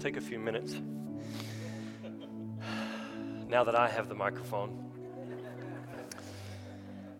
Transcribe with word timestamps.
take 0.00 0.16
a 0.16 0.20
few 0.20 0.38
minutes. 0.38 0.74
Now 3.46 3.64
that 3.64 3.74
I 3.74 3.86
have 3.86 4.08
the 4.08 4.14
microphone, 4.14 4.90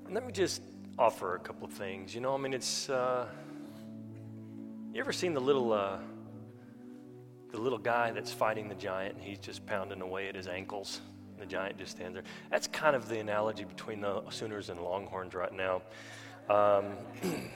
let 0.08 0.24
me 0.24 0.32
just 0.32 0.62
offer 0.98 1.34
a 1.34 1.38
couple 1.38 1.66
of 1.66 1.72
things. 1.74 2.14
You 2.14 2.22
know, 2.22 2.34
I 2.34 2.38
mean, 2.38 2.54
it's. 2.54 2.88
Uh, 2.88 3.26
you 4.94 5.00
ever 5.00 5.12
seen 5.12 5.34
the 5.34 5.40
little, 5.40 5.72
uh, 5.72 5.98
the 7.52 7.60
little 7.60 7.78
guy 7.78 8.12
that's 8.12 8.32
fighting 8.32 8.68
the 8.68 8.74
giant, 8.74 9.16
and 9.16 9.22
he's 9.22 9.38
just 9.38 9.66
pounding 9.66 10.00
away 10.00 10.28
at 10.28 10.34
his 10.34 10.48
ankles? 10.48 11.02
And 11.34 11.42
the 11.42 11.46
giant 11.46 11.76
just 11.76 11.92
stands 11.92 12.14
there. 12.14 12.24
That's 12.50 12.66
kind 12.66 12.96
of 12.96 13.08
the 13.08 13.18
analogy 13.18 13.64
between 13.64 14.00
the 14.00 14.22
Sooners 14.30 14.70
and 14.70 14.80
Longhorns 14.80 15.34
right 15.34 15.52
now. 15.52 15.82
Um, 16.48 16.96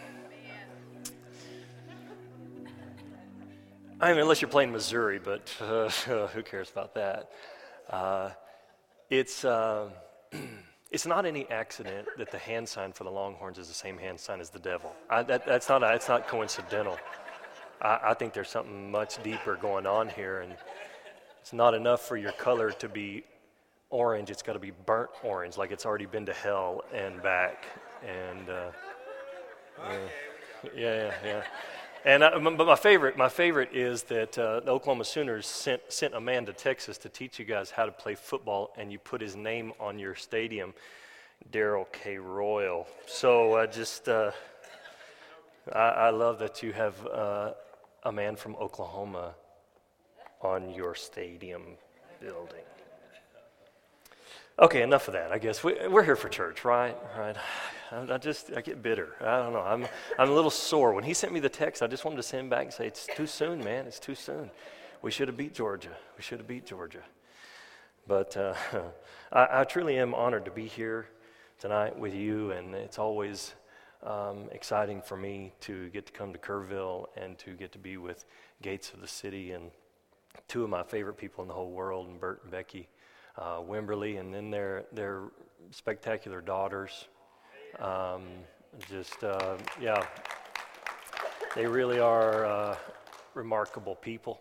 I 4.05 4.11
mean, 4.13 4.21
unless 4.21 4.43
you're 4.43 4.51
playing 4.51 4.71
Missouri, 4.71 5.19
but 5.19 5.51
uh, 5.63 5.89
who 5.89 6.43
cares 6.43 6.71
about 6.71 6.95
that? 6.95 7.31
Uh, 7.89 8.31
it's, 9.09 9.47
uh, 9.47 9.89
it's 10.91 11.07
not 11.07 11.25
any 11.25 11.49
accident 11.49 12.09
that 12.19 12.31
the 12.31 12.37
hand 12.37 12.69
sign 12.69 12.93
for 12.93 13.05
the 13.05 13.11
Longhorns 13.11 13.57
is 13.57 13.67
the 13.69 13.73
same 13.73 13.97
hand 13.97 14.21
sign 14.21 14.43
as 14.43 14.51
the 14.51 14.59
devil. 14.59 14.95
I, 15.09 15.23
that, 15.23 15.47
that's, 15.47 15.71
not, 15.71 15.81
that's 15.81 16.07
not 16.07 16.29
coincidental. 16.29 16.99
I, 17.81 18.01
I 18.09 18.15
think 18.15 18.35
there's 18.35 18.51
something 18.51 18.91
much 18.91 19.23
deeper 19.23 19.57
going 19.57 19.87
on 19.87 20.11
here, 20.11 20.43
and 20.43 20.55
it's 21.41 21.55
not 21.55 21.73
enough 21.73 22.03
for 22.03 22.19
your 22.19 22.33
color 22.33 22.73
to 22.73 22.89
be 22.91 23.25
orange. 23.89 24.29
It's 24.29 24.43
got 24.43 24.53
to 24.53 24.59
be 24.59 24.73
burnt 24.85 25.13
orange, 25.23 25.57
like 25.57 25.71
it's 25.73 25.87
already 25.87 26.05
been 26.05 26.27
to 26.27 26.35
hell 26.35 26.83
and 26.93 27.23
back. 27.23 27.65
And 28.07 28.51
uh, 28.51 28.71
yeah, 30.77 31.07
yeah, 31.07 31.15
yeah. 31.25 31.43
And 32.05 32.23
I, 32.23 32.39
but 32.39 32.67
my 32.67 32.77
favorite, 32.77 33.17
my 33.17 33.31
favorite 33.31 33.71
is 33.73 34.03
that 34.05 34.39
uh, 34.39 34.61
the 34.61 34.71
Oklahoma 34.71 35.07
Sooners 35.07 35.47
sent, 35.47 35.81
sent 35.91 36.15
a 36.15 36.21
man 36.21 36.45
to 36.47 36.53
Texas 36.53 36.99
to 36.99 37.09
teach 37.09 37.39
you 37.39 37.47
guys 37.47 37.71
how 37.71 37.87
to 37.87 37.93
play 37.93 38.15
football, 38.15 38.75
and 38.77 38.93
you 38.93 38.99
put 38.99 39.23
his 39.23 39.37
name 39.37 39.73
on 39.81 39.99
your 39.99 40.15
stadium, 40.15 40.75
Darrell 41.51 41.89
K. 41.93 42.19
Royal. 42.19 42.87
So 43.07 43.57
I 43.57 43.65
just, 43.65 44.07
uh, 44.07 44.33
I, 45.73 45.79
I, 45.79 46.11
love 46.11 46.39
that 46.41 46.63
you 46.63 46.75
have 46.75 47.07
uh, 47.07 47.53
a 48.03 48.13
man 48.13 48.37
from 48.37 48.55
Oklahoma 48.57 49.35
on 50.43 50.75
your 50.75 50.95
stadium 50.95 51.63
building. 52.21 52.65
Okay, 54.59 54.83
enough 54.83 55.09
of 55.09 55.15
that. 55.15 55.33
I 55.33 55.39
guess 55.39 55.65
we, 55.65 55.79
are 55.79 56.03
here 56.03 56.17
for 56.17 56.29
church, 56.29 56.67
right? 56.67 56.97
Right. 57.17 57.37
I, 57.95 58.19
just 58.19 58.51
I 58.57 58.61
get 58.61 58.83
bitter. 58.83 59.15
I 59.21 59.39
don't 59.39 59.53
know. 59.53 59.61
I'm 59.61 59.87
I'm 60.19 60.31
a 60.31 60.35
little 60.35 60.51
sore. 60.51 60.93
When 60.93 61.05
he 61.05 61.15
sent 61.15 61.33
me 61.33 61.41
the 61.41 61.49
text, 61.49 61.83
I 61.83 61.87
just 61.87 62.05
wanted 62.05 62.17
to 62.17 62.23
send 62.23 62.51
back 62.51 62.65
and 62.65 62.73
say 62.73 62.87
it's 62.87 63.07
too 63.15 63.27
soon, 63.27 63.63
man. 63.63 63.87
It's 63.87 64.01
too 64.01 64.15
soon. 64.15 64.51
We 65.03 65.11
should 65.11 65.29
have 65.29 65.37
beat 65.37 65.55
Georgia. 65.55 65.97
We 66.17 66.23
should 66.23 66.39
have 66.39 66.49
beat 66.49 66.67
Georgia. 66.67 67.03
But 68.07 68.37
uh, 68.37 68.55
I, 69.33 69.61
I, 69.61 69.65
truly 69.65 69.99
am 69.99 70.15
honored 70.15 70.45
to 70.47 70.51
be 70.51 70.67
here 70.67 71.07
tonight 71.59 71.99
with 71.99 72.15
you, 72.15 72.51
and 72.51 72.75
it's 72.75 72.99
always 72.99 73.55
um, 74.03 74.49
exciting 74.53 75.01
for 75.01 75.17
me 75.17 75.53
to 75.61 75.89
get 75.91 76.07
to 76.07 76.13
come 76.13 76.33
to 76.33 76.39
Kerrville 76.39 77.07
and 77.17 77.39
to 77.39 77.53
get 77.53 77.73
to 77.73 77.79
be 77.79 77.97
with 77.97 78.25
Gates 78.63 78.93
of 78.93 79.01
the 79.01 79.09
City 79.09 79.53
and 79.53 79.71
two 80.49 80.65
of 80.65 80.71
my 80.71 80.83
favorite 80.83 81.17
people 81.17 81.43
in 81.43 81.49
the 81.49 81.55
whole 81.55 81.71
world, 81.71 82.09
and 82.09 82.21
Bert 82.21 82.43
and 82.43 82.51
Becky 82.51 82.89
uh, 83.39 83.59
Wimberly, 83.59 84.21
and 84.21 84.35
then 84.35 84.51
their, 84.51 84.85
their 84.93 85.25
spectacular 85.71 86.41
daughters. 86.41 87.09
Um, 87.79 88.23
just, 88.91 89.23
uh, 89.25 89.57
yeah, 89.81 90.07
they 91.55 91.67
really 91.67 91.99
are 91.99 92.45
uh, 92.45 92.77
remarkable 93.35 93.95
people, 93.97 94.41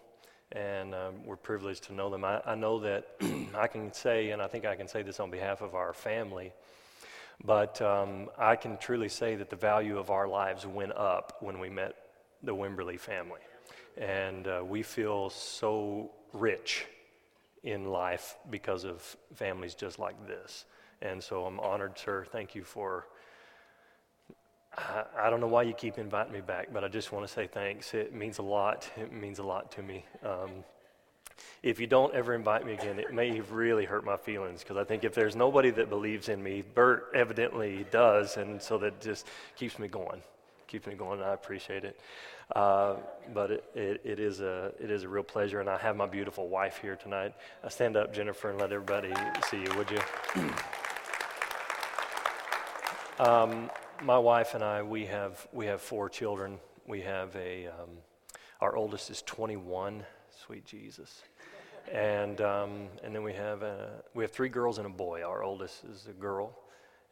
and 0.52 0.94
um, 0.94 1.26
we're 1.26 1.36
privileged 1.36 1.84
to 1.86 1.94
know 1.94 2.10
them. 2.10 2.24
I, 2.24 2.42
I 2.46 2.56
know 2.56 2.80
that 2.80 3.08
I 3.56 3.68
can 3.68 3.94
say, 3.94 4.32
and 4.32 4.42
I 4.42 4.48
think 4.48 4.66
I 4.66 4.76
can 4.76 4.88
say 4.88 5.02
this 5.02 5.20
on 5.20 5.30
behalf 5.32 5.62
of 5.62 5.76
our 5.76 5.94
family, 5.94 6.54
but 7.44 7.82
um, 7.82 8.30
I 8.38 8.56
can 8.56 8.78
truly 8.78 9.10
say 9.10 9.36
that 9.36 9.50
the 9.50 9.56
value 9.56 9.98
of 9.98 10.10
our 10.10 10.28
lives 10.28 10.66
went 10.66 10.94
up 10.94 11.38
when 11.40 11.60
we 11.60 11.70
met 11.70 11.96
the 12.44 12.54
Wimberly 12.54 13.00
family. 13.00 13.40
And 13.98 14.48
uh, 14.48 14.64
we 14.68 14.84
feel 14.84 15.30
so 15.30 16.12
rich 16.34 16.86
in 17.64 17.86
life 17.86 18.36
because 18.50 18.84
of 18.84 19.16
families 19.36 19.76
just 19.76 20.00
like 20.00 20.28
this. 20.28 20.66
And 21.02 21.22
so 21.22 21.46
I'm 21.46 21.60
honored, 21.60 21.98
sir. 21.98 22.26
Thank 22.32 22.56
you 22.56 22.64
for. 22.64 23.08
I, 24.78 25.04
I 25.18 25.30
don't 25.30 25.40
know 25.40 25.48
why 25.48 25.64
you 25.64 25.74
keep 25.74 25.98
inviting 25.98 26.34
me 26.34 26.42
back, 26.42 26.70
but 26.74 26.84
I 26.84 26.88
just 26.88 27.12
want 27.12 27.28
to 27.28 27.32
say 27.32 27.48
thanks. 27.48 27.94
It 27.94 28.14
means 28.14 28.40
a 28.40 28.44
lot. 28.44 28.90
It 28.98 29.12
means 29.12 29.40
a 29.40 29.44
lot 29.44 29.72
to 29.74 29.84
me. 29.84 30.06
Um, 30.24 30.64
if 31.62 31.80
you 31.80 31.88
don't 31.88 32.14
ever 32.14 32.34
invite 32.34 32.66
me 32.66 32.74
again, 32.74 33.00
it 33.00 33.14
may 33.14 33.40
really 33.40 33.86
hurt 33.86 34.06
my 34.06 34.18
feelings 34.18 34.62
because 34.62 34.78
I 34.78 34.84
think 34.84 35.04
if 35.04 35.14
there's 35.14 35.36
nobody 35.36 35.70
that 35.72 35.90
believes 35.90 36.30
in 36.30 36.42
me, 36.44 36.62
Bert 36.62 37.12
evidently 37.16 37.86
does, 37.92 38.38
and 38.38 38.62
so 38.62 38.78
that 38.80 39.00
just 39.02 39.28
keeps 39.56 39.80
me 39.80 39.88
going, 39.88 40.22
keeps 40.68 40.88
me 40.88 40.96
going. 40.96 41.20
And 41.22 41.30
I 41.30 41.34
appreciate 41.34 41.86
it. 41.86 42.00
Uh, 42.56 42.96
but 43.34 43.52
it, 43.52 43.64
it, 43.74 44.02
it, 44.04 44.20
is 44.20 44.42
a, 44.42 44.74
it 44.80 44.92
is 44.92 45.04
a 45.04 45.10
real 45.10 45.24
pleasure, 45.24 45.62
and 45.62 45.70
I 45.70 45.78
have 45.78 45.96
my 45.96 46.06
beautiful 46.06 46.50
wife 46.50 46.78
here 46.78 46.96
tonight. 46.96 47.34
Uh, 47.64 47.70
stand 47.70 47.96
up, 47.96 48.14
Jennifer, 48.14 48.50
and 48.50 48.60
let 48.60 48.72
everybody 48.72 49.14
see 49.50 49.62
you, 49.62 49.74
would 49.78 49.90
you? 49.90 50.00
um, 53.26 53.70
my 54.04 54.18
wife 54.18 54.54
and 54.54 54.64
I, 54.64 54.82
we 54.82 55.06
have, 55.06 55.48
we 55.54 55.66
have 55.68 55.82
four 55.82 56.10
children. 56.10 56.60
We 56.86 57.02
have 57.02 57.34
a, 57.38 57.68
um, 57.68 57.90
our 58.60 58.76
oldest 58.76 59.10
is 59.10 59.22
21, 59.22 60.04
sweet 60.46 60.66
Jesus. 60.66 61.22
And, 61.90 62.42
um, 62.42 62.88
and 63.02 63.16
then 63.16 63.24
we 63.24 63.34
have, 63.34 63.64
a, 63.64 64.04
we 64.14 64.26
have 64.26 64.32
three 64.32 64.50
girls 64.50 64.78
and 64.78 64.86
a 64.86 64.90
boy. 64.90 65.24
Our 65.24 65.42
oldest 65.44 65.86
is 65.86 66.08
a 66.10 66.14
girl. 66.14 66.54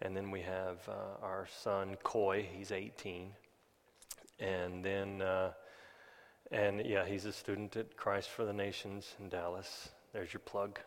And 0.02 0.18
then 0.18 0.31
we 0.31 0.41
have 0.41 0.79
uh, 0.90 1.24
our 1.24 1.47
son, 1.62 1.96
Coy, 2.03 2.46
he's 2.52 2.72
18. 2.72 3.31
And 4.40 4.84
then, 4.84 5.22
uh, 5.22 5.52
and 6.52 6.85
yeah, 6.85 7.06
he's 7.06 7.23
a 7.25 7.31
student 7.31 7.78
at 7.78 7.96
Christ 7.96 8.29
for 8.29 8.44
the 8.44 8.53
Nations 8.53 9.16
in 9.19 9.29
Dallas. 9.29 9.90
There's 10.12 10.34
your 10.34 10.41
plug. 10.41 10.79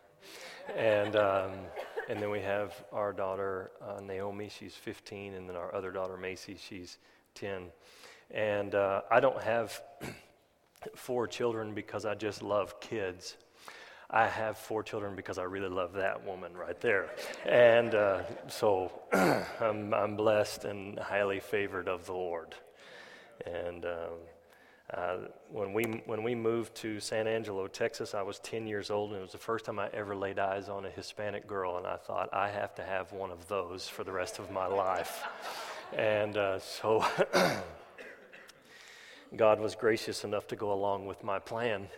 and, 0.77 1.17
um, 1.17 1.51
and 2.09 2.21
then 2.21 2.31
we 2.31 2.41
have 2.41 2.73
our 2.93 3.13
daughter, 3.13 3.71
uh, 3.83 4.01
Naomi, 4.01 4.49
she's 4.49 4.75
15, 4.75 5.35
and 5.35 5.49
then 5.49 5.57
our 5.57 5.75
other 5.75 5.91
daughter, 5.91 6.17
Macy, 6.17 6.57
she's 6.57 6.99
10. 7.35 7.65
And 8.31 8.75
uh, 8.75 9.03
I 9.11 9.21
don't 9.21 9.43
have 9.43 9.81
four 10.95 11.27
children 11.27 11.75
because 11.75 12.05
I 12.05 12.15
just 12.15 12.43
love 12.43 12.81
kids. 12.81 13.37
I 14.11 14.27
have 14.27 14.59
four 14.59 14.83
children 14.83 15.17
because 15.17 15.39
I 15.39 15.45
really 15.45 15.69
love 15.69 15.95
that 15.95 16.25
woman 16.25 16.55
right 16.55 16.79
there. 16.81 17.11
And 17.47 17.95
uh, 17.95 18.23
so 18.49 18.93
I'm, 19.13 19.95
I'm 19.95 20.17
blessed 20.17 20.65
and 20.65 20.99
highly 20.99 21.41
favored 21.41 21.89
of 21.89 22.07
the 22.07 22.13
Lord. 22.13 22.55
And 23.47 23.85
um, 23.85 24.19
uh, 24.93 25.17
when, 25.51 25.73
we, 25.73 25.85
when 26.05 26.23
we 26.23 26.35
moved 26.35 26.75
to 26.75 27.01
San 27.01 27.27
Angelo, 27.27 27.67
Texas, 27.67 28.15
I 28.15 28.21
was 28.21 28.39
10 28.41 28.67
years 28.67 28.91
old, 28.91 29.11
and 29.11 29.21
it 29.21 29.23
was 29.23 29.33
the 29.33 29.39
first 29.39 29.65
time 29.65 29.79
I 29.79 29.89
ever 29.95 30.15
laid 30.15 30.39
eyes 30.39 30.69
on 30.69 30.85
a 30.85 30.91
Hispanic 30.91 31.47
girl, 31.47 31.79
and 31.79 31.87
I 31.87 31.97
thought, 31.97 32.29
I 32.35 32.51
have 32.51 32.75
to 32.75 32.83
have 32.83 33.11
one 33.13 33.31
of 33.31 33.49
those 33.49 33.89
for 33.89 34.05
the 34.05 34.13
rest 34.13 34.39
of 34.39 34.51
my 34.51 34.67
life. 34.67 35.25
and 35.97 36.37
uh, 36.37 36.59
so 36.59 37.03
God 39.37 39.59
was 39.59 39.75
gracious 39.75 40.23
enough 40.23 40.47
to 40.49 40.57
go 40.57 40.73
along 40.73 41.07
with 41.07 41.25
my 41.25 41.39
plan. 41.39 41.89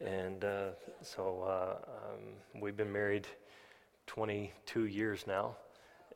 And 0.00 0.44
uh, 0.44 0.70
so 1.02 1.44
uh, 1.46 1.88
um, 1.88 2.60
we've 2.60 2.76
been 2.76 2.92
married 2.92 3.28
22 4.08 4.86
years 4.86 5.24
now, 5.26 5.54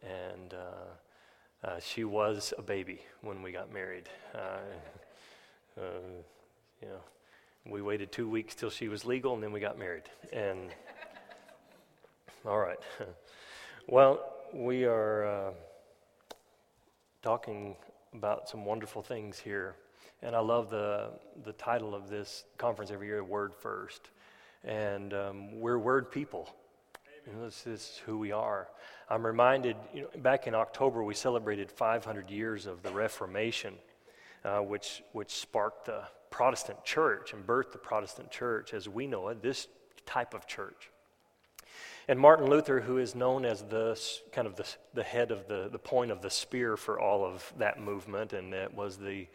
and 0.03 0.53
uh, 0.53 1.69
uh, 1.69 1.79
she 1.79 2.03
was 2.03 2.53
a 2.59 2.63
baby 2.63 3.03
when 3.21 3.41
we 3.41 3.53
got 3.53 3.73
married. 3.73 4.09
Uh, 5.79 5.83
you 6.81 6.89
know, 6.89 7.01
we 7.67 7.81
waited 7.81 8.13
two 8.13 8.29
weeks 8.29 8.55
till 8.55 8.71
she 8.71 8.89
was 8.89 9.05
legal, 9.05 9.35
and 9.35 9.43
then 9.43 9.53
we 9.53 9.61
got 9.61 9.79
married. 9.79 10.05
And 10.33 10.71
all 12.47 12.59
right, 12.59 12.79
well, 13.89 14.21
we 14.53 14.85
are 14.85 15.25
uh, 15.25 15.51
talking 17.23 17.77
about 18.15 18.49
some 18.49 18.65
wonderful 18.65 19.03
things 19.03 19.39
here, 19.39 19.77
and 20.23 20.37
I 20.37 20.41
love 20.41 20.69
the 20.71 21.11
the 21.45 21.53
title 21.53 21.95
of 21.95 22.11
this 22.11 22.45
conference 22.59 22.91
every 22.91 23.07
year, 23.07 23.25
"Word 23.25 23.55
First. 23.55 24.11
and 24.65 25.13
um, 25.15 25.61
we're 25.61 25.79
word 25.79 26.11
people. 26.11 26.49
You 27.27 27.33
know, 27.33 27.45
this 27.45 27.67
is 27.67 28.01
who 28.05 28.19
we 28.19 28.33
are. 28.33 28.69
I'm 29.09 29.25
reminded, 29.25 29.77
you 29.95 30.03
know, 30.03 30.09
back 30.23 30.47
in 30.47 30.55
October, 30.55 31.05
we 31.05 31.15
celebrated 31.15 31.71
500 31.71 32.31
years 32.31 32.67
of 32.67 32.83
the 32.83 32.91
Reformation, 32.91 33.75
uh, 34.45 34.59
which, 34.59 35.03
which 35.13 35.31
sparked 35.31 35.87
the 35.87 36.03
Protestant 36.31 36.85
church 36.85 37.33
and 37.33 37.47
birthed 37.47 37.73
the 37.73 37.79
Protestant 37.79 38.31
church 38.31 38.75
as 38.75 38.89
we 38.89 39.07
know 39.07 39.29
it, 39.29 39.43
this 39.43 39.69
type 40.07 40.35
of 40.35 40.47
church. 40.47 40.91
And 42.09 42.19
Martin 42.19 42.51
Luther, 42.51 42.81
who 42.81 42.99
is 42.99 43.15
known 43.15 43.45
as 43.45 43.63
the 43.63 44.01
kind 44.33 44.47
of 44.47 44.57
the, 44.57 44.67
the 44.93 45.05
head 45.05 45.31
of 45.31 45.47
the, 45.47 45.69
the 45.71 45.79
point 45.79 46.11
of 46.11 46.21
the 46.21 46.31
spear 46.31 46.77
for 46.77 46.99
all 46.99 47.25
of 47.25 47.53
that 47.59 47.81
movement, 47.81 48.33
and 48.33 48.53
that 48.53 48.75
was 48.75 48.97
the, 48.97 49.29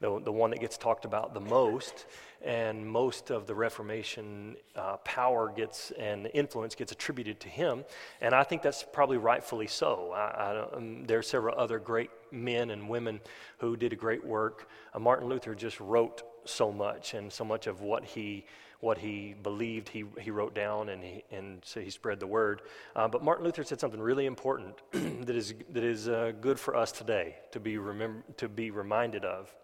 the, 0.00 0.20
the 0.20 0.32
one 0.32 0.50
that 0.50 0.60
gets 0.60 0.76
talked 0.76 1.04
about 1.04 1.34
the 1.34 1.40
most, 1.40 2.06
and 2.42 2.86
most 2.86 3.30
of 3.30 3.46
the 3.46 3.54
Reformation 3.54 4.56
uh, 4.76 4.96
power 4.98 5.52
gets 5.54 5.92
and 5.92 6.28
influence 6.34 6.74
gets 6.74 6.92
attributed 6.92 7.40
to 7.40 7.48
him. 7.48 7.84
And 8.20 8.34
I 8.34 8.42
think 8.42 8.62
that's 8.62 8.84
probably 8.92 9.16
rightfully 9.16 9.66
so. 9.66 10.12
I, 10.14 10.18
I, 10.18 10.76
um, 10.76 11.04
there 11.06 11.18
are 11.18 11.22
several 11.22 11.58
other 11.58 11.78
great 11.78 12.10
men 12.30 12.70
and 12.70 12.88
women 12.88 13.20
who 13.58 13.76
did 13.76 13.92
a 13.92 13.96
great 13.96 14.24
work. 14.24 14.68
Uh, 14.92 14.98
Martin 14.98 15.28
Luther 15.28 15.54
just 15.54 15.80
wrote 15.80 16.22
so 16.44 16.70
much, 16.70 17.14
and 17.14 17.32
so 17.32 17.44
much 17.44 17.66
of 17.66 17.80
what 17.80 18.04
he 18.04 18.44
what 18.80 18.98
he 18.98 19.34
believed 19.42 19.88
he, 19.88 20.04
he 20.20 20.30
wrote 20.30 20.54
down 20.54 20.90
and, 20.90 21.02
he, 21.02 21.24
and 21.32 21.62
so 21.64 21.80
he 21.80 21.88
spread 21.88 22.20
the 22.20 22.26
word. 22.26 22.60
Uh, 22.94 23.08
but 23.08 23.24
Martin 23.24 23.42
Luther 23.42 23.64
said 23.64 23.80
something 23.80 23.98
really 23.98 24.26
important 24.26 24.76
that 24.92 25.34
is, 25.34 25.54
that 25.70 25.82
is 25.82 26.06
uh, 26.06 26.32
good 26.42 26.60
for 26.60 26.76
us 26.76 26.92
today 26.92 27.36
to 27.52 27.58
be, 27.58 27.78
remember, 27.78 28.22
to 28.36 28.46
be 28.46 28.70
reminded 28.70 29.24
of. 29.24 29.54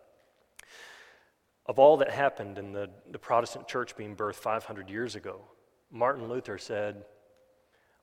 Of 1.70 1.78
all 1.78 1.98
that 1.98 2.10
happened 2.10 2.58
in 2.58 2.72
the, 2.72 2.90
the 3.12 3.18
Protestant 3.20 3.68
church 3.68 3.96
being 3.96 4.16
birthed 4.16 4.34
500 4.34 4.90
years 4.90 5.14
ago, 5.14 5.40
Martin 5.88 6.28
Luther 6.28 6.58
said, 6.58 7.04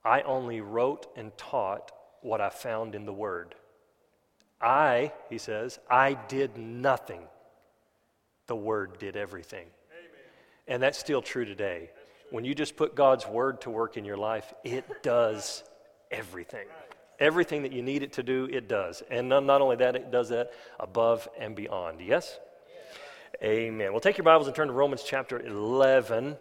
I 0.02 0.22
only 0.22 0.62
wrote 0.62 1.06
and 1.16 1.36
taught 1.36 1.92
what 2.22 2.40
I 2.40 2.48
found 2.48 2.94
in 2.94 3.04
the 3.04 3.12
Word. 3.12 3.54
I, 4.58 5.12
he 5.28 5.36
says, 5.36 5.80
I 5.90 6.14
did 6.14 6.56
nothing. 6.56 7.20
The 8.46 8.56
Word 8.56 8.98
did 8.98 9.18
everything. 9.18 9.66
And 10.66 10.82
that's 10.82 10.96
still 10.96 11.20
true 11.20 11.44
today. 11.44 11.90
When 12.30 12.46
you 12.46 12.54
just 12.54 12.74
put 12.74 12.94
God's 12.94 13.26
word 13.26 13.60
to 13.60 13.70
work 13.70 13.98
in 13.98 14.06
your 14.06 14.16
life, 14.16 14.50
it 14.64 14.86
does 15.02 15.62
everything. 16.10 16.68
Everything 17.18 17.64
that 17.64 17.72
you 17.72 17.82
need 17.82 18.02
it 18.02 18.14
to 18.14 18.22
do, 18.22 18.48
it 18.50 18.66
does. 18.66 19.02
And 19.10 19.28
not, 19.28 19.44
not 19.44 19.60
only 19.60 19.76
that, 19.76 19.94
it 19.94 20.10
does 20.10 20.30
that 20.30 20.52
above 20.80 21.28
and 21.38 21.54
beyond. 21.54 22.00
Yes? 22.00 22.38
Amen. 23.40 23.92
Well, 23.92 24.00
take 24.00 24.18
your 24.18 24.24
Bibles 24.24 24.48
and 24.48 24.56
turn 24.56 24.66
to 24.66 24.72
Romans 24.72 25.04
chapter 25.06 25.38
11. 25.38 26.36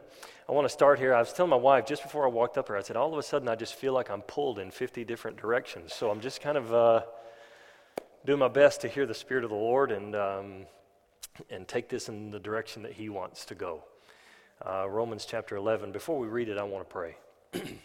I 0.49 0.51
want 0.51 0.65
to 0.65 0.69
start 0.69 0.97
here. 0.97 1.13
I 1.13 1.19
was 1.19 1.31
telling 1.31 1.51
my 1.51 1.55
wife 1.55 1.85
just 1.85 2.01
before 2.01 2.25
I 2.25 2.27
walked 2.27 2.57
up 2.57 2.69
here, 2.69 2.75
I 2.75 2.81
said, 2.81 2.95
all 2.95 3.13
of 3.13 3.19
a 3.19 3.21
sudden 3.21 3.47
I 3.47 3.53
just 3.53 3.75
feel 3.75 3.93
like 3.93 4.09
I'm 4.09 4.23
pulled 4.23 4.57
in 4.57 4.71
50 4.71 5.05
different 5.05 5.37
directions. 5.37 5.93
So 5.93 6.09
I'm 6.09 6.21
just 6.21 6.41
kind 6.41 6.57
of 6.57 6.73
uh, 6.73 7.01
doing 8.25 8.39
my 8.39 8.47
best 8.47 8.81
to 8.81 8.87
hear 8.87 9.05
the 9.05 9.13
Spirit 9.13 9.43
of 9.43 9.51
the 9.51 9.55
Lord 9.55 9.91
and, 9.91 10.15
um, 10.15 10.65
and 11.51 11.67
take 11.67 11.87
this 11.87 12.09
in 12.09 12.31
the 12.31 12.39
direction 12.39 12.81
that 12.81 12.93
He 12.93 13.09
wants 13.09 13.45
to 13.45 13.53
go 13.53 13.83
uh, 14.67 14.89
Romans 14.89 15.27
chapter 15.29 15.55
11. 15.55 15.91
Before 15.91 16.17
we 16.17 16.25
read 16.25 16.49
it, 16.49 16.57
I 16.57 16.63
want 16.63 16.89
to 16.89 16.91
pray. 16.91 17.15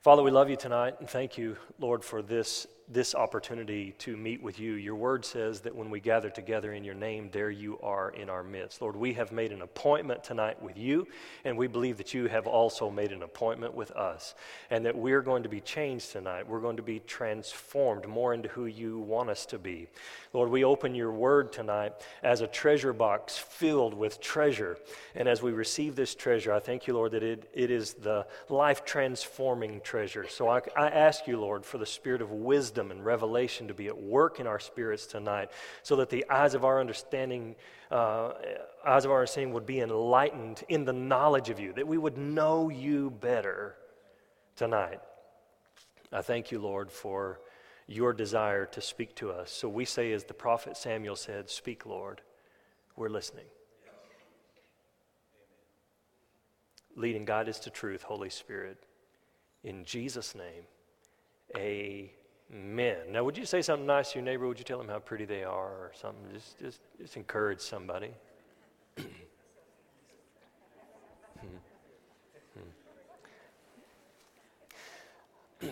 Father, 0.00 0.24
we 0.24 0.32
love 0.32 0.50
you 0.50 0.56
tonight 0.56 0.96
and 0.98 1.08
thank 1.08 1.38
you, 1.38 1.56
Lord, 1.78 2.02
for 2.02 2.20
this 2.20 2.66
this 2.88 3.16
opportunity 3.16 3.94
to 3.98 4.16
meet 4.16 4.40
with 4.40 4.60
you. 4.60 4.74
Your 4.74 4.94
word 4.94 5.24
says 5.24 5.60
that 5.62 5.74
when 5.74 5.90
we 5.90 5.98
gather 5.98 6.30
together 6.30 6.72
in 6.72 6.84
your 6.84 6.94
name, 6.94 7.30
there 7.32 7.50
you 7.50 7.80
are 7.82 8.10
in 8.10 8.30
our 8.30 8.44
midst. 8.44 8.80
Lord, 8.80 8.94
we 8.94 9.14
have 9.14 9.32
made 9.32 9.50
an 9.50 9.62
appointment 9.62 10.22
tonight 10.22 10.62
with 10.62 10.78
you, 10.78 11.08
and 11.44 11.56
we 11.56 11.66
believe 11.66 11.96
that 11.96 12.14
you 12.14 12.28
have 12.28 12.46
also 12.46 12.88
made 12.88 13.10
an 13.10 13.24
appointment 13.24 13.74
with 13.74 13.90
us, 13.90 14.36
and 14.70 14.86
that 14.86 14.96
we're 14.96 15.20
going 15.22 15.42
to 15.42 15.48
be 15.48 15.60
changed 15.60 16.12
tonight. 16.12 16.48
We're 16.48 16.60
going 16.60 16.76
to 16.76 16.82
be 16.82 17.00
transformed 17.00 18.06
more 18.06 18.34
into 18.34 18.48
who 18.50 18.66
you 18.66 19.00
want 19.00 19.30
us 19.30 19.46
to 19.46 19.58
be. 19.58 19.88
Lord, 20.32 20.50
we 20.50 20.62
open 20.62 20.94
your 20.94 21.12
word 21.12 21.52
tonight 21.52 21.92
as 22.22 22.40
a 22.40 22.46
treasure 22.46 22.92
box 22.92 23.36
filled 23.36 23.94
with 23.94 24.20
treasure. 24.20 24.78
And 25.16 25.28
as 25.28 25.42
we 25.42 25.50
receive 25.50 25.96
this 25.96 26.14
treasure, 26.14 26.52
I 26.52 26.60
thank 26.60 26.86
you, 26.86 26.94
Lord, 26.94 27.12
that 27.12 27.24
it, 27.24 27.50
it 27.52 27.70
is 27.72 27.94
the 27.94 28.26
life 28.48 28.84
transforming 28.84 29.80
treasure. 29.80 30.28
So 30.28 30.48
I, 30.48 30.60
I 30.76 30.88
ask 30.88 31.26
you, 31.26 31.40
Lord, 31.40 31.64
for 31.64 31.78
the 31.78 31.86
spirit 31.86 32.22
of 32.22 32.30
wisdom 32.30 32.75
wisdom 32.76 32.90
and 32.90 33.06
revelation 33.06 33.68
to 33.68 33.74
be 33.74 33.86
at 33.86 33.96
work 33.96 34.38
in 34.38 34.46
our 34.46 34.60
spirits 34.60 35.06
tonight 35.06 35.50
so 35.82 35.96
that 35.96 36.10
the 36.10 36.26
eyes 36.28 36.52
of 36.52 36.62
our 36.62 36.78
understanding 36.78 37.56
uh, 37.90 38.32
eyes 38.86 39.06
of 39.06 39.10
our 39.10 39.20
understanding 39.20 39.54
would 39.54 39.64
be 39.64 39.80
enlightened 39.80 40.62
in 40.68 40.84
the 40.84 40.92
knowledge 40.92 41.48
of 41.48 41.58
you 41.58 41.72
that 41.72 41.86
we 41.86 41.96
would 41.96 42.18
know 42.18 42.68
you 42.68 43.10
better 43.10 43.76
tonight. 44.56 45.00
I 46.12 46.20
thank 46.20 46.52
you 46.52 46.58
lord 46.58 46.92
for 46.92 47.40
your 47.86 48.12
desire 48.12 48.66
to 48.66 48.80
speak 48.82 49.14
to 49.14 49.30
us. 49.30 49.50
So 49.50 49.68
we 49.68 49.86
say 49.86 50.12
as 50.12 50.24
the 50.24 50.34
prophet 50.34 50.76
samuel 50.76 51.16
said 51.16 51.48
speak 51.48 51.86
lord. 51.86 52.20
We're 52.94 53.08
listening. 53.08 53.46
Lead 56.94 57.16
and 57.16 57.26
guide 57.26 57.48
us 57.48 57.58
to 57.60 57.70
truth 57.70 58.02
holy 58.02 58.30
spirit. 58.30 58.84
In 59.64 59.82
jesus 59.86 60.34
name 60.34 60.64
a 61.56 62.10
men. 62.50 62.98
Now, 63.10 63.24
would 63.24 63.36
you 63.36 63.44
say 63.44 63.62
something 63.62 63.86
nice 63.86 64.12
to 64.12 64.18
your 64.18 64.24
neighbor? 64.24 64.46
Would 64.46 64.58
you 64.58 64.64
tell 64.64 64.78
them 64.78 64.88
how 64.88 64.98
pretty 64.98 65.24
they 65.24 65.44
are 65.44 65.68
or 65.68 65.92
something? 65.94 66.22
Just, 66.32 66.58
just, 66.58 66.80
just 67.00 67.16
encourage 67.16 67.60
somebody. 67.60 68.10
Hmm. 68.98 69.04
Hmm. 75.60 75.68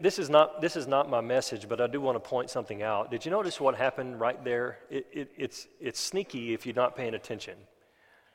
this 0.00 0.18
is 0.18 0.28
not 0.28 0.60
this 0.60 0.76
is 0.76 0.86
not 0.86 1.08
my 1.08 1.20
message, 1.20 1.68
but 1.68 1.80
I 1.80 1.86
do 1.86 2.00
want 2.00 2.16
to 2.16 2.20
point 2.20 2.50
something 2.50 2.82
out. 2.82 3.10
Did 3.10 3.24
you 3.24 3.30
notice 3.30 3.60
what 3.60 3.74
happened 3.74 4.20
right 4.20 4.42
there? 4.44 4.78
It, 4.90 5.06
it, 5.12 5.32
it's 5.36 5.66
it's 5.80 5.98
sneaky 6.00 6.52
if 6.52 6.66
you're 6.66 6.74
not 6.74 6.94
paying 6.96 7.14
attention. 7.14 7.56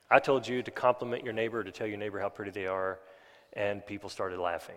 I 0.09 0.19
told 0.19 0.47
you 0.47 0.61
to 0.61 0.71
compliment 0.71 1.23
your 1.23 1.33
neighbor, 1.33 1.63
to 1.63 1.71
tell 1.71 1.87
your 1.87 1.97
neighbor 1.97 2.19
how 2.19 2.29
pretty 2.29 2.51
they 2.51 2.65
are, 2.65 2.99
and 3.53 3.85
people 3.85 4.09
started 4.09 4.39
laughing. 4.39 4.75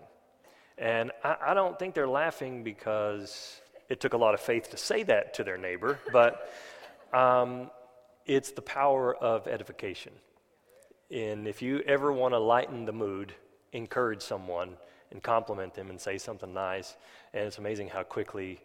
And 0.77 1.11
I, 1.23 1.35
I 1.47 1.53
don't 1.53 1.77
think 1.79 1.93
they're 1.93 2.07
laughing 2.07 2.63
because 2.63 3.61
it 3.89 3.99
took 3.99 4.13
a 4.13 4.17
lot 4.17 4.33
of 4.33 4.39
faith 4.39 4.71
to 4.71 4.77
say 4.77 5.03
that 5.03 5.35
to 5.35 5.43
their 5.43 5.57
neighbor, 5.57 5.99
but 6.11 6.51
um, 7.13 7.69
it's 8.25 8.51
the 8.51 8.61
power 8.61 9.15
of 9.15 9.47
edification. 9.47 10.13
And 11.11 11.47
if 11.47 11.61
you 11.61 11.79
ever 11.81 12.11
want 12.11 12.33
to 12.33 12.39
lighten 12.39 12.85
the 12.85 12.91
mood, 12.91 13.33
encourage 13.71 14.21
someone 14.21 14.71
and 15.11 15.21
compliment 15.21 15.73
them 15.75 15.89
and 15.89 16.01
say 16.01 16.17
something 16.17 16.53
nice, 16.53 16.97
and 17.33 17.45
it's 17.45 17.57
amazing 17.57 17.89
how 17.89 18.03
quickly 18.03 18.59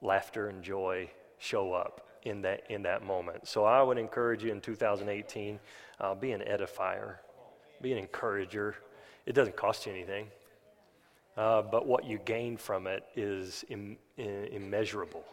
laughter 0.00 0.48
and 0.48 0.62
joy 0.62 1.10
show 1.38 1.72
up 1.72 2.08
in 2.22 2.42
that 2.42 2.62
in 2.70 2.82
that 2.82 3.04
moment. 3.04 3.48
So 3.48 3.64
I 3.64 3.82
would 3.82 3.98
encourage 3.98 4.44
you 4.44 4.52
in 4.52 4.60
2018, 4.60 5.58
uh, 6.00 6.14
be 6.14 6.30
an 6.30 6.40
edifier, 6.40 7.16
be 7.80 7.92
an 7.92 7.98
encourager. 7.98 8.76
It 9.26 9.34
doesn't 9.34 9.56
cost 9.56 9.86
you 9.86 9.92
anything 9.92 10.28
uh, 11.36 11.62
but 11.62 11.86
what 11.86 12.04
you 12.04 12.18
gain 12.24 12.56
from 12.56 12.86
it 12.86 13.04
is 13.16 13.64
Im- 13.68 13.96
immeasurable. 14.16 15.24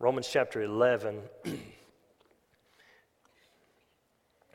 Romans 0.00 0.28
chapter 0.30 0.62
11, 0.62 1.20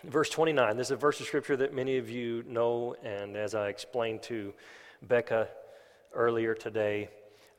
verse 0.03 0.29
29. 0.29 0.77
This 0.77 0.87
is 0.87 0.91
a 0.91 0.95
verse 0.95 1.19
of 1.19 1.27
scripture 1.27 1.57
that 1.57 1.73
many 1.73 1.97
of 1.97 2.09
you 2.09 2.43
know, 2.47 2.95
and 3.03 3.35
as 3.35 3.55
I 3.55 3.69
explained 3.69 4.21
to 4.23 4.53
Becca 5.01 5.47
earlier 6.13 6.53
today, 6.53 7.09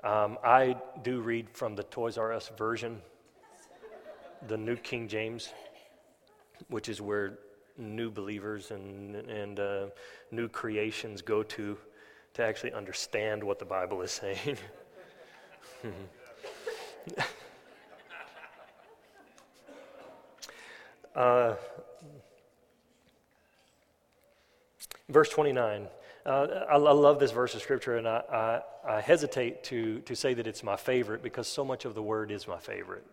um, 0.02 0.38
I 0.44 0.76
do 1.02 1.20
read 1.20 1.48
from 1.50 1.76
the 1.76 1.84
Toys 1.84 2.18
R 2.18 2.32
Us 2.32 2.50
version, 2.58 3.00
the 4.48 4.58
New 4.58 4.76
King 4.76 5.08
James, 5.08 5.52
which 6.68 6.90
is 6.90 7.00
where 7.00 7.38
new 7.78 8.10
believers 8.10 8.70
and, 8.70 9.16
and 9.16 9.58
uh, 9.58 9.86
new 10.30 10.48
creations 10.48 11.22
go 11.22 11.42
to 11.42 11.78
to 12.34 12.42
actually 12.42 12.72
understand 12.72 13.42
what 13.42 13.58
the 13.58 13.64
Bible 13.64 14.02
is 14.02 14.10
saying. 14.10 14.58
uh, 21.14 21.54
verse 25.08 25.30
29. 25.30 25.86
Uh, 26.26 26.46
I, 26.68 26.74
I, 26.74 26.76
love 26.76 27.20
this 27.20 27.30
verse 27.32 27.54
of 27.54 27.60
scripture, 27.60 27.98
and 27.98 28.08
I, 28.08 28.22
I, 28.32 28.96
I, 28.96 29.00
hesitate 29.02 29.62
to, 29.64 30.00
to 30.00 30.16
say 30.16 30.32
that 30.34 30.46
it's 30.46 30.62
my 30.62 30.76
favorite 30.76 31.22
because 31.22 31.46
so 31.46 31.66
much 31.66 31.84
of 31.84 31.94
the 31.94 32.02
word 32.02 32.30
is 32.30 32.48
my 32.48 32.58
favorite. 32.58 33.04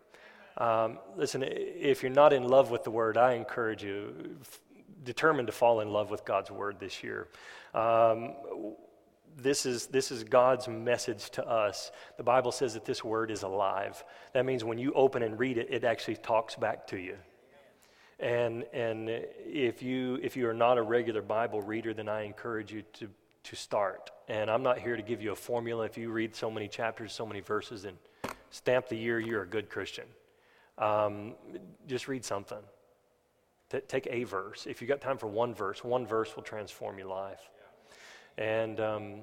Um, 0.57 0.97
listen, 1.17 1.43
if 1.45 2.01
you're 2.01 2.11
not 2.11 2.31
in 2.31 2.45
love 2.45 2.71
with 2.71 2.85
the 2.85 2.91
word, 2.91 3.17
I 3.17 3.33
encourage 3.33 3.83
you, 3.83 4.37
f- 4.39 4.61
determined 5.03 5.47
to 5.47 5.51
fall 5.51 5.81
in 5.81 5.91
love 5.91 6.09
with 6.09 6.23
God's 6.23 6.51
word 6.51 6.79
this 6.79 7.03
year. 7.03 7.27
Um, 7.73 8.33
this 9.37 9.65
is, 9.65 9.87
this 9.87 10.11
is 10.11 10.23
God's 10.23 10.67
message 10.67 11.29
to 11.31 11.47
us. 11.47 11.91
The 12.17 12.23
Bible 12.23 12.51
says 12.51 12.73
that 12.73 12.85
this 12.85 13.03
word 13.03 13.31
is 13.31 13.43
alive. 13.43 14.03
That 14.33 14.45
means 14.45 14.63
when 14.63 14.77
you 14.77 14.93
open 14.93 15.23
and 15.23 15.39
read 15.39 15.57
it, 15.57 15.67
it 15.69 15.83
actually 15.83 16.17
talks 16.17 16.55
back 16.55 16.87
to 16.87 16.97
you. 16.97 17.17
And, 18.19 18.65
and 18.71 19.09
if, 19.09 19.81
you, 19.81 20.19
if 20.21 20.37
you 20.37 20.47
are 20.47 20.53
not 20.53 20.77
a 20.77 20.81
regular 20.81 21.21
Bible 21.21 21.61
reader, 21.61 21.93
then 21.93 22.07
I 22.07 22.21
encourage 22.21 22.71
you 22.71 22.83
to, 22.93 23.09
to 23.45 23.55
start. 23.55 24.11
And 24.27 24.49
I'm 24.49 24.61
not 24.61 24.77
here 24.77 24.95
to 24.95 25.01
give 25.01 25.21
you 25.21 25.31
a 25.31 25.35
formula. 25.35 25.85
If 25.85 25.97
you 25.97 26.11
read 26.11 26.35
so 26.35 26.51
many 26.51 26.67
chapters, 26.67 27.13
so 27.13 27.25
many 27.25 27.39
verses, 27.39 27.85
and 27.85 27.97
stamp 28.51 28.89
the 28.89 28.97
year 28.97 29.19
you're 29.19 29.41
a 29.41 29.47
good 29.47 29.69
Christian. 29.69 30.05
Um, 30.77 31.33
just 31.87 32.07
read 32.07 32.23
something. 32.23 32.59
T- 33.71 33.79
take 33.87 34.07
a 34.11 34.23
verse. 34.23 34.67
If 34.67 34.81
you 34.81 34.87
got 34.87 35.01
time 35.01 35.17
for 35.17 35.27
one 35.27 35.55
verse, 35.55 35.83
one 35.83 36.05
verse 36.05 36.35
will 36.35 36.43
transform 36.43 36.99
your 36.99 37.07
life. 37.07 37.49
And 38.41 38.79
um, 38.79 39.13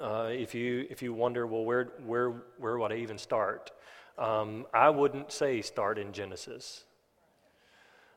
uh, 0.00 0.28
if 0.30 0.54
you 0.54 0.86
if 0.90 1.02
you 1.02 1.12
wonder, 1.12 1.44
well, 1.44 1.64
where 1.64 1.86
where 2.06 2.30
where 2.58 2.78
would 2.78 2.92
I 2.92 2.96
even 2.96 3.18
start? 3.18 3.72
Um, 4.16 4.66
I 4.72 4.90
wouldn't 4.90 5.32
say 5.32 5.60
start 5.60 5.98
in 5.98 6.12
Genesis. 6.12 6.84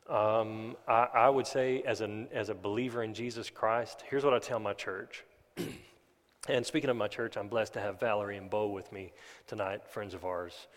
Um, 0.07 0.75
I, 0.87 1.07
I, 1.13 1.29
would 1.29 1.47
say, 1.47 1.83
as 1.83 2.01
a, 2.01 2.25
as 2.33 2.49
a 2.49 2.55
believer 2.55 3.03
in 3.03 3.13
Jesus 3.13 3.49
Christ, 3.49 4.03
here's 4.09 4.25
what 4.25 4.33
I 4.33 4.39
tell 4.39 4.59
my 4.59 4.73
church. 4.73 5.23
and 6.49 6.65
speaking 6.65 6.89
of 6.89 6.97
my 6.97 7.07
church, 7.07 7.37
I'm 7.37 7.47
blessed 7.47 7.73
to 7.73 7.79
have 7.79 7.99
Valerie 7.99 8.35
and 8.37 8.49
Bo 8.49 8.67
with 8.67 8.91
me 8.91 9.13
tonight, 9.47 9.87
friends 9.87 10.13
of 10.13 10.25
ours. 10.25 10.67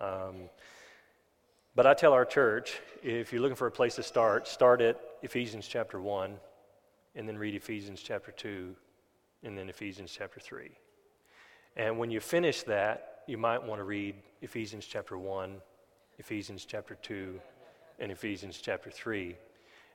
Um, 0.00 0.50
but 1.74 1.86
I 1.86 1.94
tell 1.94 2.12
our 2.12 2.26
church 2.26 2.78
if 3.02 3.32
you're 3.32 3.42
looking 3.42 3.56
for 3.56 3.66
a 3.66 3.72
place 3.72 3.96
to 3.96 4.02
start, 4.02 4.46
start 4.46 4.80
at 4.80 5.00
Ephesians 5.22 5.66
chapter 5.66 6.00
1, 6.00 6.36
and 7.16 7.28
then 7.28 7.38
read 7.38 7.54
Ephesians 7.54 8.00
chapter 8.00 8.32
2, 8.32 8.76
and 9.44 9.56
then 9.56 9.68
Ephesians 9.68 10.14
chapter 10.16 10.40
3. 10.40 10.70
And 11.76 11.98
when 11.98 12.10
you 12.10 12.20
finish 12.20 12.62
that, 12.64 13.22
you 13.26 13.38
might 13.38 13.62
want 13.62 13.80
to 13.80 13.84
read 13.84 14.14
Ephesians 14.42 14.86
chapter 14.86 15.18
1, 15.18 15.56
Ephesians 16.18 16.64
chapter 16.64 16.94
2, 16.94 17.40
and 17.98 18.12
Ephesians 18.12 18.58
chapter 18.60 18.90
3. 18.90 19.36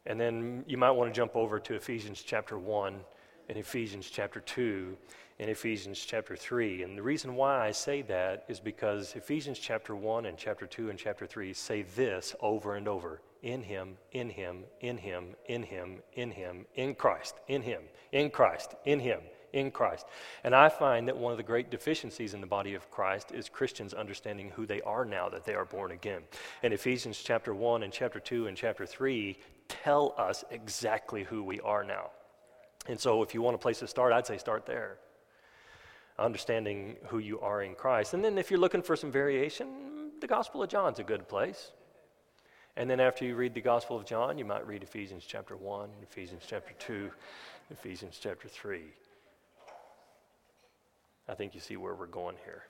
And 0.05 0.19
then 0.19 0.63
you 0.67 0.77
might 0.77 0.91
want 0.91 1.13
to 1.13 1.17
jump 1.17 1.35
over 1.35 1.59
to 1.59 1.75
Ephesians 1.75 2.21
chapter 2.21 2.57
1 2.57 2.99
and 3.49 3.57
Ephesians 3.57 4.09
chapter 4.09 4.39
2 4.39 4.95
and 5.39 5.49
Ephesians 5.49 5.99
chapter 5.99 6.35
3. 6.35 6.83
And 6.83 6.97
the 6.97 7.01
reason 7.01 7.35
why 7.35 7.65
I 7.65 7.71
say 7.71 8.01
that 8.03 8.45
is 8.47 8.59
because 8.59 9.15
Ephesians 9.15 9.59
chapter 9.59 9.95
1 9.95 10.25
and 10.25 10.37
chapter 10.37 10.67
2 10.67 10.89
and 10.89 10.99
chapter 10.99 11.25
3 11.25 11.53
say 11.53 11.81
this 11.81 12.35
over 12.41 12.75
and 12.75 12.87
over 12.87 13.21
in 13.41 13.63
Him, 13.63 13.97
in 14.11 14.29
Him, 14.29 14.63
in 14.81 14.97
Him, 14.97 15.35
in 15.47 15.63
Him, 15.63 15.99
in 16.13 16.31
Him, 16.31 16.65
in 16.75 16.93
Christ, 16.95 17.35
in 17.47 17.61
Him, 17.61 17.81
in 18.11 18.29
Christ, 18.29 18.75
in 18.85 18.99
Him, 18.99 19.21
in 19.21 19.38
Christ. 19.71 20.05
And 20.43 20.55
I 20.55 20.69
find 20.69 21.07
that 21.07 21.17
one 21.17 21.31
of 21.31 21.37
the 21.37 21.43
great 21.43 21.69
deficiencies 21.69 22.33
in 22.33 22.41
the 22.41 22.47
body 22.47 22.73
of 22.73 22.89
Christ 22.91 23.31
is 23.31 23.49
Christians 23.49 23.93
understanding 23.93 24.51
who 24.55 24.65
they 24.65 24.81
are 24.81 25.05
now 25.05 25.29
that 25.29 25.45
they 25.45 25.55
are 25.55 25.65
born 25.65 25.91
again. 25.91 26.21
And 26.63 26.73
Ephesians 26.73 27.21
chapter 27.23 27.53
1 27.53 27.83
and 27.83 27.93
chapter 27.93 28.19
2 28.19 28.47
and 28.47 28.57
chapter 28.57 28.85
3 28.85 29.37
tell 29.67 30.13
us 30.17 30.43
exactly 30.51 31.23
who 31.23 31.43
we 31.43 31.59
are 31.61 31.83
now. 31.83 32.11
And 32.87 32.99
so 32.99 33.21
if 33.21 33.33
you 33.33 33.41
want 33.41 33.55
a 33.55 33.59
place 33.59 33.79
to 33.79 33.87
start, 33.87 34.13
I'd 34.13 34.27
say 34.27 34.37
start 34.37 34.65
there. 34.65 34.97
Understanding 36.17 36.97
who 37.07 37.19
you 37.19 37.39
are 37.39 37.61
in 37.61 37.75
Christ. 37.75 38.13
And 38.13 38.23
then 38.23 38.37
if 38.37 38.49
you're 38.49 38.59
looking 38.59 38.81
for 38.81 38.95
some 38.95 39.11
variation, 39.11 40.11
the 40.19 40.27
Gospel 40.27 40.63
of 40.63 40.69
John's 40.69 40.99
a 40.99 41.03
good 41.03 41.27
place. 41.27 41.71
And 42.75 42.89
then 42.89 42.99
after 42.99 43.25
you 43.25 43.35
read 43.35 43.53
the 43.53 43.61
Gospel 43.61 43.97
of 43.97 44.05
John, 44.05 44.37
you 44.37 44.45
might 44.45 44.65
read 44.65 44.83
Ephesians 44.83 45.25
chapter 45.27 45.55
1, 45.55 45.89
Ephesians 46.01 46.43
chapter 46.47 46.73
2, 46.79 47.11
Ephesians 47.71 48.17
chapter 48.21 48.47
3. 48.47 48.83
I 51.29 51.35
think 51.35 51.53
you 51.53 51.61
see 51.61 51.77
where 51.77 51.93
we're 51.93 52.07
going 52.07 52.37
here. 52.43 52.63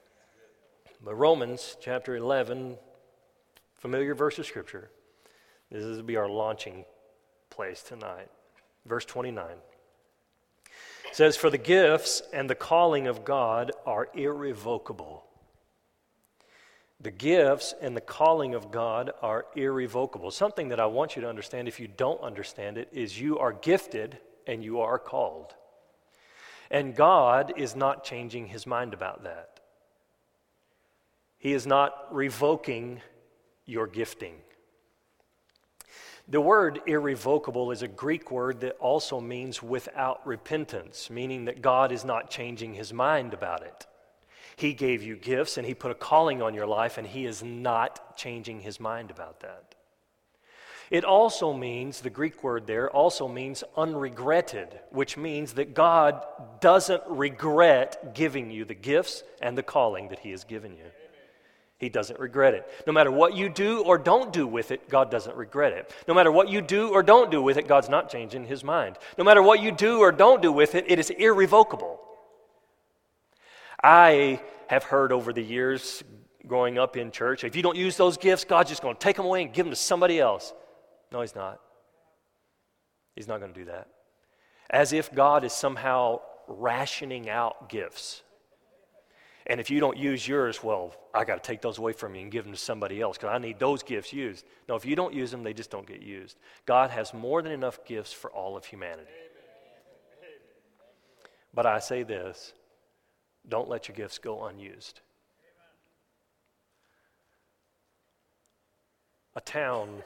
But 1.02 1.16
Romans 1.16 1.78
chapter 1.80 2.18
11, 2.18 2.76
familiar 3.78 4.14
verse 4.14 4.38
of 4.38 4.46
Scripture. 4.46 4.90
This 5.72 5.84
is 5.84 5.98
to 5.98 6.04
be 6.04 6.18
our 6.18 6.28
launching 6.28 6.84
place 7.50 7.82
tonight. 7.82 8.28
Verse 8.86 9.06
29 9.06 9.46
says, 11.14 11.38
For 11.38 11.50
the 11.50 11.58
gifts 11.58 12.22
and 12.34 12.50
the 12.50 12.56
calling 12.56 13.08
of 13.08 13.24
God 13.24 13.72
are 13.86 14.10
irrevocable. 14.14 15.24
The 17.00 17.12
gifts 17.12 17.74
and 17.82 17.96
the 17.96 18.02
calling 18.02 18.56
of 18.56 18.72
God 18.72 19.12
are 19.22 19.46
irrevocable. 19.56 20.32
Something 20.32 20.68
that 20.70 20.82
I 20.82 20.86
want 20.86 21.16
you 21.16 21.22
to 21.22 21.30
understand, 21.30 21.70
if 21.70 21.80
you 21.80 21.88
don't 21.88 22.20
understand 22.20 22.78
it, 22.78 22.90
is 22.92 23.20
you 23.20 23.40
are 23.40 23.54
gifted 23.54 24.18
and 24.48 24.62
you 24.62 24.82
are 24.82 25.00
called. 25.00 25.56
And 26.72 26.96
God 26.96 27.54
is 27.58 27.76
not 27.76 28.04
changing 28.04 28.48
his 28.48 28.68
mind 28.68 28.94
about 28.94 29.24
that. 29.24 29.60
He 31.38 31.54
is 31.54 31.66
not 31.66 32.08
revoking 32.12 33.02
your 33.66 33.88
gifting. 33.88 34.36
The 36.28 36.42
word 36.42 36.82
irrevocable 36.86 37.72
is 37.72 37.82
a 37.82 37.88
Greek 37.88 38.30
word 38.30 38.60
that 38.62 38.78
also 38.80 39.20
means 39.20 39.64
without 39.64 40.26
repentance, 40.28 41.10
meaning 41.10 41.46
that 41.46 41.64
God 41.64 41.92
is 41.92 42.06
not 42.06 42.30
changing 42.30 42.76
his 42.76 42.94
mind 42.94 43.34
about 43.34 43.64
it. 43.64 43.88
He 44.56 44.74
gave 44.74 45.02
you 45.02 45.16
gifts 45.16 45.58
and 45.58 45.66
he 45.66 45.74
put 45.74 45.90
a 45.90 45.96
calling 45.96 46.42
on 46.42 46.54
your 46.54 46.68
life, 46.68 47.00
and 47.00 47.08
he 47.08 47.26
is 47.26 47.42
not 47.42 48.16
changing 48.16 48.60
his 48.60 48.80
mind 48.80 49.10
about 49.10 49.40
that. 49.40 49.69
It 50.90 51.04
also 51.04 51.54
means, 51.54 52.02
the 52.02 52.10
Greek 52.10 52.44
word 52.44 52.66
there 52.66 52.90
also 52.90 53.28
means 53.28 53.64
unregretted, 53.78 54.70
which 54.90 55.18
means 55.18 55.54
that 55.54 55.76
God 55.76 56.26
doesn't 56.62 57.04
regret 57.08 58.16
giving 58.16 58.50
you 58.50 58.66
the 58.66 58.74
gifts 58.74 59.24
and 59.42 59.58
the 59.58 59.64
calling 59.64 60.10
that 60.10 60.20
He 60.20 60.32
has 60.32 60.44
given 60.44 60.74
you. 60.74 60.86
He 61.78 61.90
doesn't 61.90 62.20
regret 62.20 62.56
it. 62.56 62.68
No 62.88 62.92
matter 62.92 63.12
what 63.12 63.36
you 63.36 63.48
do 63.48 63.84
or 63.84 63.98
don't 63.98 64.34
do 64.34 64.46
with 64.46 64.72
it, 64.72 64.90
God 64.90 65.10
doesn't 65.10 65.36
regret 65.38 65.74
it. 65.74 65.94
No 66.08 66.14
matter 66.14 66.32
what 66.32 66.50
you 66.50 66.62
do 66.62 66.90
or 66.90 67.04
don't 67.04 67.32
do 67.32 67.42
with 67.42 67.58
it, 67.58 67.68
God's 67.68 67.88
not 67.88 68.10
changing 68.10 68.46
His 68.46 68.64
mind. 68.64 68.98
No 69.18 69.24
matter 69.24 69.42
what 69.42 69.62
you 69.62 69.72
do 69.72 70.00
or 70.00 70.12
don't 70.12 70.42
do 70.42 70.52
with 70.52 70.76
it, 70.76 70.86
it 70.90 71.00
is 71.00 71.10
irrevocable. 71.12 72.02
I 73.82 74.42
have 74.68 74.84
heard 74.84 75.12
over 75.12 75.32
the 75.32 75.42
years 75.42 76.04
growing 76.48 76.78
up 76.78 76.98
in 76.98 77.12
church 77.12 77.44
if 77.44 77.56
you 77.56 77.62
don't 77.62 77.78
use 77.78 77.96
those 77.96 78.18
gifts, 78.18 78.44
God's 78.44 78.70
just 78.70 78.82
going 78.82 78.96
to 78.96 79.00
take 79.00 79.16
them 79.16 79.26
away 79.26 79.44
and 79.44 79.54
give 79.54 79.66
them 79.66 79.72
to 79.72 79.80
somebody 79.80 80.20
else. 80.20 80.54
No, 81.12 81.22
he's 81.22 81.36
not. 81.36 81.60
He's 83.16 83.28
not 83.28 83.40
going 83.40 83.54
to 83.54 83.60
do 83.60 83.66
that. 83.66 83.88
As 84.70 84.94
if 84.94 85.14
God 85.14 85.44
is 85.44 85.54
somehow 85.54 86.22
rationing 86.48 87.30
out 87.30 87.70
gifts. 87.70 88.24
And 89.48 89.60
if 89.60 89.72
you 89.72 89.80
don't 89.80 89.98
use 89.98 90.28
yours, 90.28 90.64
well, 90.64 90.94
I 91.14 91.26
got 91.26 91.44
to 91.44 91.48
take 91.48 91.62
those 91.62 91.80
away 91.80 91.94
from 91.94 92.14
you 92.14 92.22
and 92.22 92.32
give 92.32 92.44
them 92.44 92.54
to 92.54 92.60
somebody 92.60 93.02
else 93.02 93.18
because 93.18 93.34
I 93.34 93.40
need 93.40 93.58
those 93.58 93.82
gifts 93.82 94.14
used. 94.14 94.46
No, 94.68 94.76
if 94.76 94.86
you 94.86 94.96
don't 94.96 95.14
use 95.14 95.32
them, 95.32 95.42
they 95.42 95.54
just 95.54 95.72
don't 95.72 95.88
get 95.88 96.04
used. 96.04 96.38
God 96.68 96.92
has 96.92 97.14
more 97.14 97.42
than 97.42 97.52
enough 97.52 97.84
gifts 97.84 98.14
for 98.14 98.30
all 98.32 98.56
of 98.56 98.66
humanity. 98.66 99.10
But 101.54 101.66
I 101.66 101.80
say 101.80 102.04
this 102.04 102.54
don't 103.48 103.68
let 103.68 103.88
your 103.88 103.96
gifts 103.96 104.20
go 104.20 104.46
unused. 104.46 105.02
A 109.36 109.42
town 109.42 110.04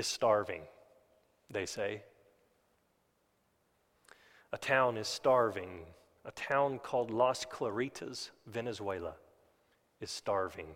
is 0.00 0.06
starving, 0.06 0.62
they 1.50 1.66
say. 1.66 2.02
A 4.52 4.58
town 4.58 4.96
is 4.96 5.06
starving. 5.06 5.84
A 6.24 6.32
town 6.32 6.80
called 6.82 7.10
Las 7.10 7.44
Claritas, 7.44 8.30
Venezuela, 8.46 9.14
is 10.00 10.10
starving. 10.10 10.74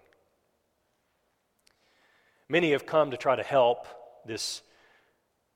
Many 2.49 2.73
have 2.73 2.85
come 2.85 3.11
to 3.11 3.17
try 3.17 3.35
to 3.35 3.43
help 3.43 3.87
this 4.27 4.63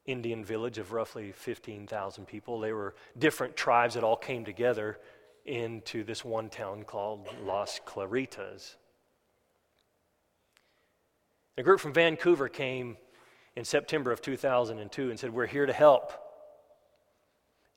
Indian 0.06 0.44
village 0.44 0.78
of 0.78 0.92
roughly 0.92 1.30
15,000 1.32 2.26
people. 2.26 2.60
They 2.60 2.72
were 2.72 2.94
different 3.18 3.54
tribes 3.54 3.94
that 3.94 4.04
all 4.04 4.16
came 4.16 4.46
together 4.46 4.98
into 5.44 6.04
this 6.04 6.24
one 6.24 6.48
town 6.48 6.84
called 6.84 7.28
Las 7.44 7.80
Claritas. 7.86 8.76
A 11.58 11.62
group 11.62 11.80
from 11.80 11.92
Vancouver 11.92 12.48
came 12.48 12.96
in 13.58 13.64
September 13.64 14.12
of 14.12 14.22
2002 14.22 15.10
and 15.10 15.18
said, 15.18 15.34
We're 15.34 15.46
here 15.46 15.66
to 15.66 15.72
help. 15.72 16.12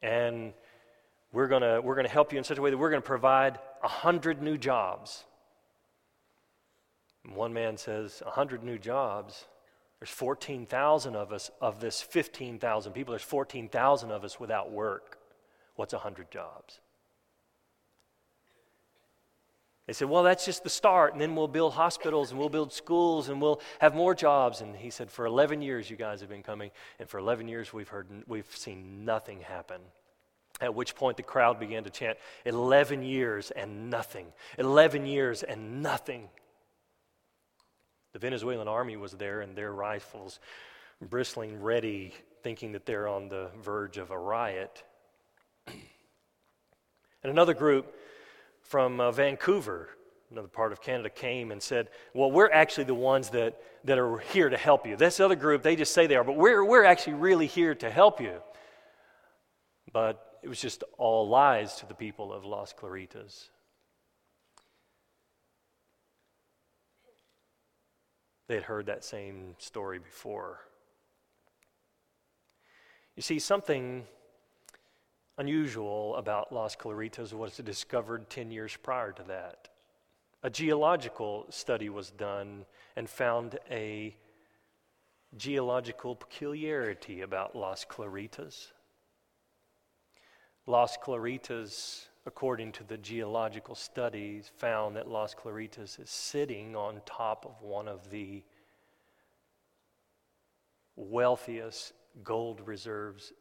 And 0.03 0.53
we're 1.33 1.47
going 1.47 1.63
to 1.63 1.81
we're 1.83 1.95
going 1.95 2.05
to 2.05 2.11
help 2.11 2.31
you 2.31 2.37
in 2.37 2.43
such 2.43 2.59
a 2.59 2.61
way 2.61 2.69
that 2.69 2.77
we're 2.77 2.91
going 2.91 3.01
to 3.01 3.07
provide 3.07 3.57
100 3.79 4.43
new 4.43 4.59
jobs. 4.59 5.23
And 7.25 7.35
one 7.35 7.51
man 7.51 7.77
says, 7.77 8.21
100 8.23 8.63
new 8.63 8.77
jobs? 8.77 9.45
There's 9.99 10.11
14,000 10.11 11.15
of 11.15 11.33
us, 11.33 11.49
of 11.59 11.79
this 11.79 11.99
15,000 11.99 12.93
people, 12.93 13.13
there's 13.13 13.23
14,000 13.23 14.11
of 14.11 14.23
us 14.23 14.39
without 14.39 14.71
work. 14.71 15.17
What's 15.75 15.93
100 15.93 16.29
jobs? 16.29 16.79
They 19.87 19.93
said, 19.93 20.09
Well, 20.09 20.23
that's 20.23 20.45
just 20.45 20.63
the 20.63 20.69
start, 20.69 21.13
and 21.13 21.21
then 21.21 21.35
we'll 21.35 21.47
build 21.47 21.73
hospitals 21.73 22.31
and 22.31 22.39
we'll 22.39 22.49
build 22.49 22.71
schools 22.71 23.29
and 23.29 23.41
we'll 23.41 23.61
have 23.79 23.95
more 23.95 24.13
jobs. 24.13 24.61
And 24.61 24.75
he 24.75 24.89
said, 24.89 25.09
For 25.09 25.25
11 25.25 25.61
years, 25.61 25.89
you 25.89 25.97
guys 25.97 26.21
have 26.21 26.29
been 26.29 26.43
coming, 26.43 26.71
and 26.99 27.09
for 27.09 27.19
11 27.19 27.47
years, 27.47 27.73
we've, 27.73 27.89
heard, 27.89 28.07
we've 28.27 28.55
seen 28.55 29.05
nothing 29.05 29.41
happen. 29.41 29.81
At 30.59 30.75
which 30.75 30.93
point, 30.93 31.17
the 31.17 31.23
crowd 31.23 31.59
began 31.59 31.83
to 31.85 31.89
chant, 31.89 32.19
11 32.45 33.01
years 33.01 33.49
and 33.49 33.89
nothing. 33.89 34.27
11 34.59 35.07
years 35.07 35.41
and 35.41 35.81
nothing. 35.81 36.29
The 38.13 38.19
Venezuelan 38.19 38.67
army 38.67 38.97
was 38.97 39.13
there, 39.13 39.41
and 39.41 39.55
their 39.55 39.73
rifles 39.73 40.39
bristling 41.01 41.61
ready, 41.61 42.13
thinking 42.43 42.73
that 42.73 42.85
they're 42.85 43.07
on 43.07 43.29
the 43.29 43.49
verge 43.63 43.97
of 43.97 44.11
a 44.11 44.17
riot. 44.17 44.83
and 45.67 45.75
another 47.23 47.55
group 47.55 47.95
from 48.61 48.99
uh, 48.99 49.11
Vancouver 49.11 49.89
another 50.31 50.47
part 50.47 50.71
of 50.71 50.81
Canada 50.81 51.09
came 51.09 51.51
and 51.51 51.61
said, 51.61 51.89
Well, 52.13 52.31
we're 52.31 52.49
actually 52.51 52.85
the 52.85 52.95
ones 52.95 53.29
that, 53.29 53.61
that 53.83 53.99
are 53.99 54.17
here 54.17 54.49
to 54.49 54.57
help 54.57 54.87
you. 54.87 54.95
This 54.95 55.19
other 55.19 55.35
group, 55.35 55.61
they 55.61 55.75
just 55.75 55.93
say 55.93 56.07
they 56.07 56.15
are, 56.15 56.23
but 56.23 56.37
we're, 56.37 56.63
we're 56.63 56.85
actually 56.85 57.13
really 57.13 57.47
here 57.47 57.75
to 57.75 57.91
help 57.91 58.21
you. 58.21 58.35
But 59.91 60.39
it 60.41 60.47
was 60.47 60.59
just 60.59 60.83
all 60.97 61.27
lies 61.27 61.75
to 61.77 61.85
the 61.85 61.93
people 61.93 62.33
of 62.33 62.45
Las 62.45 62.73
Claritas. 62.77 63.49
They 68.47 68.55
had 68.55 68.63
heard 68.63 68.87
that 68.87 69.03
same 69.03 69.55
story 69.59 69.99
before. 69.99 70.59
You 73.15 73.21
see, 73.21 73.39
something 73.39 74.05
unusual 75.41 76.15
about 76.17 76.53
Las 76.53 76.75
Claritas 76.75 77.33
was 77.33 77.57
discovered 77.57 78.29
10 78.29 78.51
years 78.51 78.77
prior 78.77 79.11
to 79.11 79.23
that. 79.23 79.69
A 80.43 80.51
geological 80.51 81.47
study 81.49 81.89
was 81.89 82.11
done 82.11 82.63
and 82.95 83.09
found 83.09 83.57
a 83.71 84.15
geological 85.35 86.15
peculiarity 86.15 87.21
about 87.21 87.55
Las 87.55 87.87
Claritas. 87.89 88.67
Las 90.67 90.95
Claritas, 91.03 92.05
according 92.27 92.71
to 92.73 92.83
the 92.83 92.99
geological 92.99 93.73
studies, 93.73 94.51
found 94.57 94.95
that 94.95 95.09
Las 95.09 95.33
Claritas 95.33 95.99
is 95.99 96.09
sitting 96.11 96.75
on 96.75 97.01
top 97.07 97.47
of 97.47 97.63
one 97.63 97.87
of 97.87 98.11
the 98.11 98.43
wealthiest 100.95 101.93
gold 102.23 102.61
reserves 102.67 103.33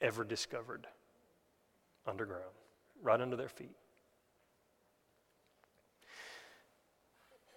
ever 0.00 0.24
discovered 0.24 0.88
underground, 2.06 2.54
right 3.02 3.20
under 3.20 3.36
their 3.36 3.48
feet. 3.48 3.76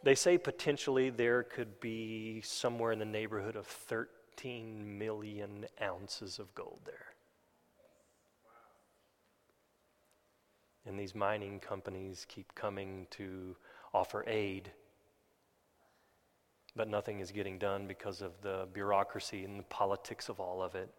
They 0.04 0.16
say 0.16 0.38
potentially 0.38 1.10
there 1.10 1.44
could 1.44 1.80
be 1.80 2.42
somewhere 2.42 2.92
in 2.92 3.00
the 3.00 3.06
neighborhood 3.06 3.56
of 3.56 3.68
13 3.68 4.98
million 4.98 5.66
ounces 5.82 6.40
of 6.40 6.54
gold 6.56 6.80
there. 6.86 7.14
And 10.86 10.98
these 10.98 11.14
mining 11.14 11.60
companies 11.60 12.26
keep 12.30 12.56
coming 12.56 13.08
to 13.12 13.58
offer 13.94 14.24
aid, 14.28 14.72
but 16.76 16.88
nothing 16.88 17.20
is 17.20 17.32
getting 17.32 17.58
done 17.58 17.88
because 17.88 18.22
of 18.22 18.32
the 18.42 18.68
bureaucracy 18.72 19.44
and 19.44 19.60
the 19.60 19.64
politics 19.64 20.30
of 20.30 20.40
all 20.40 20.62
of 20.62 20.76
it. 20.76 20.94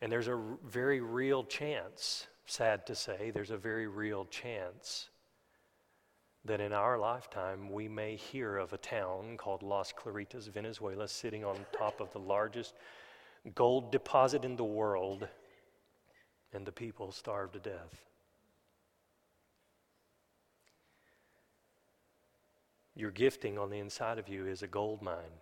And 0.00 0.12
there's 0.12 0.28
a 0.28 0.40
very 0.64 1.00
real 1.00 1.42
chance, 1.44 2.26
sad 2.46 2.86
to 2.86 2.94
say, 2.94 3.30
there's 3.30 3.50
a 3.50 3.56
very 3.56 3.86
real 3.86 4.24
chance 4.26 5.08
that 6.44 6.60
in 6.60 6.72
our 6.72 6.98
lifetime 6.98 7.70
we 7.70 7.88
may 7.88 8.16
hear 8.16 8.56
of 8.56 8.72
a 8.72 8.78
town 8.78 9.36
called 9.36 9.62
Las 9.62 9.92
Claritas, 9.92 10.48
Venezuela, 10.48 11.08
sitting 11.08 11.44
on 11.44 11.56
top 11.76 12.00
of 12.00 12.12
the 12.12 12.18
largest 12.20 12.74
gold 13.54 13.90
deposit 13.90 14.44
in 14.44 14.56
the 14.56 14.64
world 14.64 15.28
and 16.52 16.64
the 16.64 16.72
people 16.72 17.12
starved 17.12 17.54
to 17.54 17.58
death. 17.58 18.04
Your 22.94 23.10
gifting 23.10 23.58
on 23.58 23.70
the 23.70 23.78
inside 23.78 24.18
of 24.18 24.28
you 24.28 24.46
is 24.46 24.62
a 24.62 24.66
gold 24.66 25.02
mine. 25.02 25.38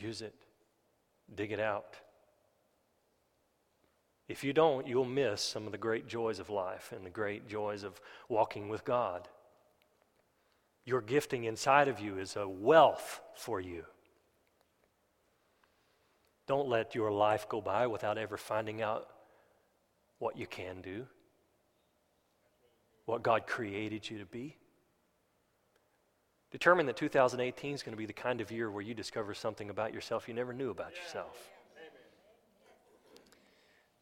Use 0.00 0.22
it, 0.22 0.34
dig 1.34 1.52
it 1.52 1.60
out. 1.60 1.96
If 4.28 4.44
you 4.44 4.52
don't, 4.52 4.86
you'll 4.86 5.04
miss 5.04 5.42
some 5.42 5.66
of 5.66 5.72
the 5.72 5.78
great 5.78 6.06
joys 6.06 6.38
of 6.38 6.50
life 6.50 6.92
and 6.96 7.04
the 7.04 7.10
great 7.10 7.48
joys 7.48 7.82
of 7.82 8.00
walking 8.28 8.68
with 8.68 8.84
God. 8.84 9.28
Your 10.84 11.00
gifting 11.00 11.44
inside 11.44 11.88
of 11.88 11.98
you 11.98 12.18
is 12.18 12.36
a 12.36 12.48
wealth 12.48 13.20
for 13.34 13.60
you. 13.60 13.84
Don't 16.46 16.68
let 16.68 16.94
your 16.94 17.10
life 17.10 17.48
go 17.48 17.60
by 17.60 17.86
without 17.88 18.18
ever 18.18 18.36
finding 18.36 18.80
out 18.80 19.08
what 20.18 20.36
you 20.36 20.46
can 20.46 20.80
do, 20.80 21.06
what 23.04 23.22
God 23.22 23.46
created 23.46 24.08
you 24.08 24.18
to 24.18 24.24
be. 24.24 24.56
Determine 26.50 26.86
that 26.86 26.96
2018 26.96 27.74
is 27.74 27.82
going 27.82 27.92
to 27.92 27.98
be 27.98 28.06
the 28.06 28.12
kind 28.12 28.40
of 28.40 28.50
year 28.50 28.70
where 28.70 28.82
you 28.82 28.94
discover 28.94 29.34
something 29.34 29.70
about 29.70 29.94
yourself 29.94 30.26
you 30.26 30.34
never 30.34 30.52
knew 30.52 30.70
about 30.70 30.96
yourself. 30.96 31.50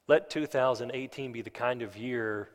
Let 0.06 0.30
2018 0.30 1.32
be 1.32 1.42
the 1.42 1.50
kind 1.50 1.82
of 1.82 1.96
year 1.96 2.48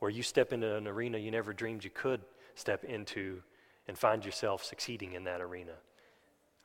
where 0.00 0.10
you 0.10 0.22
step 0.22 0.52
into 0.52 0.76
an 0.76 0.86
arena 0.86 1.16
you 1.16 1.30
never 1.30 1.54
dreamed 1.54 1.84
you 1.84 1.90
could 1.90 2.20
step 2.54 2.84
into 2.84 3.42
and 3.88 3.96
find 3.96 4.24
yourself 4.24 4.62
succeeding 4.62 5.14
in 5.14 5.24
that 5.24 5.40
arena. 5.40 5.72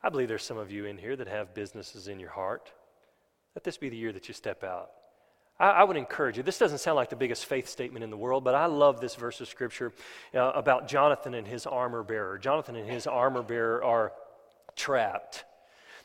I 0.02 0.10
believe 0.10 0.28
there's 0.28 0.44
some 0.44 0.58
of 0.58 0.70
you 0.70 0.84
in 0.84 0.98
here 0.98 1.16
that 1.16 1.26
have 1.28 1.54
businesses 1.54 2.08
in 2.08 2.20
your 2.20 2.30
heart. 2.30 2.70
Let 3.54 3.64
this 3.64 3.78
be 3.78 3.88
the 3.88 3.96
year 3.96 4.12
that 4.12 4.28
you 4.28 4.34
step 4.34 4.62
out. 4.62 4.90
I, 5.58 5.70
I 5.70 5.84
would 5.84 5.96
encourage 5.96 6.36
you. 6.36 6.42
This 6.42 6.58
doesn't 6.58 6.78
sound 6.78 6.96
like 6.96 7.10
the 7.10 7.16
biggest 7.16 7.46
faith 7.46 7.68
statement 7.68 8.04
in 8.04 8.10
the 8.10 8.16
world, 8.16 8.44
but 8.44 8.54
I 8.54 8.66
love 8.66 9.00
this 9.00 9.14
verse 9.14 9.40
of 9.40 9.48
scripture 9.48 9.92
uh, 10.34 10.52
about 10.54 10.88
Jonathan 10.88 11.34
and 11.34 11.46
his 11.46 11.66
armor 11.66 12.02
bearer. 12.02 12.38
Jonathan 12.38 12.76
and 12.76 12.88
his 12.88 13.06
armor 13.06 13.42
bearer 13.42 13.82
are 13.82 14.12
trapped. 14.74 15.44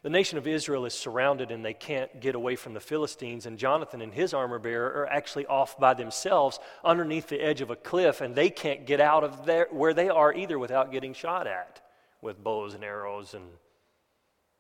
The 0.04 0.10
nation 0.10 0.40
of 0.40 0.48
Israel 0.48 0.86
is 0.86 0.96
surrounded 0.96 1.52
and 1.52 1.64
they 1.64 1.76
can't 1.76 2.20
get 2.20 2.34
away 2.34 2.56
from 2.56 2.74
the 2.74 2.80
Philistines, 2.80 3.46
and 3.46 3.60
Jonathan 3.60 4.02
and 4.02 4.12
his 4.12 4.34
armor 4.34 4.58
bearer 4.58 4.88
are 5.02 5.08
actually 5.08 5.46
off 5.46 5.80
by 5.80 5.94
themselves 5.94 6.60
underneath 6.84 7.28
the 7.28 7.40
edge 7.40 7.62
of 7.62 7.70
a 7.70 7.76
cliff, 7.76 8.20
and 8.22 8.34
they 8.34 8.50
can't 8.50 8.88
get 8.88 9.00
out 9.00 9.24
of 9.24 9.46
there 9.46 9.68
where 9.70 9.94
they 9.94 10.10
are 10.10 10.34
either 10.34 10.58
without 10.58 10.92
getting 10.92 11.14
shot 11.14 11.46
at 11.46 11.82
with 12.20 12.44
bows 12.44 12.74
and 12.74 12.84
arrows 12.84 13.36
and 13.36 13.44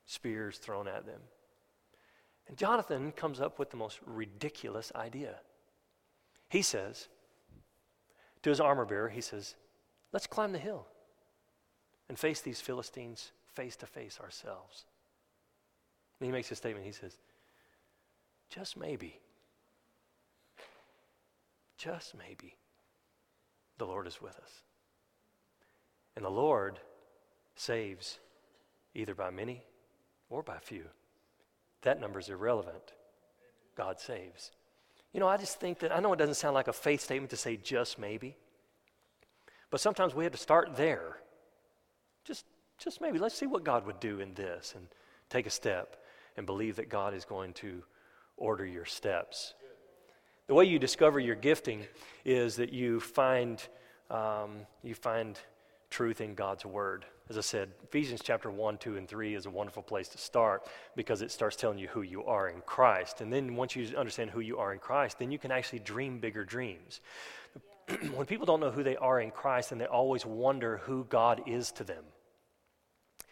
spears 0.06 0.58
thrown 0.58 0.88
at 0.88 1.06
them. 1.08 1.22
And 2.52 2.58
Jonathan 2.58 3.14
comes 3.14 3.40
up 3.40 3.60
with 3.60 3.70
the 3.70 3.78
most 3.78 4.02
ridiculous 4.06 4.92
idea. 4.94 5.38
He 6.50 6.62
says 6.62 7.08
to 8.44 8.50
his 8.50 8.60
armor 8.60 8.84
bearer, 8.84 9.08
he 9.08 9.22
says, 9.22 9.56
Let's 10.12 10.28
climb 10.28 10.52
the 10.52 10.60
hill 10.60 10.86
and 12.10 12.20
face 12.20 12.42
these 12.42 12.60
Philistines 12.60 13.32
face 13.54 13.78
to 13.78 13.86
face 13.86 14.20
ourselves. 14.22 14.84
And 16.20 16.26
he 16.26 16.32
makes 16.34 16.52
a 16.52 16.56
statement. 16.58 16.86
He 16.86 16.92
says, 16.92 17.16
Just 18.50 18.76
maybe, 18.76 19.22
just 21.78 22.18
maybe, 22.18 22.58
the 23.78 23.86
Lord 23.86 24.08
is 24.08 24.22
with 24.22 24.38
us. 24.40 24.52
And 26.18 26.26
the 26.26 26.30
Lord 26.30 26.80
saves 27.56 28.20
either 28.94 29.16
by 29.16 29.30
many 29.30 29.64
or 30.30 30.44
by 30.44 30.58
few. 30.60 30.84
That 31.82 32.00
number 32.00 32.20
is 32.20 32.30
irrelevant. 32.30 32.94
God 33.76 34.00
saves. 34.00 34.52
You 35.13 35.20
know, 35.20 35.28
I 35.28 35.38
just 35.38 35.60
think 35.60 35.80
that, 35.80 35.94
I 35.94 36.00
know 36.00 36.13
it 36.13 36.17
doesn't 36.17 36.36
sound 36.36 36.54
like 36.54 36.67
a 36.67 36.74
faith 36.74 37.02
statement 37.02 37.32
to 37.32 37.38
say 37.38 37.58
just 37.58 38.00
maybe, 38.00 38.38
but 39.70 39.82
sometimes 39.82 40.13
we 40.13 40.24
have 40.24 40.34
to 40.34 40.38
start 40.38 40.76
there. 40.76 41.17
Just, 42.24 42.46
just 42.78 43.02
maybe. 43.02 43.20
Let's 43.20 43.36
see 43.36 43.48
what 43.48 43.63
God 43.63 43.86
would 43.86 44.00
do 44.00 44.20
in 44.20 44.34
this 44.34 44.74
and 44.76 44.88
take 45.30 45.48
a 45.48 45.50
step 45.50 45.98
and 46.38 46.46
believe 46.46 46.76
that 46.78 46.89
God 46.89 47.13
is 47.13 47.26
going 47.26 47.54
to 47.54 47.84
order 48.38 48.65
your 48.65 48.86
steps. 48.86 49.54
The 50.48 50.54
way 50.54 50.65
you 50.65 50.80
discover 50.80 51.20
your 51.20 51.36
gifting 51.36 51.86
is 52.26 52.58
that 52.58 52.74
you 52.74 53.00
find, 53.00 53.62
um, 54.10 54.65
you 54.84 54.96
find 54.96 55.39
truth 55.89 56.22
in 56.22 56.36
God's 56.36 56.65
Word. 56.65 57.06
As 57.30 57.38
I 57.38 57.42
said, 57.42 57.70
Ephesians 57.84 58.22
chapter 58.24 58.52
1, 58.52 58.78
2, 58.78 58.98
and 58.98 59.08
3 59.08 59.36
is 59.36 59.46
a 59.46 59.50
wonderful 59.50 59.84
place 59.84 60.10
to 60.10 60.18
start 60.18 60.68
because 60.96 61.22
it 61.22 61.32
starts 61.32 61.56
telling 61.56 61.78
you 61.78 61.88
who 61.88 62.02
you 62.02 62.26
are 62.26 62.50
in 62.50 62.62
Christ. 62.66 63.22
And 63.22 63.32
then 63.32 63.56
once 63.56 63.76
you 63.76 63.96
understand 63.98 64.32
who 64.32 64.42
you 64.42 64.58
are 64.58 64.74
in 64.74 64.80
Christ, 64.80 65.20
then 65.20 65.32
you 65.32 65.40
can 65.40 65.52
actually 65.52 65.80
dream 65.80 66.20
bigger 66.20 66.44
dreams. 66.44 67.00
when 68.14 68.26
people 68.26 68.46
don't 68.46 68.60
know 68.60 68.72
who 68.72 68.84
they 68.84 68.98
are 68.98 69.22
in 69.22 69.32
Christ, 69.32 69.70
then 69.70 69.80
they 69.80 69.86
always 69.86 70.26
wonder 70.26 70.78
who 70.78 71.06
God 71.06 71.44
is 71.48 71.72
to 71.74 71.84
them. 71.84 72.04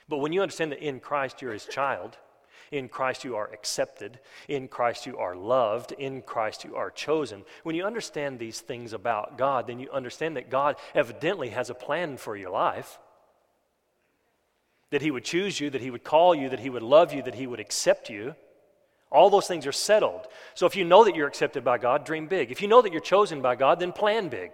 But 0.07 0.19
when 0.19 0.33
you 0.33 0.41
understand 0.41 0.71
that 0.71 0.85
in 0.85 0.99
Christ 0.99 1.41
you're 1.41 1.53
his 1.53 1.65
child, 1.65 2.17
in 2.71 2.87
Christ 2.87 3.23
you 3.23 3.35
are 3.35 3.51
accepted, 3.51 4.19
in 4.47 4.67
Christ 4.67 5.05
you 5.05 5.17
are 5.17 5.35
loved, 5.35 5.91
in 5.91 6.21
Christ 6.21 6.63
you 6.63 6.75
are 6.75 6.91
chosen. 6.91 7.43
When 7.63 7.75
you 7.75 7.83
understand 7.83 8.39
these 8.39 8.59
things 8.59 8.93
about 8.93 9.37
God, 9.37 9.67
then 9.67 9.79
you 9.79 9.89
understand 9.91 10.37
that 10.37 10.49
God 10.49 10.77
evidently 10.95 11.49
has 11.49 11.69
a 11.69 11.75
plan 11.75 12.17
for 12.17 12.35
your 12.35 12.51
life 12.51 12.99
that 14.91 15.01
He 15.01 15.11
would 15.11 15.23
choose 15.23 15.59
you, 15.59 15.69
that 15.69 15.81
He 15.81 15.91
would 15.91 16.03
call 16.03 16.33
you, 16.33 16.49
that 16.49 16.59
He 16.59 16.69
would 16.69 16.83
love 16.83 17.13
you, 17.13 17.21
that 17.23 17.35
He 17.35 17.47
would 17.47 17.59
accept 17.59 18.09
you. 18.09 18.35
All 19.11 19.29
those 19.29 19.47
things 19.47 19.65
are 19.65 19.71
settled. 19.71 20.27
So 20.53 20.65
if 20.65 20.75
you 20.75 20.83
know 20.83 21.03
that 21.03 21.15
you're 21.15 21.27
accepted 21.27 21.63
by 21.63 21.77
God, 21.77 22.05
dream 22.05 22.27
big. 22.27 22.51
If 22.51 22.61
you 22.61 22.67
know 22.67 22.81
that 22.81 22.91
you're 22.91 23.01
chosen 23.01 23.41
by 23.41 23.55
God, 23.55 23.79
then 23.79 23.91
plan 23.91 24.29
big. 24.29 24.51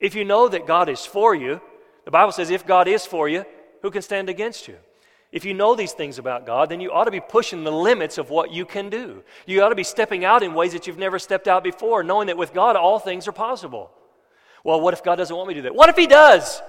If 0.00 0.14
you 0.14 0.24
know 0.24 0.48
that 0.48 0.66
God 0.66 0.88
is 0.88 1.04
for 1.04 1.34
you, 1.34 1.60
the 2.04 2.10
Bible 2.10 2.32
says, 2.32 2.50
if 2.50 2.66
God 2.66 2.88
is 2.88 3.04
for 3.04 3.28
you, 3.28 3.44
who 3.82 3.90
can 3.90 4.02
stand 4.02 4.28
against 4.28 4.68
you? 4.68 4.76
If 5.32 5.44
you 5.44 5.54
know 5.54 5.74
these 5.74 5.92
things 5.92 6.18
about 6.18 6.46
God, 6.46 6.68
then 6.68 6.80
you 6.80 6.92
ought 6.92 7.04
to 7.04 7.10
be 7.10 7.20
pushing 7.20 7.64
the 7.64 7.72
limits 7.72 8.16
of 8.16 8.30
what 8.30 8.52
you 8.52 8.64
can 8.64 8.88
do. 8.88 9.22
You 9.44 9.62
ought 9.62 9.70
to 9.70 9.74
be 9.74 9.84
stepping 9.84 10.24
out 10.24 10.42
in 10.42 10.54
ways 10.54 10.72
that 10.72 10.86
you've 10.86 10.98
never 10.98 11.18
stepped 11.18 11.48
out 11.48 11.64
before, 11.64 12.02
knowing 12.02 12.28
that 12.28 12.38
with 12.38 12.54
God, 12.54 12.76
all 12.76 12.98
things 12.98 13.26
are 13.26 13.32
possible. 13.32 13.90
Well, 14.64 14.80
what 14.80 14.94
if 14.94 15.02
God 15.02 15.16
doesn't 15.16 15.36
want 15.36 15.48
me 15.48 15.54
to 15.54 15.60
do 15.60 15.64
that? 15.64 15.74
What 15.74 15.90
if 15.90 15.96
He 15.96 16.06
does? 16.06 16.62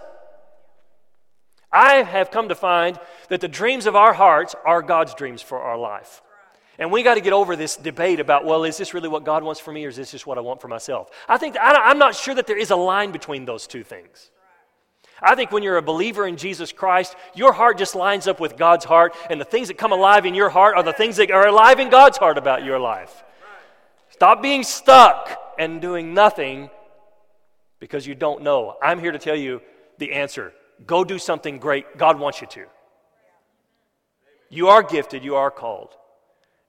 I 1.72 2.04
have 2.04 2.32
come 2.32 2.50
to 2.50 2.56
find 2.56 3.00
that 3.30 3.42
the 3.42 3.48
dreams 3.48 3.86
of 3.86 3.96
our 3.96 4.14
hearts 4.14 4.56
are 4.66 4.82
God's 4.82 5.14
dreams 5.14 5.42
for 5.42 5.60
our 5.60 5.78
life. 5.78 6.22
And 6.80 6.92
we 6.92 7.04
got 7.04 7.16
to 7.16 7.22
get 7.22 7.34
over 7.34 7.56
this 7.56 7.76
debate 7.76 8.20
about, 8.20 8.46
well, 8.46 8.64
is 8.64 8.78
this 8.78 8.94
really 8.94 9.10
what 9.10 9.26
God 9.26 9.44
wants 9.44 9.60
for 9.60 9.72
me 9.72 9.86
or 9.86 9.90
is 9.90 9.96
this 9.96 10.12
just 10.12 10.28
what 10.28 10.38
I 10.38 10.42
want 10.42 10.62
for 10.62 10.68
myself? 10.68 11.10
I 11.28 11.38
think, 11.38 11.58
I 11.58 11.92
am 11.92 11.98
not 11.98 12.16
sure 12.16 12.36
that 12.36 12.46
there 12.46 12.58
is 12.58 12.70
a 12.70 12.76
line 12.76 13.12
between 13.12 13.46
those 13.46 13.66
two 13.66 13.84
things. 13.84 14.30
I 15.20 15.34
think 15.34 15.52
when 15.52 15.64
you're 15.64 15.78
a 15.78 15.82
believer 15.82 16.28
in 16.28 16.38
Jesus 16.38 16.72
Christ, 16.72 17.16
your 17.34 17.52
heart 17.52 17.80
just 17.80 17.96
lines 17.96 18.28
up 18.28 18.40
with 18.40 18.56
God's 18.56 18.86
heart, 18.86 19.16
and 19.32 19.42
the 19.42 19.46
things 19.46 19.70
that 19.70 19.78
come 19.78 19.92
alive 19.92 20.28
in 20.28 20.36
your 20.36 20.50
heart 20.50 20.78
are 20.78 20.84
the 20.84 20.94
things 20.94 21.16
that 21.16 21.32
are 21.32 21.48
alive 21.48 21.80
in 21.80 21.90
God's 21.90 22.20
heart 22.20 22.38
about 22.38 22.64
your 22.64 22.78
life. 22.78 23.24
Stop 24.10 24.44
being 24.44 24.62
stuck 24.64 25.56
and 25.58 25.82
doing 25.82 26.14
nothing 26.14 26.70
because 27.80 28.06
you 28.06 28.14
don't 28.14 28.44
know. 28.44 28.76
I'm 28.82 29.00
here 29.00 29.12
to 29.12 29.20
tell 29.20 29.36
you 29.36 29.62
the 29.98 30.14
answer 30.14 30.54
go 30.86 31.04
do 31.04 31.20
something 31.20 31.60
great. 31.60 31.98
God 31.98 32.20
wants 32.20 32.42
you 32.42 32.48
to. 32.48 32.66
You 34.50 34.70
are 34.70 34.84
gifted, 34.84 35.24
you 35.24 35.36
are 35.36 35.52
called, 35.52 35.96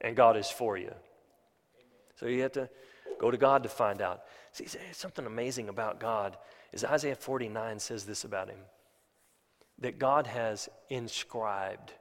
and 0.00 0.16
God 0.16 0.36
is 0.36 0.50
for 0.50 0.76
you. 0.76 0.92
So 2.16 2.26
you 2.26 2.42
have 2.42 2.52
to 2.52 2.68
go 3.20 3.30
to 3.30 3.36
God 3.36 3.62
to 3.62 3.68
find 3.68 4.02
out. 4.02 4.22
See, 4.52 4.66
something 4.92 5.26
amazing 5.26 5.68
about 5.68 6.00
God 6.00 6.36
is 6.72 6.84
Isaiah 6.84 7.14
49 7.14 7.78
says 7.78 8.04
this 8.04 8.24
about 8.24 8.48
him 8.48 8.58
that 9.80 9.98
God 9.98 10.26
has 10.26 10.68
inscribed 10.90 11.92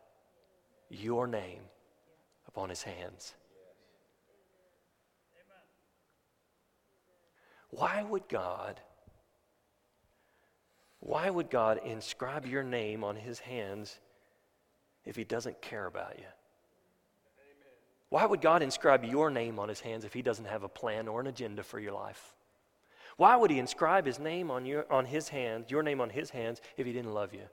your 0.89 1.27
name 1.27 1.61
upon 2.47 2.69
his 2.69 2.81
hands. 2.81 3.35
Why 7.69 8.01
would 8.01 8.27
God 8.27 8.79
why 11.07 11.29
would 11.29 11.49
God 11.49 11.79
inscribe 11.85 12.45
your 12.45 12.63
name 12.63 13.01
on 13.01 13.15
his 13.15 13.39
hands 13.39 13.97
if 15.05 15.15
he 15.15 15.23
doesn't 15.23 15.61
care 15.61 15.85
about 15.85 16.19
you? 16.19 16.25
Why 18.09 18.25
would 18.25 18.41
God 18.41 18.61
inscribe 18.61 19.05
your 19.05 19.29
name 19.29 19.57
on 19.57 19.69
his 19.69 19.79
hands 19.79 20.03
if 20.03 20.13
he 20.13 20.21
doesn't 20.21 20.49
have 20.49 20.63
a 20.63 20.67
plan 20.69 21.07
or 21.07 21.21
an 21.21 21.27
agenda 21.27 21.63
for 21.63 21.79
your 21.79 21.93
life? 21.93 22.35
Why 23.15 23.37
would 23.37 23.49
he 23.49 23.57
inscribe 23.57 24.05
his 24.05 24.19
name 24.19 24.51
on, 24.51 24.65
your, 24.65 24.85
on 24.91 25.05
his 25.05 25.29
hands, 25.29 25.71
your 25.71 25.81
name 25.81 26.01
on 26.01 26.09
his 26.09 26.29
hands, 26.29 26.59
if 26.75 26.85
he 26.85 26.91
didn't 26.91 27.13
love 27.13 27.33
you? 27.33 27.47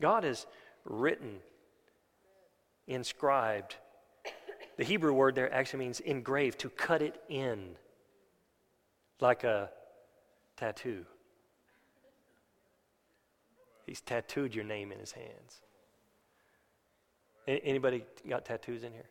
God 0.00 0.24
has 0.24 0.46
written, 0.86 1.36
inscribed. 2.86 3.76
The 4.78 4.84
Hebrew 4.84 5.12
word 5.12 5.34
there 5.34 5.52
actually 5.52 5.80
means 5.80 6.00
engraved, 6.00 6.60
to 6.60 6.70
cut 6.70 7.02
it 7.02 7.20
in, 7.28 7.76
like 9.20 9.44
a 9.44 9.68
tattoo. 10.58 11.04
He's 13.86 14.00
tattooed 14.00 14.54
your 14.54 14.64
name 14.64 14.92
in 14.92 14.98
his 14.98 15.12
hands. 15.12 15.62
Anybody 17.46 18.04
got 18.28 18.44
tattoos 18.44 18.82
in 18.82 18.92
here? 18.92 19.08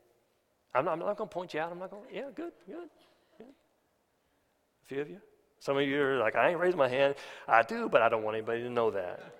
I'm 0.75 0.85
not, 0.85 0.99
not 0.99 1.17
going 1.17 1.27
to 1.27 1.33
point 1.33 1.55
you 1.55 1.59
out. 1.59 1.71
I'm 1.71 1.79
not 1.79 1.89
going 1.89 2.07
to, 2.07 2.13
yeah, 2.13 2.25
good, 2.35 2.51
good, 2.67 2.89
good. 3.39 3.47
A 3.47 4.85
few 4.85 5.01
of 5.01 5.09
you? 5.09 5.19
Some 5.59 5.77
of 5.77 5.87
you 5.87 5.99
are 5.99 6.19
like, 6.19 6.35
I 6.35 6.49
ain't 6.49 6.59
raised 6.59 6.77
my 6.77 6.87
hand. 6.87 7.15
I 7.47 7.63
do, 7.63 7.89
but 7.89 8.03
I 8.03 8.09
don't 8.09 8.21
want 8.21 8.37
anybody 8.37 8.61
to 8.61 8.69
know 8.69 8.91
that. 8.91 9.33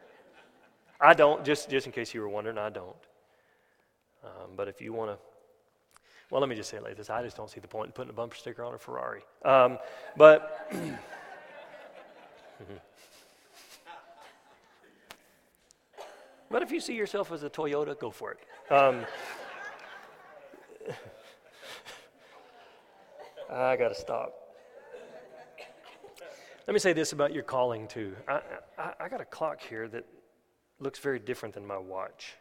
I 0.99 1.13
don't, 1.13 1.45
just, 1.45 1.69
just 1.69 1.85
in 1.85 1.91
case 1.91 2.11
you 2.15 2.21
were 2.21 2.29
wondering, 2.29 2.57
I 2.57 2.69
don't. 2.69 2.95
Um, 4.23 4.51
but 4.55 4.67
if 4.67 4.81
you 4.81 4.93
want 4.93 5.11
to, 5.11 5.17
well, 6.31 6.41
let 6.41 6.49
me 6.49 6.55
just 6.55 6.71
say 6.71 6.77
it 6.77 6.83
like 6.83 6.97
this 6.97 7.11
I 7.11 7.21
just 7.21 7.37
don't 7.37 7.49
see 7.49 7.59
the 7.59 7.67
point 7.67 7.87
in 7.87 7.91
putting 7.91 8.09
a 8.09 8.13
bumper 8.13 8.35
sticker 8.35 8.63
on 8.63 8.73
a 8.73 8.79
Ferrari. 8.79 9.21
Um, 9.45 9.77
but. 10.15 10.73
but 16.49 16.61
if 16.61 16.71
you 16.71 16.79
see 16.79 16.95
yourself 16.95 17.31
as 17.31 17.43
a 17.43 17.49
Toyota, 17.49 17.97
go 17.99 18.09
for 18.11 18.31
it. 18.31 18.39
Um, 18.71 19.05
I 23.49 23.75
got 23.77 23.89
to 23.89 23.95
stop. 23.95 24.33
Let 26.67 26.73
me 26.73 26.79
say 26.79 26.91
this 26.91 27.13
about 27.13 27.33
your 27.33 27.43
calling, 27.43 27.87
too. 27.87 28.13
I, 28.27 28.41
I, 28.77 28.93
I, 28.99 29.09
got 29.09 29.21
a 29.21 29.25
clock 29.25 29.61
here 29.61 29.87
that 29.87 30.05
looks 30.79 30.99
very 30.99 31.17
different 31.17 31.55
than 31.55 31.65
my 31.65 31.77
watch. 31.77 32.33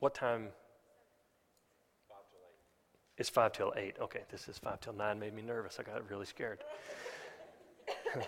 What 0.00 0.14
time? 0.14 0.48
It's 3.18 3.28
five 3.28 3.52
till 3.52 3.72
eight. 3.76 3.96
Okay, 4.00 4.22
this 4.30 4.48
is 4.48 4.58
five 4.58 4.80
till 4.80 4.94
nine. 4.94 5.18
Made 5.18 5.34
me 5.34 5.42
nervous. 5.42 5.78
I 5.78 5.82
got 5.82 6.08
really 6.10 6.26
scared. 6.26 6.64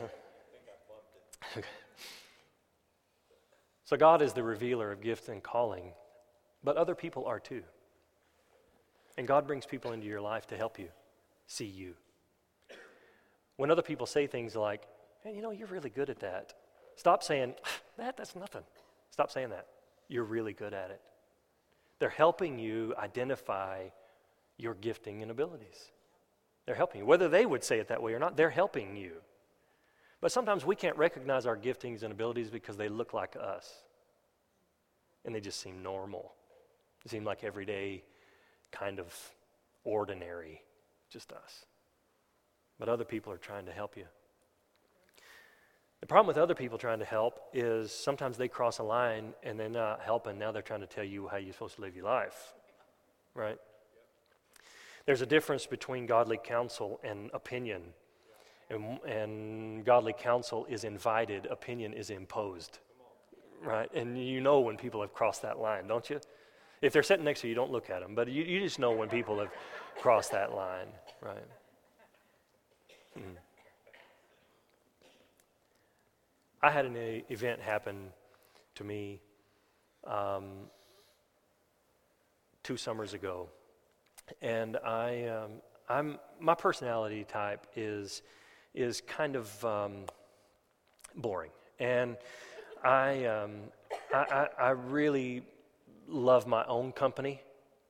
so 3.85 3.97
God 3.97 4.20
is 4.23 4.33
the 4.33 4.42
revealer 4.42 4.90
of 4.92 5.01
gifts 5.01 5.29
and 5.29 5.42
calling, 5.42 5.92
but 6.62 6.77
other 6.77 6.94
people 6.94 7.25
are 7.27 7.40
too. 7.40 7.62
And 9.16 9.27
God 9.27 9.47
brings 9.47 9.64
people 9.64 9.92
into 9.92 10.07
your 10.07 10.20
life 10.20 10.47
to 10.49 10.57
help 10.57 10.79
you 10.79 10.88
see 11.47 11.64
you. 11.66 11.94
When 13.57 13.70
other 13.70 13.83
people 13.83 14.07
say 14.07 14.27
things 14.27 14.57
like, 14.57 14.83
hey, 15.23 15.35
you 15.35 15.40
know, 15.40 15.53
you're 15.53 15.68
really 15.68 15.90
good 15.90 16.11
at 16.11 16.18
that, 16.20 16.55
stop 16.97 17.23
saying, 17.23 17.55
that, 17.97 18.16
that's 18.16 18.35
nothing. 18.35 18.62
Stop 19.11 19.31
saying 19.31 19.51
that. 19.51 19.68
You're 20.09 20.25
really 20.25 20.53
good 20.53 20.75
at 20.75 20.90
it. 20.90 21.01
They're 22.01 22.09
helping 22.09 22.59
you 22.59 22.94
identify 22.99 23.85
your 24.59 24.75
gifting 24.75 25.23
and 25.23 25.31
abilities. 25.31 25.90
They're 26.67 26.75
helping 26.75 27.01
you. 27.01 27.07
Whether 27.07 27.29
they 27.29 27.45
would 27.45 27.64
say 27.64 27.79
it 27.79 27.88
that 27.88 28.03
way 28.03 28.14
or 28.14 28.19
not, 28.19 28.37
they're 28.37 28.51
helping 28.51 28.97
you. 28.97 29.12
But 30.21 30.33
sometimes 30.33 30.64
we 30.64 30.77
can't 30.77 30.97
recognize 30.97 31.45
our 31.45 31.57
giftings 31.57 32.03
and 32.03 32.12
abilities 32.12 32.51
because 32.51 32.77
they 32.77 32.88
look 32.88 33.12
like 33.12 33.37
us. 33.37 33.71
And 35.25 35.35
they 35.35 35.40
just 35.40 35.61
seem 35.61 35.83
normal. 35.83 36.33
They 37.05 37.11
seem 37.11 37.25
like 37.25 37.45
everyday, 37.45 38.03
kind 38.73 38.99
of 38.99 39.14
ordinary, 39.85 40.62
just 41.11 41.33
us. 41.33 41.67
But 42.79 42.88
other 42.88 43.05
people 43.05 43.33
are 43.33 43.38
trying 43.38 43.67
to 43.67 43.73
help 43.73 43.97
you. 43.97 44.07
The 46.01 46.07
problem 46.07 46.27
with 46.27 46.38
other 46.38 46.55
people 46.55 46.77
trying 46.77 46.99
to 46.99 47.05
help 47.05 47.40
is 47.55 47.93
sometimes 47.93 48.37
they 48.37 48.49
cross 48.49 48.79
a 48.79 48.83
line 48.83 49.33
and 49.43 49.59
they're 49.59 49.69
not 49.69 50.01
helping. 50.01 50.38
Now 50.38 50.53
they're 50.53 50.62
trying 50.62 50.81
to 50.81 50.87
tell 50.87 51.05
you 51.05 51.29
how 51.29 51.38
you're 51.38 51.53
supposed 51.53 51.77
to 51.77 51.81
live 51.81 51.97
your 51.97 52.05
life. 52.05 52.53
Right? 53.35 53.59
There's 55.07 55.21
a 55.21 55.27
difference 55.27 55.67
between 55.67 56.07
godly 56.07 56.38
counsel 56.43 57.01
and 57.05 57.31
opinion. 57.35 57.83
And, 58.71 58.99
and 59.07 59.85
godly 59.85 60.14
counsel 60.14 60.67
is 60.67 60.85
invited, 60.85 61.47
opinion 61.47 61.93
is 61.93 62.11
imposed. 62.11 62.79
Right? 63.62 63.93
And 63.95 64.19
you 64.19 64.40
know 64.40 64.61
when 64.61 64.77
people 64.77 65.01
have 65.03 65.12
crossed 65.12 65.43
that 65.43 65.59
line, 65.59 65.87
don't 65.87 66.09
you? 66.09 66.21
If 66.81 66.93
they're 66.93 67.03
sitting 67.03 67.25
next 67.25 67.40
to 67.43 67.49
you, 67.49 67.55
don't 67.55 67.71
look 67.71 67.90
at 67.90 68.01
them. 68.01 68.14
But 68.14 68.29
you, 68.29 68.43
you 68.45 68.61
just 68.61 68.79
know 68.79 68.93
when 68.93 69.09
people 69.09 69.38
have 69.38 69.51
crossed 69.97 70.33
that 70.33 70.55
line, 70.55 70.88
right? 71.21 71.45
Hmm. 73.14 73.37
I 76.62 76.71
had 76.71 76.87
an 76.87 76.97
event 77.29 77.61
happen 77.61 78.11
to 78.75 78.85
me 78.85 79.21
um, 80.07 80.45
two 82.62 82.77
summers 82.77 83.14
ago, 83.14 83.49
and 84.43 84.77
I, 84.79 85.27
um, 85.27 85.51
I'm 85.89 86.19
my 86.41 86.55
personality 86.55 87.25
type 87.25 87.67
is 87.77 88.23
is 88.75 89.01
kind 89.03 89.37
of 89.37 89.65
um, 89.65 90.05
boring, 91.17 91.51
and 91.79 92.17
I, 92.83 93.25
um, 93.25 93.53
I, 94.13 94.19
I, 94.19 94.49
I 94.65 94.71
really 94.71 95.43
love 96.09 96.47
my 96.47 96.65
own 96.67 96.93
company. 96.93 97.41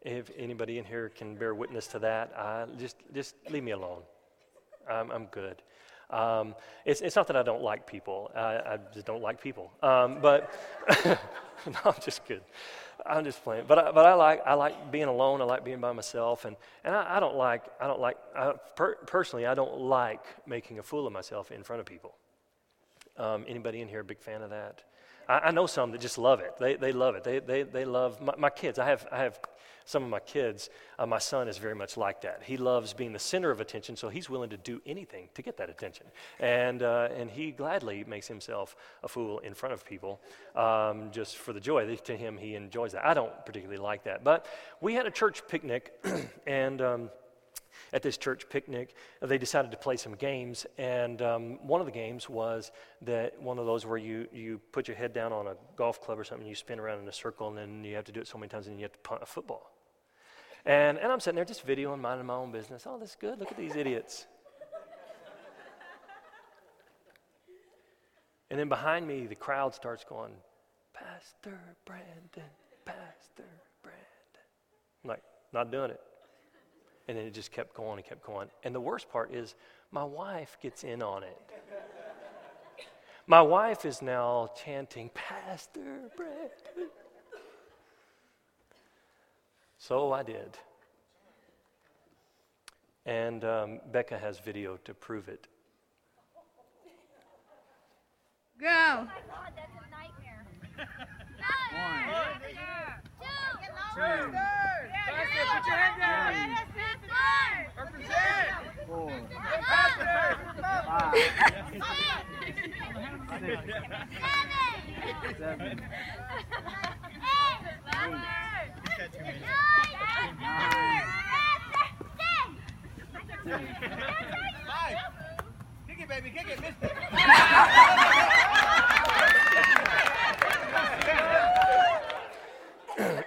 If 0.02 0.30
anybody 0.36 0.78
in 0.78 0.84
here 0.84 1.08
can 1.08 1.34
bear 1.34 1.54
witness 1.54 1.86
to 1.88 1.98
that, 2.00 2.32
I 2.36 2.66
just 2.78 2.96
just 3.14 3.34
leave 3.50 3.64
me 3.64 3.72
alone. 3.72 4.02
I'm, 4.90 5.10
I'm 5.10 5.26
good. 5.26 5.62
Um, 6.10 6.54
it's, 6.84 7.00
it's 7.00 7.16
not 7.16 7.26
that 7.28 7.36
I 7.36 7.42
don't 7.42 7.62
like 7.62 7.86
people. 7.86 8.30
I, 8.36 8.40
I 8.40 8.78
just 8.92 9.06
don't 9.06 9.22
like 9.22 9.40
people. 9.40 9.72
Um, 9.82 10.18
but 10.20 10.52
no, 11.06 11.78
I'm 11.84 11.94
just 12.00 12.24
kidding. 12.24 12.44
I'm 13.06 13.24
just 13.24 13.42
playing. 13.44 13.64
But 13.68 13.78
I, 13.78 13.92
but 13.92 14.06
I 14.06 14.14
like 14.14 14.42
I 14.46 14.54
like 14.54 14.90
being 14.90 15.04
alone. 15.04 15.40
I 15.40 15.44
like 15.44 15.64
being 15.64 15.80
by 15.80 15.92
myself, 15.92 16.44
and 16.44 16.56
and 16.84 16.94
I, 16.94 17.16
I 17.16 17.20
don't 17.20 17.36
like 17.36 17.62
I 17.80 17.86
don't 17.86 18.00
like 18.00 18.16
I, 18.36 18.52
per, 18.76 18.94
personally 19.06 19.46
I 19.46 19.54
don't 19.54 19.78
like 19.78 20.24
making 20.46 20.78
a 20.78 20.82
fool 20.82 21.06
of 21.06 21.12
myself 21.12 21.52
in 21.52 21.62
front 21.62 21.80
of 21.80 21.86
people. 21.86 22.14
Um, 23.16 23.44
anybody 23.46 23.80
in 23.80 23.88
here 23.88 24.00
a 24.00 24.04
big 24.04 24.20
fan 24.20 24.42
of 24.42 24.50
that? 24.50 24.82
I, 25.28 25.38
I, 25.38 25.50
know 25.52 25.66
some 25.66 25.92
that 25.92 26.00
just 26.00 26.18
love 26.18 26.40
it. 26.40 26.54
They, 26.58 26.74
they 26.74 26.92
love 26.92 27.14
it. 27.14 27.24
They, 27.24 27.38
they, 27.38 27.62
they 27.62 27.84
love 27.84 28.20
my, 28.20 28.34
my 28.36 28.50
kids. 28.50 28.78
I 28.78 28.86
have, 28.86 29.06
I 29.10 29.18
have 29.18 29.38
some 29.84 30.02
of 30.02 30.08
my 30.08 30.20
kids. 30.20 30.70
Uh, 30.98 31.06
my 31.06 31.18
son 31.18 31.48
is 31.48 31.58
very 31.58 31.74
much 31.74 31.96
like 31.96 32.22
that. 32.22 32.42
He 32.44 32.56
loves 32.56 32.92
being 32.92 33.12
the 33.12 33.18
center 33.18 33.50
of 33.50 33.60
attention, 33.60 33.96
so 33.96 34.08
he's 34.08 34.30
willing 34.30 34.50
to 34.50 34.56
do 34.56 34.80
anything 34.86 35.28
to 35.34 35.42
get 35.42 35.56
that 35.58 35.70
attention. 35.70 36.06
And, 36.40 36.82
uh, 36.82 37.08
and 37.16 37.30
he 37.30 37.50
gladly 37.50 38.04
makes 38.04 38.26
himself 38.26 38.76
a 39.02 39.08
fool 39.08 39.40
in 39.40 39.54
front 39.54 39.72
of 39.72 39.84
people 39.84 40.20
um, 40.56 41.10
just 41.10 41.36
for 41.36 41.52
the 41.52 41.60
joy. 41.60 41.94
To 41.96 42.16
him, 42.16 42.38
he 42.38 42.54
enjoys 42.54 42.92
that. 42.92 43.04
I 43.04 43.14
don't 43.14 43.32
particularly 43.44 43.80
like 43.80 44.04
that. 44.04 44.24
But 44.24 44.46
we 44.80 44.94
had 44.94 45.06
a 45.06 45.10
church 45.10 45.42
picnic, 45.48 45.92
and 46.46 46.80
um, 46.80 47.10
at 47.92 48.02
this 48.02 48.16
church 48.16 48.48
picnic, 48.48 48.94
they 49.20 49.38
decided 49.38 49.70
to 49.70 49.76
play 49.76 49.96
some 49.96 50.14
games. 50.14 50.66
And 50.78 51.20
um, 51.22 51.66
one 51.66 51.80
of 51.80 51.86
the 51.86 51.92
games 51.92 52.28
was 52.28 52.72
that 53.02 53.40
one 53.40 53.58
of 53.58 53.66
those 53.66 53.86
where 53.86 53.98
you, 53.98 54.26
you 54.32 54.60
put 54.72 54.88
your 54.88 54.96
head 54.96 55.12
down 55.12 55.32
on 55.32 55.46
a 55.46 55.54
golf 55.76 56.00
club 56.00 56.18
or 56.18 56.24
something, 56.24 56.46
you 56.46 56.54
spin 56.54 56.80
around 56.80 57.00
in 57.00 57.08
a 57.08 57.12
circle, 57.12 57.48
and 57.48 57.56
then 57.56 57.84
you 57.84 57.94
have 57.94 58.04
to 58.04 58.12
do 58.12 58.20
it 58.20 58.26
so 58.26 58.38
many 58.38 58.48
times, 58.48 58.66
and 58.66 58.78
you 58.78 58.82
have 58.82 58.92
to 58.92 58.98
punt 58.98 59.22
a 59.22 59.26
football. 59.26 59.73
And, 60.66 60.98
and 60.98 61.12
I'm 61.12 61.20
sitting 61.20 61.36
there 61.36 61.44
just 61.44 61.66
videoing, 61.66 62.00
minding 62.00 62.26
my 62.26 62.34
own 62.34 62.50
business. 62.50 62.84
Oh, 62.86 62.98
this 62.98 63.10
is 63.10 63.16
good. 63.20 63.38
Look 63.38 63.50
at 63.50 63.56
these 63.56 63.76
idiots. 63.76 64.26
and 68.50 68.58
then 68.58 68.68
behind 68.68 69.06
me, 69.06 69.26
the 69.26 69.34
crowd 69.34 69.74
starts 69.74 70.04
going, 70.04 70.32
Pastor 70.94 71.60
Brandon, 71.84 72.50
Pastor 72.86 73.50
Brandon. 73.82 74.00
I'm 75.02 75.10
like, 75.10 75.22
not 75.52 75.70
doing 75.70 75.90
it. 75.90 76.00
And 77.08 77.18
then 77.18 77.26
it 77.26 77.34
just 77.34 77.52
kept 77.52 77.74
going 77.74 77.98
and 77.98 78.06
kept 78.06 78.24
going. 78.24 78.48
And 78.62 78.74
the 78.74 78.80
worst 78.80 79.10
part 79.10 79.34
is, 79.34 79.54
my 79.90 80.04
wife 80.04 80.56
gets 80.62 80.82
in 80.82 81.02
on 81.02 81.22
it. 81.22 81.38
my 83.26 83.42
wife 83.42 83.84
is 83.84 84.00
now 84.00 84.48
chanting, 84.64 85.10
Pastor 85.12 86.10
Brandon. 86.16 86.90
So 89.86 90.12
I 90.14 90.22
did. 90.22 90.56
And 93.04 93.44
um, 93.44 93.80
Becca 93.92 94.16
has 94.16 94.38
video 94.38 94.78
to 94.78 94.94
prove 94.94 95.28
it. 95.28 95.46
Go. 98.58 98.66
Oh 98.66 98.70
my 98.70 99.04
God, 99.04 99.52
that's 99.54 99.74
a 99.76 99.84
nightmare. 99.90 100.46
One. 101.74 102.04
Two. 103.94 104.00
Two. 104.00 104.32
Put 105.52 105.66
your 105.66 105.76
hand 105.76 106.00
down. 106.00 106.32
Four. 108.86 109.12
Five. 110.86 111.14
Six. 113.40 113.60
Seven. 115.38 115.76
Eight. 118.06 118.43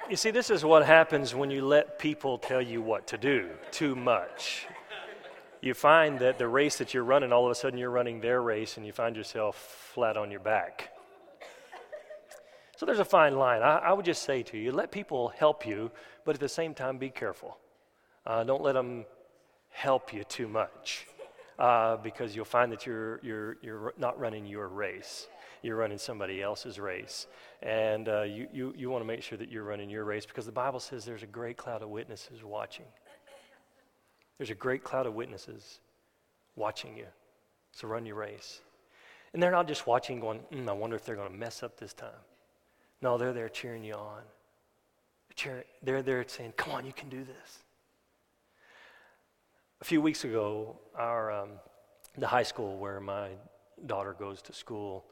You 0.09 0.15
see, 0.15 0.31
this 0.31 0.49
is 0.49 0.63
what 0.63 0.85
happens 0.85 1.35
when 1.35 1.51
you 1.51 1.65
let 1.65 1.99
people 1.99 2.37
tell 2.37 2.61
you 2.61 2.81
what 2.81 3.07
to 3.07 3.17
do 3.17 3.49
too 3.71 3.95
much. 3.95 4.65
You 5.61 5.73
find 5.73 6.17
that 6.19 6.39
the 6.39 6.47
race 6.47 6.77
that 6.77 6.93
you're 6.93 7.03
running, 7.03 7.33
all 7.33 7.45
of 7.45 7.51
a 7.51 7.55
sudden 7.55 7.77
you're 7.77 7.89
running 7.89 8.21
their 8.21 8.41
race 8.41 8.77
and 8.77 8.85
you 8.85 8.93
find 8.93 9.15
yourself 9.15 9.91
flat 9.93 10.15
on 10.15 10.31
your 10.31 10.39
back. 10.39 10.96
So 12.77 12.85
there's 12.85 12.99
a 12.99 13.05
fine 13.05 13.35
line. 13.35 13.63
I, 13.63 13.79
I 13.79 13.93
would 13.93 14.05
just 14.05 14.21
say 14.21 14.43
to 14.43 14.57
you 14.57 14.71
let 14.71 14.91
people 14.91 15.29
help 15.29 15.65
you, 15.65 15.91
but 16.25 16.35
at 16.35 16.39
the 16.39 16.47
same 16.47 16.75
time, 16.75 16.99
be 16.99 17.09
careful. 17.09 17.57
Uh, 18.23 18.43
don't 18.43 18.61
let 18.61 18.73
them 18.73 19.03
help 19.69 20.13
you 20.13 20.23
too 20.23 20.47
much 20.47 21.07
uh, 21.57 21.97
because 21.97 22.35
you'll 22.35 22.45
find 22.45 22.71
that 22.71 22.85
you're, 22.85 23.19
you're, 23.23 23.57
you're 23.63 23.93
not 23.97 24.19
running 24.19 24.45
your 24.45 24.67
race. 24.67 25.27
You're 25.63 25.75
running 25.75 25.97
somebody 25.97 26.43
else's 26.43 26.79
race. 26.79 27.25
And 27.63 28.07
uh, 28.07 28.21
you, 28.21 28.47
you, 28.53 28.73
you 28.77 28.89
want 28.91 29.01
to 29.01 29.07
make 29.07 29.23
sure 29.23 29.39
that 29.39 29.51
you're 29.51 29.63
running 29.63 29.89
your 29.89 30.03
race 30.03 30.27
because 30.27 30.45
the 30.45 30.51
Bible 30.51 30.79
says 30.79 31.03
there's 31.03 31.23
a 31.23 31.27
great 31.27 31.57
cloud 31.57 31.81
of 31.81 31.89
witnesses 31.89 32.43
watching. 32.43 32.85
There's 34.37 34.51
a 34.51 34.55
great 34.55 34.83
cloud 34.83 35.07
of 35.07 35.15
witnesses 35.15 35.79
watching 36.55 36.95
you. 36.95 37.07
So 37.71 37.87
run 37.87 38.05
your 38.05 38.17
race. 38.17 38.61
And 39.33 39.41
they're 39.41 39.51
not 39.51 39.67
just 39.67 39.87
watching 39.87 40.19
going, 40.19 40.41
mm, 40.53 40.69
I 40.69 40.73
wonder 40.73 40.95
if 40.95 41.03
they're 41.05 41.15
going 41.15 41.31
to 41.31 41.37
mess 41.37 41.63
up 41.63 41.79
this 41.79 41.93
time. 41.93 42.11
No, 43.01 43.17
they're 43.17 43.33
there 43.33 43.49
cheering 43.49 43.83
you 43.83 43.93
on. 43.93 44.21
They're 45.83 46.01
there 46.01 46.25
saying, 46.27 46.53
come 46.57 46.73
on, 46.73 46.85
you 46.85 46.93
can 46.93 47.09
do 47.09 47.23
this. 47.23 47.59
A 49.81 49.85
few 49.85 50.01
weeks 50.01 50.23
ago, 50.23 50.75
our, 50.95 51.31
um, 51.31 51.49
the 52.17 52.27
high 52.27 52.43
school 52.43 52.77
where 52.77 52.99
my 52.99 53.29
daughter 53.85 54.15
goes 54.17 54.41
to 54.43 54.53
school 54.53 55.05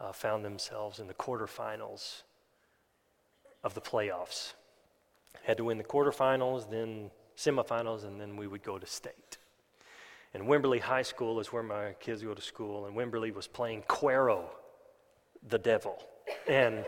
uh, 0.00 0.10
found 0.12 0.44
themselves 0.44 0.98
in 0.98 1.06
the 1.06 1.14
quarterfinals 1.14 2.22
of 3.62 3.74
the 3.74 3.80
playoffs. 3.80 4.54
Had 5.44 5.56
to 5.58 5.64
win 5.64 5.78
the 5.78 5.84
quarterfinals, 5.84 6.68
then 6.68 7.10
semifinals, 7.36 8.04
and 8.04 8.20
then 8.20 8.36
we 8.36 8.48
would 8.48 8.64
go 8.64 8.78
to 8.78 8.86
state. 8.86 9.38
And 10.34 10.42
Wimberley 10.42 10.80
High 10.80 11.02
School 11.02 11.38
is 11.38 11.52
where 11.52 11.62
my 11.62 11.92
kids 12.00 12.22
go 12.22 12.34
to 12.34 12.42
school, 12.42 12.86
and 12.86 12.96
Wimberley 12.96 13.32
was 13.32 13.46
playing 13.46 13.82
Cuero, 13.88 14.42
the 15.48 15.58
devil. 15.58 16.02
And 16.48 16.84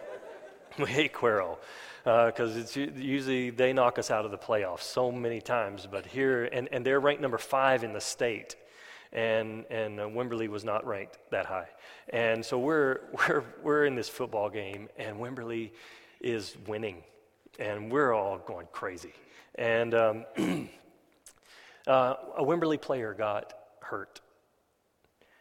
we 0.79 0.87
hate 0.87 1.13
Cuero 1.13 1.57
because 2.05 2.57
uh, 2.57 2.61
it's 2.61 2.77
usually 2.77 3.51
they 3.51 3.73
knock 3.73 3.99
us 3.99 4.11
out 4.11 4.25
of 4.25 4.31
the 4.31 4.39
playoffs 4.39 4.83
so 4.83 5.13
many 5.13 5.41
times. 5.41 5.87
But 5.91 6.07
here, 6.07 6.45
and, 6.45 6.69
and 6.73 6.85
they're 6.85 7.01
ranked 7.01 7.21
number 7.21 7.39
five 7.39 7.85
in 7.85 7.93
the 7.93 8.01
state, 8.01 8.57
and 9.13 9.65
and 9.71 10.01
uh, 10.01 10.05
Wimberley 10.05 10.49
was 10.49 10.65
not 10.65 10.87
ranked 10.87 11.19
that 11.31 11.47
high. 11.47 11.69
And 12.09 12.45
so 12.45 12.59
we're 12.59 13.01
we're 13.29 13.45
we're 13.63 13.85
in 13.85 13.95
this 13.95 14.09
football 14.09 14.49
game, 14.49 14.89
and 14.97 15.19
Wimberley 15.19 15.71
is 16.21 16.57
winning, 16.67 17.03
and 17.59 17.91
we're 17.91 18.13
all 18.13 18.39
going 18.39 18.67
crazy. 18.73 19.15
And 19.57 19.95
um, 19.95 20.25
uh, 21.87 22.15
a 22.37 22.43
Wimberley 22.43 22.81
player 22.81 23.15
got 23.15 23.53
hurt 23.81 24.21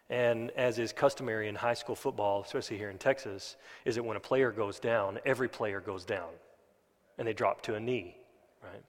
and 0.09 0.49
as 0.51 0.79
is 0.79 0.91
customary 0.91 1.47
in 1.47 1.55
high 1.55 1.75
school 1.75 1.95
football, 1.95 2.41
especially 2.41 2.77
here 2.77 2.89
in 2.89 2.97
Texas, 2.97 3.57
is 3.85 3.95
that 3.95 4.03
when 4.03 4.17
a 4.17 4.19
player 4.19 4.51
goes 4.51 4.79
down, 4.79 5.19
every 5.25 5.47
player 5.47 5.79
goes 5.79 6.03
down 6.03 6.29
and 7.17 7.27
they 7.27 7.33
drop 7.33 7.61
to 7.61 7.75
a 7.75 7.79
knee, 7.79 8.17
right? 8.63 8.83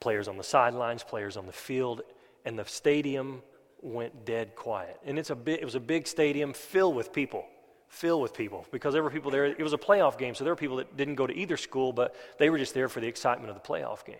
Players 0.00 0.26
on 0.26 0.36
the 0.36 0.42
sidelines, 0.42 1.04
players 1.04 1.36
on 1.36 1.46
the 1.46 1.52
field, 1.52 2.02
and 2.44 2.58
the 2.58 2.64
stadium 2.64 3.42
went 3.82 4.24
dead 4.24 4.56
quiet. 4.56 4.98
And 5.04 5.18
it's 5.18 5.30
a 5.30 5.36
big, 5.36 5.60
it 5.60 5.64
was 5.64 5.76
a 5.76 5.80
big 5.80 6.06
stadium 6.06 6.52
filled 6.52 6.96
with 6.96 7.12
people, 7.12 7.44
filled 7.88 8.22
with 8.22 8.34
people, 8.34 8.66
because 8.72 8.92
there 8.92 9.02
were 9.02 9.10
people 9.10 9.30
there. 9.30 9.44
It 9.44 9.60
was 9.60 9.72
a 9.72 9.78
playoff 9.78 10.18
game, 10.18 10.34
so 10.34 10.42
there 10.42 10.52
were 10.52 10.56
people 10.56 10.76
that 10.76 10.96
didn't 10.96 11.14
go 11.14 11.26
to 11.26 11.34
either 11.34 11.56
school, 11.56 11.92
but 11.92 12.16
they 12.38 12.50
were 12.50 12.58
just 12.58 12.74
there 12.74 12.88
for 12.88 13.00
the 13.00 13.06
excitement 13.06 13.50
of 13.50 13.54
the 13.54 13.66
playoff 13.66 14.04
game. 14.04 14.16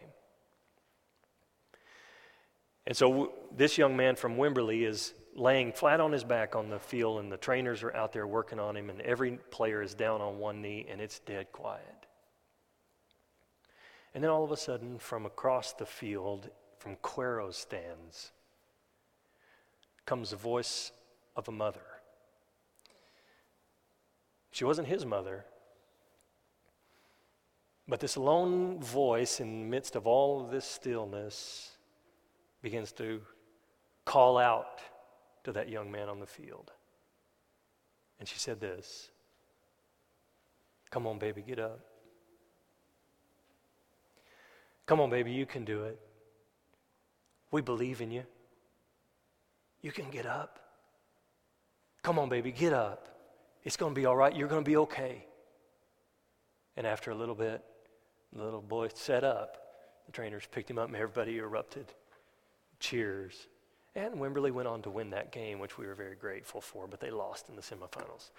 And 2.87 2.97
so 2.97 3.09
w- 3.09 3.31
this 3.57 3.79
young 3.79 3.97
man 3.97 4.17
from 4.17 4.37
Wimberley 4.37 4.87
is 4.87 5.15
laying 5.35 5.73
flat 5.73 6.01
on 6.01 6.13
his 6.13 6.25
back 6.25 6.57
on 6.57 6.69
the 6.69 6.79
field, 6.79 7.21
and 7.21 7.31
the 7.31 7.37
trainers 7.37 7.83
are 7.83 7.95
out 7.95 8.13
there 8.13 8.27
working 8.27 8.59
on 8.59 8.77
him, 8.77 8.91
and 8.91 9.01
every 9.03 9.39
player 9.51 9.83
is 9.83 9.95
down 9.95 10.21
on 10.21 10.39
one 10.39 10.61
knee, 10.61 10.87
and 10.91 11.01
it's 11.01 11.19
dead 11.21 11.53
quiet. 11.53 12.07
And 14.15 14.25
then 14.25 14.31
all 14.31 14.45
of 14.45 14.51
a 14.51 14.57
sudden, 14.57 14.99
from 14.99 15.25
across 15.25 15.73
the 15.73 15.87
field, 15.87 16.51
from 16.79 16.97
Cuero's 16.97 17.57
stands, 17.57 18.33
comes 20.05 20.31
the 20.31 20.37
voice 20.37 20.91
of 21.37 21.49
a 21.49 21.53
mother. 21.53 21.81
She 24.51 24.65
wasn't 24.65 24.89
his 24.89 25.07
mother, 25.07 25.45
but 27.87 28.01
this 28.01 28.17
lone 28.17 28.81
voice 28.81 29.41
in 29.41 29.61
the 29.61 29.69
midst 29.69 29.95
of 29.95 30.07
all 30.07 30.45
of 30.45 30.51
this 30.51 30.65
stillness 30.65 31.77
begins 32.63 32.93
to 32.93 33.21
call 34.05 34.39
out 34.39 34.81
to 35.45 35.53
that 35.53 35.69
young 35.69 35.91
man 35.91 36.09
on 36.09 36.21
the 36.21 36.27
field. 36.27 36.73
And 38.19 38.29
she 38.29 38.39
said 38.39 38.61
this 38.61 39.11
Come 40.91 41.07
on, 41.07 41.19
baby, 41.19 41.43
get 41.43 41.59
up. 41.59 41.81
Come 44.87 45.01
on, 45.01 45.09
baby, 45.09 45.33
you 45.33 45.47
can 45.47 45.65
do 45.65 45.85
it. 45.85 46.01
We 47.53 47.61
believe 47.61 48.01
in 48.01 48.11
you. 48.11 48.25
You 49.83 49.93
can 49.93 50.11
get 50.11 50.27
up. 50.27 50.59
Come 52.03 52.19
on, 52.19 52.29
baby, 52.29 52.53
get 52.53 52.73
up. 52.73 53.09
It's 53.63 53.77
going 53.77 53.95
to 53.95 54.01
be 54.01 54.07
all 54.07 54.17
right. 54.17 54.35
You're 54.35 54.49
going 54.49 54.65
to 54.65 54.69
be 54.69 54.77
okay. 54.79 55.27
And 56.77 56.87
after 56.87 57.11
a 57.11 57.15
little 57.15 57.35
bit, 57.35 57.63
the 58.33 58.43
little 58.43 58.63
boy 58.63 58.89
sat 58.95 59.25
up. 59.25 59.59
The 60.07 60.13
trainers 60.13 60.49
picked 60.51 60.71
him 60.71 60.79
up, 60.79 60.89
and 60.89 60.97
everybody 60.97 61.39
erupted. 61.39 61.87
Cheers. 62.79 63.47
And 63.97 64.15
Wimberley 64.15 64.53
went 64.53 64.69
on 64.69 64.83
to 64.83 64.91
win 64.91 65.11
that 65.11 65.33
game, 65.33 65.59
which 65.59 65.77
we 65.77 65.87
were 65.87 65.95
very 65.95 66.15
grateful 66.15 66.61
for, 66.61 66.87
but 66.87 67.01
they 67.01 67.11
lost 67.11 67.49
in 67.49 67.57
the 67.57 67.63
semifinals. 67.63 68.31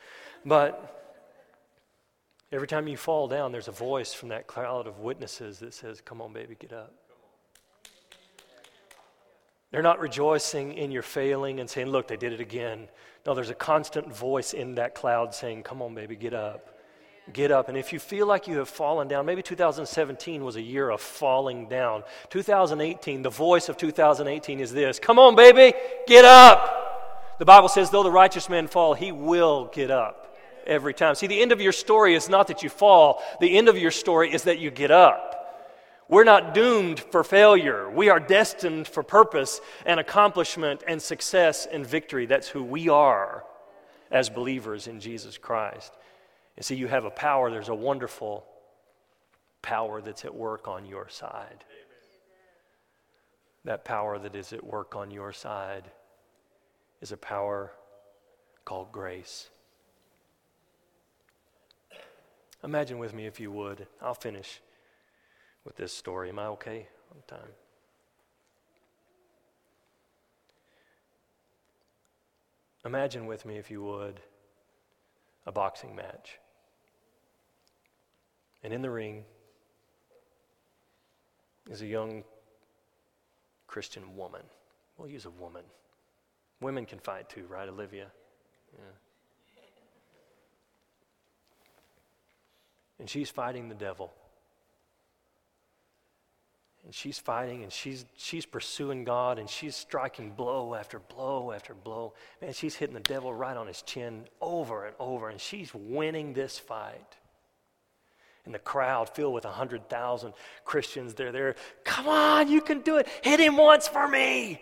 But 0.46 1.02
Every 2.54 2.68
time 2.68 2.88
you 2.88 2.98
fall 2.98 3.30
down, 3.30 3.54
there's 3.54 3.70
a 3.70 3.74
voice 3.74 4.14
from 4.14 4.30
that 4.30 4.46
cloud 4.46 4.86
of 4.86 5.00
witnesses 5.00 5.60
that 5.60 5.74
says, 5.74 6.02
Come 6.02 6.22
on, 6.22 6.34
baby, 6.34 6.56
get 6.60 6.74
up. 6.74 6.94
They're 9.72 9.82
not 9.82 10.02
rejoicing 10.02 10.74
in 10.74 10.92
your 10.92 11.02
failing 11.02 11.62
and 11.62 11.70
saying, 11.70 11.88
Look, 11.88 12.10
they 12.10 12.18
did 12.18 12.34
it 12.34 12.42
again. 12.42 12.90
No, 13.26 13.34
there's 13.34 13.50
a 13.50 13.56
constant 13.56 14.14
voice 14.14 14.54
in 14.54 14.76
that 14.76 14.96
cloud 14.96 15.34
saying, 15.34 15.64
Come 15.64 15.82
on, 15.82 15.96
baby, 15.96 16.18
get 16.18 16.34
up. 16.34 16.78
Get 17.34 17.52
up. 17.52 17.70
And 17.70 17.78
if 17.78 17.94
you 17.94 18.00
feel 18.00 18.26
like 18.26 18.48
you 18.48 18.58
have 18.58 18.68
fallen 18.68 19.08
down, 19.08 19.26
maybe 19.26 19.44
2017 19.44 20.44
was 20.44 20.56
a 20.56 20.62
year 20.62 20.90
of 20.90 21.00
falling 21.00 21.70
down. 21.70 22.04
2018, 22.30 23.22
the 23.22 23.30
voice 23.30 23.70
of 23.70 23.78
2018 23.78 24.60
is 24.60 24.74
this 24.74 25.00
Come 25.00 25.20
on, 25.20 25.36
baby, 25.36 25.78
get 26.08 26.26
up. 26.26 27.38
The 27.40 27.46
Bible 27.46 27.70
says, 27.70 27.90
Though 27.90 28.04
the 28.04 28.12
righteous 28.12 28.50
man 28.50 28.68
fall, 28.68 28.94
he 28.94 29.12
will 29.12 29.66
get 29.74 29.92
up 29.92 30.36
every 30.66 30.94
time. 30.94 31.16
See, 31.16 31.28
the 31.28 31.42
end 31.42 31.52
of 31.52 31.62
your 31.62 31.72
story 31.72 32.16
is 32.16 32.28
not 32.28 32.48
that 32.48 32.64
you 32.64 32.70
fall, 32.70 33.22
the 33.40 33.58
end 33.58 33.70
of 33.70 33.78
your 33.78 33.92
story 33.92 34.34
is 34.34 34.44
that 34.44 34.60
you 34.60 34.72
get 34.72 34.92
up. 34.92 35.38
We're 36.10 36.26
not 36.26 36.54
doomed 36.54 37.00
for 37.00 37.24
failure. 37.24 37.90
We 37.90 38.10
are 38.10 38.20
destined 38.20 38.88
for 38.88 39.02
purpose 39.02 39.62
and 39.86 39.98
accomplishment 39.98 40.84
and 40.86 41.02
success 41.02 41.66
and 41.66 41.88
victory. 41.88 42.26
That's 42.26 42.50
who 42.50 42.64
we 42.64 42.90
are 42.90 43.46
as 44.12 44.30
believers 44.30 44.88
in 44.88 45.00
Jesus 45.00 45.38
Christ. 45.38 45.94
And 46.58 46.66
see, 46.66 46.76
you 46.76 46.88
have 46.88 47.06
a 47.06 47.10
power, 47.10 47.50
there's 47.50 47.70
a 47.70 47.76
wonderful 47.76 48.46
power 49.62 50.02
that's 50.02 50.26
at 50.26 50.34
work 50.34 50.68
on 50.68 50.86
your 50.86 51.08
side. 51.10 51.64
That 53.64 53.86
power 53.86 54.18
that 54.20 54.36
is 54.36 54.54
at 54.54 54.64
work 54.64 54.96
on 54.96 55.12
your 55.12 55.32
side 55.32 55.92
is 57.00 57.12
a 57.12 57.18
power 57.18 57.72
called 58.66 58.92
grace. 58.92 59.50
Imagine 62.64 63.00
with 63.00 63.14
me, 63.14 63.26
if 63.26 63.40
you 63.40 63.52
would. 63.52 63.88
I'll 64.02 64.14
finish 64.14 64.62
with 65.64 65.76
this 65.76 65.94
story. 65.94 66.30
Am 66.30 66.40
I 66.40 66.46
okay 66.48 66.88
on 67.12 67.22
time? 67.28 67.50
Imagine 72.86 73.28
with 73.28 73.46
me, 73.46 73.58
if 73.58 73.70
you 73.70 73.84
would, 73.84 74.20
a 75.46 75.52
boxing 75.52 75.96
match. 75.96 76.40
And 78.64 78.74
in 78.74 78.82
the 78.82 78.90
ring 78.90 79.24
is 81.70 81.82
a 81.82 81.88
young 81.88 82.24
Christian 83.68 84.16
woman. 84.16 84.44
We'll 84.98 85.10
use 85.10 85.26
a 85.26 85.32
woman. 85.32 85.64
Women 86.60 86.86
can 86.86 87.00
fight 87.00 87.30
too, 87.30 87.46
right, 87.48 87.68
Olivia? 87.68 88.08
Yeah. 88.74 88.84
And 93.00 93.10
she's 93.10 93.32
fighting 93.32 93.68
the 93.68 93.76
devil. 93.76 94.14
And 96.84 96.94
she's 96.94 97.20
fighting 97.20 97.64
and 97.64 97.72
she's, 97.72 98.06
she's 98.18 98.46
pursuing 98.46 99.04
God 99.04 99.38
and 99.38 99.50
she's 99.50 99.76
striking 99.76 100.32
blow 100.32 100.74
after 100.74 101.00
blow 101.00 101.52
after 101.52 101.74
blow. 101.74 102.14
Man, 102.42 102.54
she's 102.54 102.76
hitting 102.76 102.96
the 102.96 103.02
devil 103.02 103.34
right 103.34 103.56
on 103.56 103.68
his 103.68 103.82
chin 103.84 104.26
over 104.42 104.86
and 104.86 104.96
over, 105.00 105.30
and 105.30 105.40
she's 105.40 105.72
winning 105.74 106.34
this 106.34 106.58
fight. 106.58 107.18
And 108.46 108.56
the 108.56 108.60
crowd 108.60 109.10
filled 109.10 109.36
with 109.36 109.46
100,000 109.46 110.34
Christians, 110.66 111.14
they're 111.14 111.32
there. 111.32 111.56
Come 111.84 112.08
on, 112.08 112.48
you 112.48 112.62
can 112.62 112.82
do 112.82 112.98
it. 112.98 113.08
Hit 113.22 113.40
him 113.40 113.58
once 113.58 113.88
for 113.88 114.08
me. 114.08 114.60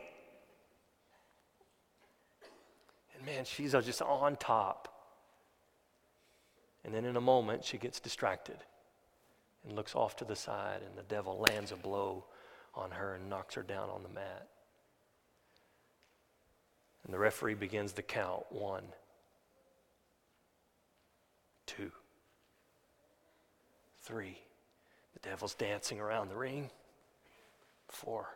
And 3.16 3.26
man, 3.26 3.46
she's 3.46 3.72
just 3.72 4.02
on 4.02 4.36
top. 4.36 4.94
And 6.84 6.94
then 6.94 7.06
in 7.06 7.16
a 7.16 7.22
moment, 7.22 7.64
she 7.64 7.78
gets 7.78 8.02
distracted 8.02 8.58
and 9.68 9.76
looks 9.76 9.96
off 9.96 10.16
to 10.18 10.26
the 10.26 10.36
side, 10.36 10.82
and 10.86 10.98
the 10.98 11.04
devil 11.04 11.46
lands 11.50 11.72
a 11.72 11.76
blow 11.76 12.26
on 12.76 12.92
her 12.92 13.16
and 13.16 13.30
knocks 13.30 13.56
her 13.56 13.64
down 13.64 13.90
on 13.90 14.04
the 14.04 14.10
mat. 14.10 14.48
And 17.04 17.14
the 17.14 17.20
referee 17.20 17.56
begins 17.56 17.94
to 17.94 18.02
count 18.02 18.44
one, 18.50 18.84
two, 21.66 21.92
three. 24.02 24.38
The 25.14 25.30
devil's 25.30 25.56
dancing 25.56 26.00
around 26.00 26.30
the 26.30 26.36
ring. 26.36 26.70
Four, 27.88 28.28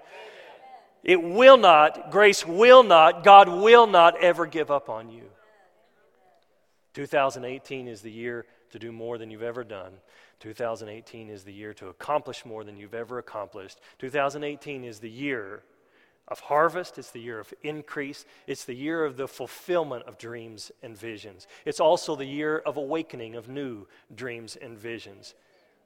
It 1.04 1.24
will 1.24 1.58
not, 1.58 2.12
grace 2.12 2.46
will 2.46 2.84
not, 2.84 3.24
God 3.24 3.50
will 3.50 3.88
not 3.88 4.22
ever 4.22 4.46
give 4.46 4.70
up 4.70 4.90
on 4.90 5.10
you. 5.10 5.24
2018 6.94 7.88
is 7.88 8.02
the 8.02 8.12
year 8.12 8.46
to 8.72 8.80
do 8.80 8.92
more 8.92 9.18
than 9.18 9.32
you've 9.32 9.42
ever 9.42 9.64
done. 9.64 9.94
2018 10.40 11.30
is 11.30 11.44
the 11.44 11.54
year 11.54 11.74
to 11.76 11.88
accomplish 11.88 12.46
more 12.46 12.64
than 12.64 12.78
you've 12.78 12.94
ever 12.94 13.18
accomplished. 13.18 13.80
2018 14.00 14.84
is 14.84 15.00
the 15.00 15.10
year 15.10 15.64
of 16.28 16.40
harvest, 16.42 16.98
it's 16.98 17.12
the 17.12 17.22
year 17.22 17.40
of 17.40 17.54
increase, 17.64 18.26
it's 18.48 18.66
the 18.66 18.76
year 18.76 19.06
of 19.06 19.18
the 19.18 19.28
fulfillment 19.28 20.04
of 20.04 20.18
dreams 20.18 20.72
and 20.84 20.98
visions. 20.98 21.48
It's 21.66 21.80
also 21.80 22.16
the 22.16 22.26
year 22.26 22.58
of 22.60 22.78
awakening 22.78 23.36
of 23.36 23.48
new 23.48 23.88
dreams 24.14 24.56
and 24.56 24.78
visions. 24.78 25.36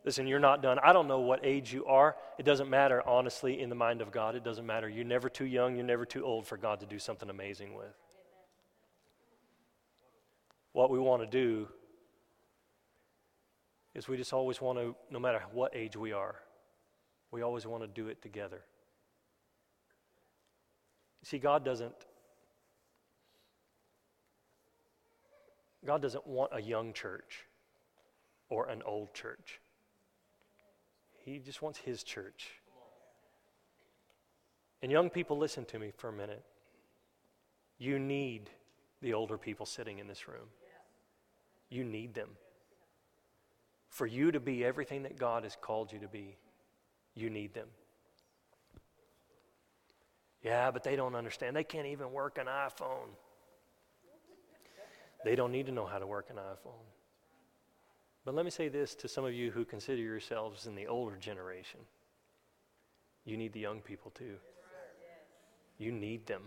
Listen, 0.03 0.25
you're 0.25 0.39
not 0.39 0.63
done. 0.63 0.79
I 0.79 0.93
don't 0.93 1.07
know 1.07 1.19
what 1.19 1.41
age 1.43 1.71
you 1.71 1.85
are. 1.85 2.15
It 2.39 2.43
doesn't 2.43 2.69
matter, 2.69 3.07
honestly, 3.07 3.61
in 3.61 3.69
the 3.69 3.75
mind 3.75 4.01
of 4.01 4.11
God. 4.11 4.35
It 4.35 4.43
doesn't 4.43 4.65
matter. 4.65 4.89
You're 4.89 5.05
never 5.05 5.29
too 5.29 5.45
young, 5.45 5.75
you're 5.75 5.85
never 5.85 6.05
too 6.05 6.25
old 6.25 6.47
for 6.47 6.57
God 6.57 6.79
to 6.79 6.87
do 6.87 6.97
something 6.97 7.29
amazing 7.29 7.75
with. 7.75 7.93
What 10.73 10.89
we 10.89 10.97
want 10.97 11.21
to 11.21 11.27
do 11.27 11.67
is 13.93 14.07
we 14.07 14.17
just 14.17 14.33
always 14.33 14.59
want 14.61 14.79
to, 14.79 14.95
no 15.11 15.19
matter 15.19 15.43
what 15.51 15.75
age 15.75 15.95
we 15.95 16.13
are, 16.13 16.35
we 17.29 17.41
always 17.41 17.67
want 17.67 17.83
to 17.83 17.87
do 17.87 18.07
it 18.07 18.21
together. 18.21 18.61
See, 21.23 21.37
God 21.37 21.63
doesn't 21.63 21.93
God 25.85 26.01
doesn't 26.01 26.27
want 26.27 26.51
a 26.53 26.61
young 26.61 26.93
church 26.93 27.45
or 28.49 28.67
an 28.67 28.83
old 28.85 29.13
church. 29.13 29.59
He 31.25 31.39
just 31.39 31.61
wants 31.61 31.79
his 31.79 32.03
church. 32.03 32.51
And 34.81 34.91
young 34.91 35.09
people, 35.09 35.37
listen 35.37 35.65
to 35.65 35.79
me 35.79 35.91
for 35.95 36.09
a 36.09 36.13
minute. 36.13 36.43
You 37.77 37.97
need 37.97 38.49
the 39.01 39.13
older 39.13 39.37
people 39.37 39.65
sitting 39.65 39.99
in 39.99 40.07
this 40.07 40.27
room. 40.27 40.49
You 41.69 41.83
need 41.83 42.13
them. 42.13 42.29
For 43.89 44.05
you 44.05 44.31
to 44.31 44.39
be 44.39 44.63
everything 44.63 45.03
that 45.03 45.17
God 45.17 45.43
has 45.43 45.57
called 45.59 45.91
you 45.91 45.99
to 45.99 46.07
be, 46.07 46.37
you 47.15 47.29
need 47.29 47.53
them. 47.53 47.67
Yeah, 50.43 50.71
but 50.71 50.83
they 50.83 50.95
don't 50.95 51.15
understand. 51.15 51.55
They 51.55 51.63
can't 51.63 51.87
even 51.87 52.11
work 52.11 52.37
an 52.37 52.47
iPhone. 52.47 53.09
They 55.23 55.35
don't 55.35 55.51
need 55.51 55.67
to 55.67 55.71
know 55.71 55.85
how 55.85 55.99
to 55.99 56.07
work 56.07 56.29
an 56.29 56.37
iPhone. 56.37 56.85
But 58.25 58.35
let 58.35 58.45
me 58.45 58.51
say 58.51 58.69
this 58.69 58.95
to 58.95 59.07
some 59.07 59.25
of 59.25 59.33
you 59.33 59.51
who 59.51 59.65
consider 59.65 60.01
yourselves 60.01 60.65
in 60.65 60.75
the 60.75 60.87
older 60.87 61.15
generation 61.17 61.79
you 63.25 63.37
need 63.37 63.53
the 63.53 63.59
young 63.59 63.81
people 63.81 64.11
too. 64.11 64.35
You 65.77 65.91
need 65.91 66.25
them. 66.25 66.43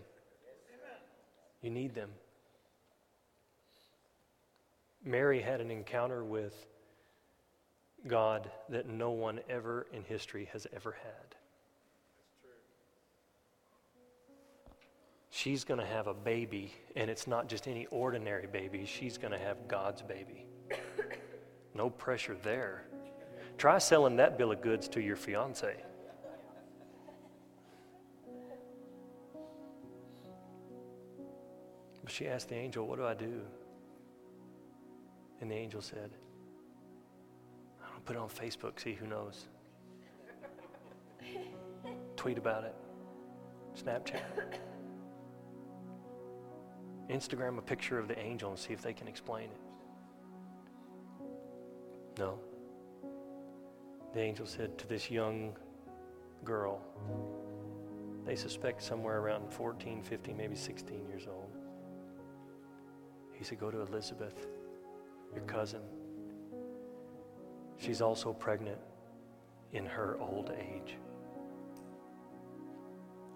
You 1.61 1.69
need 1.69 1.95
them. 1.95 2.09
Mary 5.03 5.41
had 5.41 5.61
an 5.61 5.71
encounter 5.71 6.23
with 6.23 6.65
God 8.07 8.49
that 8.69 8.87
no 8.87 9.11
one 9.11 9.39
ever 9.49 9.87
in 9.93 10.03
history 10.03 10.49
has 10.51 10.67
ever 10.73 10.95
had. 11.03 11.34
She's 15.45 15.63
going 15.63 15.79
to 15.79 15.85
have 15.85 16.07
a 16.07 16.13
baby, 16.15 16.73
and 16.95 17.07
it's 17.07 17.27
not 17.27 17.47
just 17.47 17.67
any 17.67 17.85
ordinary 17.91 18.47
baby. 18.47 18.83
She's 18.83 19.19
going 19.19 19.31
to 19.31 19.37
have 19.37 19.67
God's 19.67 20.01
baby. 20.01 20.47
No 21.75 21.89
pressure 21.89 22.35
there. 22.41 22.85
Try 23.57 23.77
selling 23.77 24.15
that 24.15 24.39
bill 24.39 24.53
of 24.53 24.61
goods 24.61 24.87
to 24.87 25.01
your 25.01 25.17
fiance. 25.17 25.75
But 32.01 32.11
she 32.11 32.27
asked 32.27 32.49
the 32.49 32.55
angel, 32.55 32.87
What 32.87 32.97
do 32.97 33.05
I 33.05 33.13
do? 33.13 33.41
And 35.41 35.51
the 35.51 35.55
angel 35.55 35.81
said, 35.81 36.11
I 37.83 37.91
don't 37.91 38.05
put 38.05 38.15
it 38.15 38.19
on 38.19 38.29
Facebook, 38.29 38.79
see 38.79 38.93
who 38.93 39.05
knows. 39.05 39.45
Tweet 42.15 42.39
about 42.39 42.63
it, 42.63 42.75
Snapchat. 43.77 44.21
Instagram 47.09 47.57
a 47.57 47.61
picture 47.61 47.99
of 47.99 48.07
the 48.07 48.17
angel 48.19 48.49
and 48.49 48.59
see 48.59 48.73
if 48.73 48.81
they 48.81 48.93
can 48.93 49.07
explain 49.07 49.45
it. 49.45 49.61
No. 52.17 52.39
The 54.13 54.21
angel 54.21 54.45
said 54.45 54.77
to 54.77 54.87
this 54.87 55.11
young 55.11 55.55
girl, 56.43 56.81
they 58.25 58.35
suspect 58.35 58.81
somewhere 58.81 59.19
around 59.19 59.51
14, 59.51 60.01
15, 60.01 60.35
maybe 60.35 60.55
16 60.55 61.05
years 61.07 61.27
old. 61.27 61.51
He 63.33 63.43
said, 63.43 63.59
Go 63.59 63.69
to 63.69 63.81
Elizabeth, 63.81 64.47
your 65.33 65.43
cousin. 65.43 65.81
She's 67.77 68.01
also 68.01 68.33
pregnant 68.33 68.79
in 69.73 69.85
her 69.85 70.17
old 70.19 70.51
age. 70.57 70.95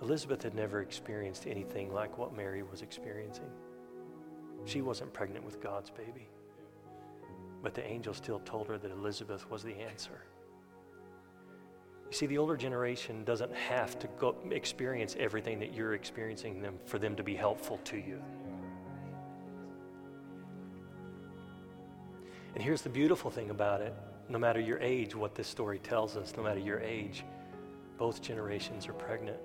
Elizabeth 0.02 0.42
had 0.42 0.56
never 0.56 0.82
experienced 0.82 1.46
anything 1.46 1.94
like 1.94 2.18
what 2.18 2.36
Mary 2.36 2.64
was 2.64 2.82
experiencing. 2.82 3.50
She 4.66 4.82
wasn't 4.82 5.14
pregnant 5.14 5.46
with 5.46 5.62
God's 5.62 5.90
baby. 5.90 6.30
But 7.62 7.74
the 7.74 7.86
angel 7.86 8.14
still 8.14 8.40
told 8.40 8.68
her 8.68 8.78
that 8.78 8.92
Elizabeth 8.92 9.50
was 9.50 9.64
the 9.64 9.76
answer. 9.76 10.22
You 12.10 12.16
see, 12.16 12.26
the 12.26 12.38
older 12.38 12.58
generation 12.58 13.24
doesn't 13.24 13.54
have 13.54 14.00
to 14.00 14.08
go 14.20 14.36
experience 14.52 15.16
everything 15.20 15.60
that 15.60 15.74
you're 15.74 15.94
experiencing 15.94 16.62
them 16.62 16.80
for 16.86 16.98
them 16.98 17.16
to 17.16 17.24
be 17.24 17.36
helpful 17.36 17.80
to 17.86 17.98
you. 17.98 18.22
And 22.56 22.64
here's 22.64 22.82
the 22.82 22.90
beautiful 22.90 23.30
thing 23.30 23.52
about 23.52 23.82
it 23.82 23.94
no 24.28 24.38
matter 24.38 24.60
your 24.60 24.80
age, 24.80 25.16
what 25.16 25.34
this 25.34 25.48
story 25.48 25.80
tells 25.80 26.16
us, 26.16 26.34
no 26.38 26.44
matter 26.44 26.60
your 26.60 26.80
age, 26.80 27.26
both 27.98 28.22
generations 28.22 28.88
are 28.88 28.94
pregnant. 28.94 29.40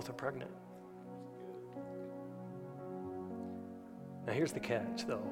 Both 0.00 0.08
are 0.08 0.14
pregnant. 0.14 0.50
Now, 4.26 4.32
here's 4.32 4.52
the 4.52 4.60
catch, 4.60 5.06
though. 5.06 5.30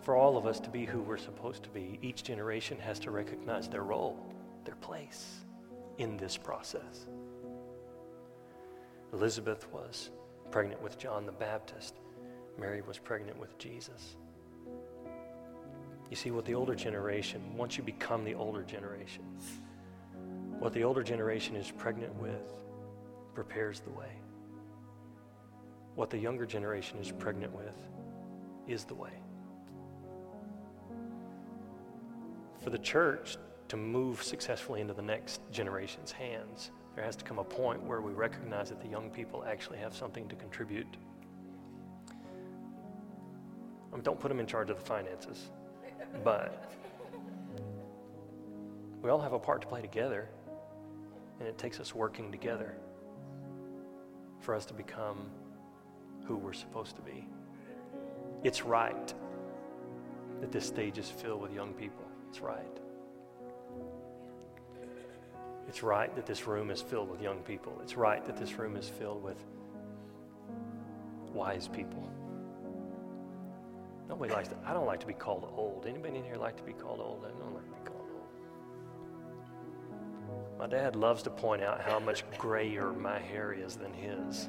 For 0.00 0.16
all 0.16 0.36
of 0.36 0.44
us 0.44 0.58
to 0.58 0.68
be 0.68 0.84
who 0.84 1.02
we're 1.02 1.18
supposed 1.18 1.62
to 1.62 1.68
be, 1.68 2.00
each 2.02 2.24
generation 2.24 2.80
has 2.80 2.98
to 2.98 3.12
recognize 3.12 3.68
their 3.68 3.84
role, 3.84 4.18
their 4.64 4.74
place 4.74 5.44
in 5.98 6.16
this 6.16 6.36
process. 6.36 7.06
Elizabeth 9.12 9.68
was 9.70 10.10
pregnant 10.50 10.82
with 10.82 10.98
John 10.98 11.26
the 11.26 11.30
Baptist, 11.30 12.00
Mary 12.58 12.82
was 12.82 12.98
pregnant 12.98 13.38
with 13.38 13.56
Jesus. 13.56 14.16
You 16.10 16.16
see, 16.16 16.32
what 16.32 16.44
the 16.44 16.56
older 16.56 16.74
generation, 16.74 17.56
once 17.56 17.76
you 17.76 17.84
become 17.84 18.24
the 18.24 18.34
older 18.34 18.64
generation, 18.64 19.22
what 20.62 20.72
the 20.72 20.84
older 20.84 21.02
generation 21.02 21.56
is 21.56 21.72
pregnant 21.72 22.14
with 22.22 22.54
prepares 23.34 23.80
the 23.80 23.90
way. 23.90 24.12
What 25.96 26.08
the 26.08 26.18
younger 26.18 26.46
generation 26.46 26.98
is 26.98 27.10
pregnant 27.10 27.52
with 27.52 27.74
is 28.68 28.84
the 28.84 28.94
way. 28.94 29.10
For 32.62 32.70
the 32.70 32.78
church 32.78 33.38
to 33.66 33.76
move 33.76 34.22
successfully 34.22 34.80
into 34.80 34.94
the 34.94 35.02
next 35.02 35.40
generation's 35.50 36.12
hands, 36.12 36.70
there 36.94 37.02
has 37.02 37.16
to 37.16 37.24
come 37.24 37.40
a 37.40 37.44
point 37.44 37.82
where 37.82 38.00
we 38.00 38.12
recognize 38.12 38.68
that 38.68 38.80
the 38.80 38.88
young 38.88 39.10
people 39.10 39.42
actually 39.44 39.78
have 39.78 39.96
something 39.96 40.28
to 40.28 40.36
contribute. 40.36 40.96
I 43.92 43.96
mean, 43.96 44.04
don't 44.04 44.20
put 44.20 44.28
them 44.28 44.38
in 44.38 44.46
charge 44.46 44.70
of 44.70 44.78
the 44.78 44.84
finances, 44.84 45.50
but 46.22 46.72
we 49.02 49.10
all 49.10 49.20
have 49.20 49.32
a 49.32 49.40
part 49.40 49.60
to 49.62 49.66
play 49.66 49.80
together. 49.80 50.28
And 51.38 51.48
it 51.48 51.58
takes 51.58 51.80
us 51.80 51.94
working 51.94 52.30
together 52.30 52.76
for 54.40 54.54
us 54.54 54.66
to 54.66 54.74
become 54.74 55.30
who 56.26 56.36
we're 56.36 56.52
supposed 56.52 56.96
to 56.96 57.02
be. 57.02 57.26
It's 58.44 58.62
right 58.62 59.14
that 60.40 60.50
this 60.50 60.66
stage 60.66 60.98
is 60.98 61.08
filled 61.08 61.40
with 61.40 61.52
young 61.52 61.72
people. 61.74 62.04
It's 62.28 62.40
right. 62.40 62.78
It's 65.68 65.82
right 65.82 66.14
that 66.16 66.26
this 66.26 66.46
room 66.46 66.70
is 66.70 66.82
filled 66.82 67.10
with 67.10 67.22
young 67.22 67.38
people. 67.42 67.78
It's 67.82 67.96
right 67.96 68.24
that 68.26 68.36
this 68.36 68.58
room 68.58 68.76
is 68.76 68.88
filled 68.88 69.22
with 69.22 69.38
wise 71.32 71.68
people. 71.68 72.08
Nobody 74.08 74.32
likes 74.34 74.48
to, 74.48 74.56
I 74.66 74.74
don't 74.74 74.86
like 74.86 75.00
to 75.00 75.06
be 75.06 75.14
called 75.14 75.50
old. 75.56 75.86
Anybody 75.88 76.18
in 76.18 76.24
here 76.24 76.36
like 76.36 76.56
to 76.56 76.62
be 76.62 76.72
called 76.72 77.00
old? 77.00 77.24
I 77.24 77.30
don't 77.38 77.54
like 77.54 77.64
to 77.64 77.70
be 77.70 77.76
called 77.84 77.91
my 80.62 80.68
dad 80.68 80.94
loves 80.94 81.24
to 81.24 81.30
point 81.30 81.60
out 81.60 81.80
how 81.80 81.98
much 81.98 82.22
grayer 82.38 82.92
my 82.92 83.18
hair 83.18 83.52
is 83.52 83.74
than 83.74 83.92
his. 83.92 84.48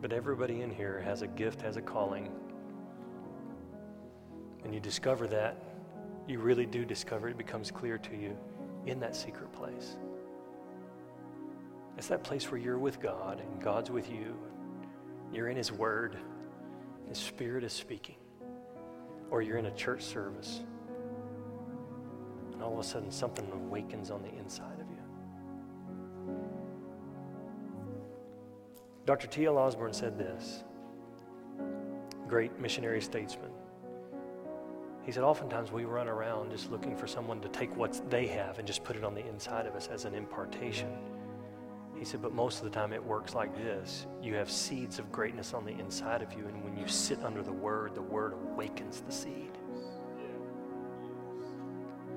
But 0.00 0.14
everybody 0.14 0.62
in 0.62 0.70
here 0.70 1.02
has 1.04 1.20
a 1.20 1.26
gift, 1.26 1.60
has 1.60 1.76
a 1.76 1.82
calling. 1.82 2.32
And 4.64 4.72
you 4.72 4.80
discover 4.80 5.26
that, 5.26 5.62
you 6.26 6.38
really 6.38 6.64
do 6.64 6.86
discover 6.86 7.28
it 7.28 7.36
becomes 7.36 7.70
clear 7.70 7.98
to 7.98 8.16
you 8.16 8.34
in 8.86 8.98
that 9.00 9.14
secret 9.14 9.52
place. 9.52 9.98
It's 11.98 12.08
that 12.08 12.24
place 12.24 12.50
where 12.50 12.58
you're 12.58 12.78
with 12.78 12.98
God 12.98 13.40
and 13.40 13.62
God's 13.62 13.90
with 13.90 14.10
you. 14.10 14.34
You're 15.34 15.48
in 15.48 15.56
His 15.58 15.70
Word. 15.70 16.16
The 17.10 17.16
Spirit 17.16 17.64
is 17.64 17.72
speaking. 17.72 18.14
Or 19.30 19.42
you're 19.42 19.58
in 19.58 19.66
a 19.66 19.70
church 19.72 20.02
service, 20.02 20.60
and 22.52 22.62
all 22.62 22.72
of 22.72 22.78
a 22.78 22.84
sudden 22.84 23.10
something 23.10 23.48
awakens 23.52 24.10
on 24.10 24.22
the 24.22 24.32
inside 24.38 24.80
of 24.80 24.88
you. 24.88 24.96
Dr. 29.06 29.26
T.L. 29.26 29.58
Osborn 29.58 29.92
said 29.92 30.18
this, 30.18 30.62
great 32.28 32.58
missionary 32.60 33.00
statesman. 33.00 33.50
He 35.02 35.10
said, 35.10 35.24
Oftentimes 35.24 35.72
we 35.72 35.84
run 35.84 36.08
around 36.08 36.52
just 36.52 36.70
looking 36.70 36.96
for 36.96 37.08
someone 37.08 37.40
to 37.40 37.48
take 37.48 37.74
what 37.76 38.00
they 38.08 38.28
have 38.28 38.58
and 38.58 38.66
just 38.66 38.84
put 38.84 38.94
it 38.94 39.02
on 39.02 39.14
the 39.14 39.26
inside 39.26 39.66
of 39.66 39.74
us 39.74 39.88
as 39.88 40.04
an 40.04 40.14
impartation. 40.14 40.96
He 42.00 42.06
said, 42.06 42.22
but 42.22 42.32
most 42.32 42.58
of 42.58 42.64
the 42.64 42.70
time 42.70 42.94
it 42.94 43.04
works 43.04 43.34
like 43.34 43.54
this. 43.54 44.06
You 44.22 44.34
have 44.36 44.50
seeds 44.50 44.98
of 44.98 45.12
greatness 45.12 45.52
on 45.52 45.66
the 45.66 45.72
inside 45.72 46.22
of 46.22 46.32
you, 46.32 46.46
and 46.46 46.64
when 46.64 46.74
you 46.74 46.88
sit 46.88 47.22
under 47.22 47.42
the 47.42 47.52
word, 47.52 47.94
the 47.94 48.00
word 48.00 48.32
awakens 48.32 49.02
the 49.02 49.12
seed. 49.12 49.50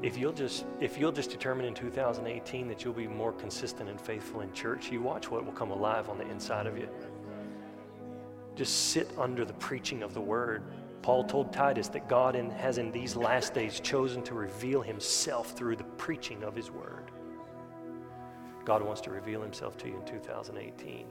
If 0.02 0.18
you'll 0.18 0.32
just 0.32 0.66
if 0.80 0.98
you'll 0.98 1.12
just 1.12 1.32
determine 1.32 1.66
in 1.66 1.74
2018 1.74 2.70
that 2.70 2.86
you'll 2.86 2.94
be 2.94 3.08
more 3.08 3.34
consistent 3.34 3.90
and 3.90 4.00
faithful 4.00 4.40
in 4.40 4.54
church, 4.54 4.90
you 4.90 5.02
watch 5.02 5.30
what 5.30 5.46
will 5.46 5.52
come 5.52 5.72
alive 5.72 6.08
on 6.08 6.18
the 6.18 6.30
inside 6.30 6.66
of 6.66 6.78
you. 6.78 6.88
Just 8.56 8.92
sit 8.92 9.12
under 9.18 9.44
the 9.44 9.54
preaching 9.54 10.02
of 10.02 10.14
the 10.14 10.22
word. 10.22 10.64
Paul 11.02 11.26
told 11.26 11.52
Titus 11.52 11.90
that 11.90 12.08
God 12.08 12.38
in, 12.38 12.50
has 12.52 12.78
in 12.78 12.90
these 12.90 13.18
last 13.18 13.54
days 13.54 13.82
chosen 13.82 14.24
to 14.24 14.34
reveal 14.34 14.82
himself 14.82 15.52
through 15.52 15.76
the 15.76 15.84
preaching 15.84 16.44
of 16.44 16.56
his 16.56 16.72
word. 16.72 17.12
God 18.66 18.82
wants 18.84 19.02
to 19.02 19.12
reveal 19.12 19.42
himself 19.42 19.78
to 19.80 19.88
you 19.88 19.98
in 19.98 20.06
2018. 20.06 21.06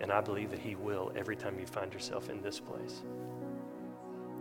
And 0.00 0.12
I 0.12 0.20
believe 0.20 0.50
that 0.50 0.60
he 0.60 0.76
will 0.76 1.12
every 1.16 1.36
time 1.36 1.58
you 1.58 1.66
find 1.66 1.92
yourself 1.92 2.30
in 2.30 2.40
this 2.42 2.60
place. 2.60 3.02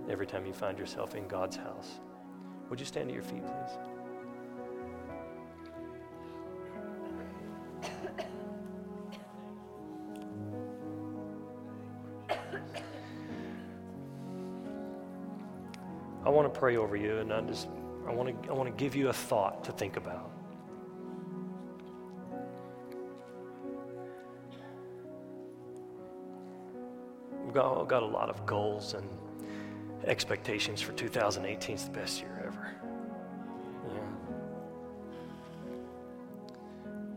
every 0.10 0.28
time 0.28 0.46
you 0.46 0.54
find 0.54 0.78
yourself 0.78 1.16
in 1.16 1.28
God's 1.28 1.56
house. 1.56 2.00
Would 2.70 2.80
you 2.80 2.86
stand 2.86 3.10
to 3.10 3.14
your 3.14 3.24
feet, 3.24 3.44
please? 3.46 3.78
I 16.26 16.30
want 16.30 16.52
to 16.54 16.60
pray 16.60 16.78
over 16.78 16.96
you, 16.96 17.18
and 17.20 17.34
I 17.34 17.42
just 17.42 17.68
I 18.08 18.14
want 18.14 18.44
to 18.44 18.50
I 18.50 18.54
want 18.54 18.70
to 18.70 18.84
give 18.84 18.96
you 18.96 19.10
a 19.10 19.14
thought 19.14 19.64
to 19.66 19.72
think 19.74 19.98
about. 19.98 20.32
We've 27.54 27.62
got, 27.62 27.88
got 27.88 28.02
a 28.02 28.08
lot 28.08 28.32
of 28.32 28.48
goals 28.48 28.96
and 28.96 29.08
expectations 30.06 30.82
for 30.82 30.92
2018. 30.94 31.76
It's 31.76 31.84
the 31.84 31.92
best 31.92 32.20
year 32.20 32.44
ever. 32.48 32.74
Yeah. 33.88 34.00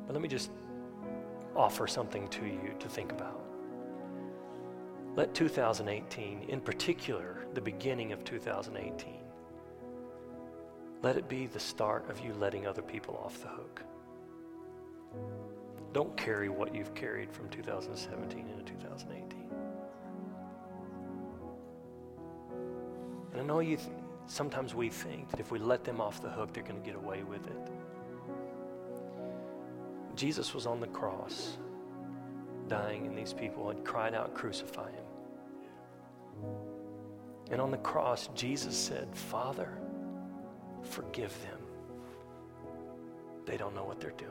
But 0.07 0.13
let 0.13 0.21
me 0.21 0.29
just 0.29 0.51
offer 1.55 1.87
something 1.87 2.29
to 2.29 2.45
you 2.45 2.75
to 2.79 2.87
think 2.87 3.13
about. 3.13 3.41
Let 5.15 5.33
2018, 5.33 6.43
in 6.51 6.61
particular, 6.61 7.47
the 7.55 7.63
beginning 7.63 8.13
of 8.13 8.23
2018, 8.23 9.15
let 11.01 11.17
it 11.17 11.31
be 11.31 11.47
the 11.47 11.59
start 11.59 12.11
of 12.11 12.21
you 12.21 12.35
letting 12.35 12.67
other 12.67 12.83
people 12.83 13.19
off 13.25 13.41
the 13.41 13.49
hook. 13.49 13.83
Don't 15.95 16.15
carry 16.15 16.51
what 16.51 16.75
you've 16.75 16.95
carried 16.95 17.33
from 17.33 17.49
2017 17.49 18.47
into 18.51 18.71
2018. 18.71 19.16
And 23.37 23.45
I 23.45 23.45
know 23.47 23.61
you. 23.61 23.77
Th- 23.77 23.91
sometimes 24.27 24.75
we 24.75 24.89
think 24.89 25.29
that 25.31 25.41
if 25.41 25.51
we 25.51 25.59
let 25.59 25.85
them 25.85 26.01
off 26.01 26.23
the 26.23 26.31
hook, 26.31 26.55
they're 26.55 26.63
going 26.63 26.81
to 26.81 26.87
get 26.87 26.97
away 26.97 27.23
with 27.23 27.47
it. 27.47 27.71
Jesus 30.15 30.55
was 30.55 30.67
on 30.67 30.81
the 30.81 30.87
cross, 30.87 31.59
dying, 32.67 33.07
and 33.07 33.17
these 33.17 33.35
people 33.35 33.69
had 33.69 33.85
cried 33.85 34.15
out, 34.15 34.33
"Crucify 34.33 34.91
him!" 34.91 35.05
And 37.51 37.61
on 37.61 37.71
the 37.71 37.77
cross, 37.77 38.31
Jesus 38.35 38.75
said, 38.75 39.15
Father, 39.15 39.77
forgive 40.83 41.37
them. 41.43 41.61
They 43.45 43.59
don't 43.59 43.75
know 43.75 43.85
what 43.85 44.01
they're 44.01 44.11
doing. 44.13 44.31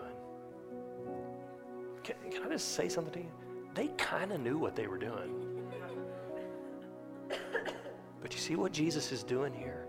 Can, 2.04 2.16
can 2.32 2.44
I 2.44 2.50
just 2.50 2.74
say 2.74 2.90
something 2.90 3.14
to 3.14 3.20
you? 3.20 3.32
They 3.76 3.90
kind 3.98 4.32
of 4.32 4.42
knew 4.42 4.58
what 4.58 4.76
they 4.76 4.88
were 4.88 4.98
doing. 4.98 5.55
But 8.26 8.34
you 8.34 8.40
see 8.40 8.56
what 8.56 8.72
Jesus 8.72 9.12
is 9.12 9.22
doing 9.22 9.54
here? 9.54 9.86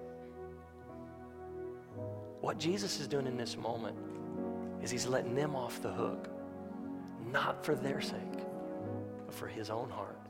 What 2.42 2.58
Jesus 2.58 3.00
is 3.00 3.08
doing 3.08 3.26
in 3.26 3.38
this 3.38 3.56
moment 3.56 3.96
is 4.82 4.90
he's 4.90 5.06
letting 5.06 5.34
them 5.34 5.56
off 5.56 5.80
the 5.80 5.90
hook, 5.90 6.28
not 7.32 7.64
for 7.64 7.74
their 7.74 8.02
sake, 8.02 8.44
but 9.24 9.34
for 9.34 9.46
his 9.46 9.70
own 9.70 9.88
heart. 9.88 10.20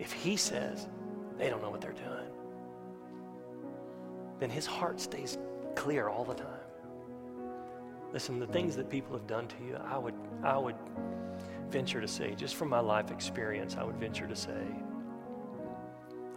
If 0.00 0.10
he 0.10 0.36
says 0.36 0.88
they 1.38 1.48
don't 1.48 1.62
know 1.62 1.70
what 1.70 1.80
they're 1.80 1.92
doing, 1.92 2.32
then 4.40 4.50
his 4.50 4.66
heart 4.66 5.00
stays 5.00 5.38
clear 5.76 6.08
all 6.08 6.24
the 6.24 6.34
time. 6.34 6.66
Listen, 8.12 8.40
the 8.40 8.48
things 8.48 8.74
that 8.74 8.90
people 8.90 9.12
have 9.12 9.28
done 9.28 9.46
to 9.46 9.56
you, 9.64 9.76
I 9.76 9.96
would, 9.96 10.14
I 10.42 10.58
would 10.58 10.74
venture 11.70 12.00
to 12.00 12.08
say, 12.08 12.34
just 12.34 12.56
from 12.56 12.70
my 12.70 12.80
life 12.80 13.12
experience, 13.12 13.76
I 13.78 13.84
would 13.84 14.00
venture 14.00 14.26
to 14.26 14.34
say, 14.34 14.66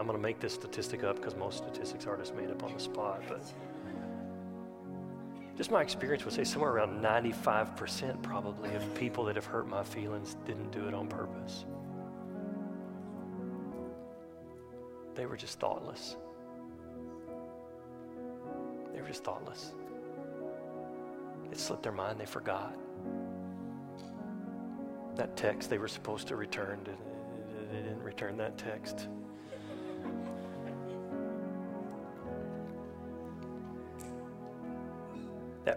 I'm 0.02 0.08
going 0.08 0.18
to 0.18 0.24
make 0.24 0.39
this 0.39 0.56
statistic 0.56 1.04
up 1.04 1.18
because 1.18 1.36
most 1.36 1.60
statistics 1.60 2.08
are 2.08 2.18
just 2.18 2.36
made 2.36 2.49
up 2.49 2.64
on 2.64 2.74
the 2.74 2.80
spot, 2.80 3.22
but 3.30 3.43
just 5.56 5.70
my 5.70 5.84
experience 5.84 6.26
would 6.26 6.34
say 6.34 6.43
somewhere 6.43 6.72
around 6.72 7.04
95% 7.04 8.20
probably 8.24 8.74
of 8.74 8.95
people 8.95 9.24
that 9.26 9.36
have 9.36 9.45
hurt 9.45 9.68
my 9.68 9.84
feelings 9.84 10.38
didn't 10.47 10.72
do 10.72 10.88
it 10.88 10.95
on 10.95 11.06
purpose. 11.06 11.66
They 15.14 15.28
were 15.28 15.38
just 15.38 15.60
thoughtless. 15.60 16.16
They 18.95 19.02
were 19.02 19.08
just 19.08 19.24
thoughtless. 19.24 19.74
It 21.52 21.60
slipped 21.60 21.84
their 21.84 21.91
mind, 21.91 22.20
they 22.20 22.26
forgot. 22.26 22.76
That 25.16 25.38
text 25.38 25.70
they 25.70 25.78
were 25.78 25.88
supposed 25.88 26.28
to 26.30 26.36
return, 26.36 26.80
they 27.72 27.82
didn't 27.84 28.02
return 28.02 28.36
that 28.38 28.58
text. 28.58 29.08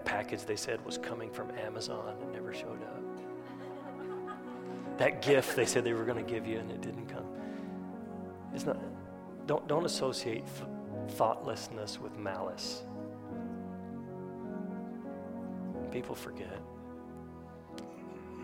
Package 0.05 0.45
they 0.45 0.57
said 0.57 0.85
was 0.85 0.99
coming 0.99 1.31
from 1.31 1.51
Amazon 1.59 2.17
and 2.21 2.33
never 2.33 2.53
showed 2.53 2.83
up. 2.83 3.03
That 4.99 5.23
gift 5.23 5.57
they 5.57 5.67
said 5.67 5.85
they 5.85 5.93
were 5.93 6.05
going 6.05 6.25
to 6.25 6.31
give 6.31 6.47
you 6.47 6.59
and 6.59 6.71
it 6.71 6.81
didn't 6.81 7.07
come. 7.07 7.27
It's 8.55 8.67
not, 8.67 8.79
don't, 9.47 9.67
don't 9.67 9.85
associate 9.85 10.45
thoughtlessness 11.09 12.01
with 12.01 12.17
malice. 12.17 12.83
People 15.91 16.15
forget. 16.15 16.61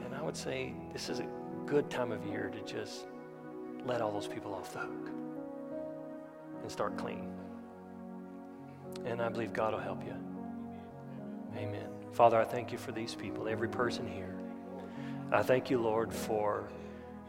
And 0.04 0.14
I 0.14 0.22
would 0.22 0.36
say 0.36 0.74
this 0.92 1.08
is 1.08 1.20
a 1.20 1.26
good 1.66 1.88
time 1.90 2.10
of 2.10 2.24
year 2.26 2.50
to 2.50 2.72
just 2.72 3.06
let 3.84 4.00
all 4.00 4.12
those 4.12 4.26
people 4.26 4.54
off 4.54 4.72
the 4.72 4.80
hook 4.80 5.10
and 6.62 6.70
start 6.70 6.96
clean. 6.96 7.28
And 9.04 9.22
I 9.22 9.28
believe 9.28 9.52
God 9.52 9.72
will 9.72 9.80
help 9.80 10.04
you. 10.04 10.14
Amen. 11.56 11.88
Father, 12.12 12.38
I 12.38 12.44
thank 12.44 12.72
you 12.72 12.78
for 12.78 12.92
these 12.92 13.14
people, 13.14 13.48
every 13.48 13.68
person 13.68 14.06
here. 14.06 14.34
I 15.32 15.42
thank 15.42 15.70
you, 15.70 15.78
Lord, 15.78 16.12
for 16.12 16.68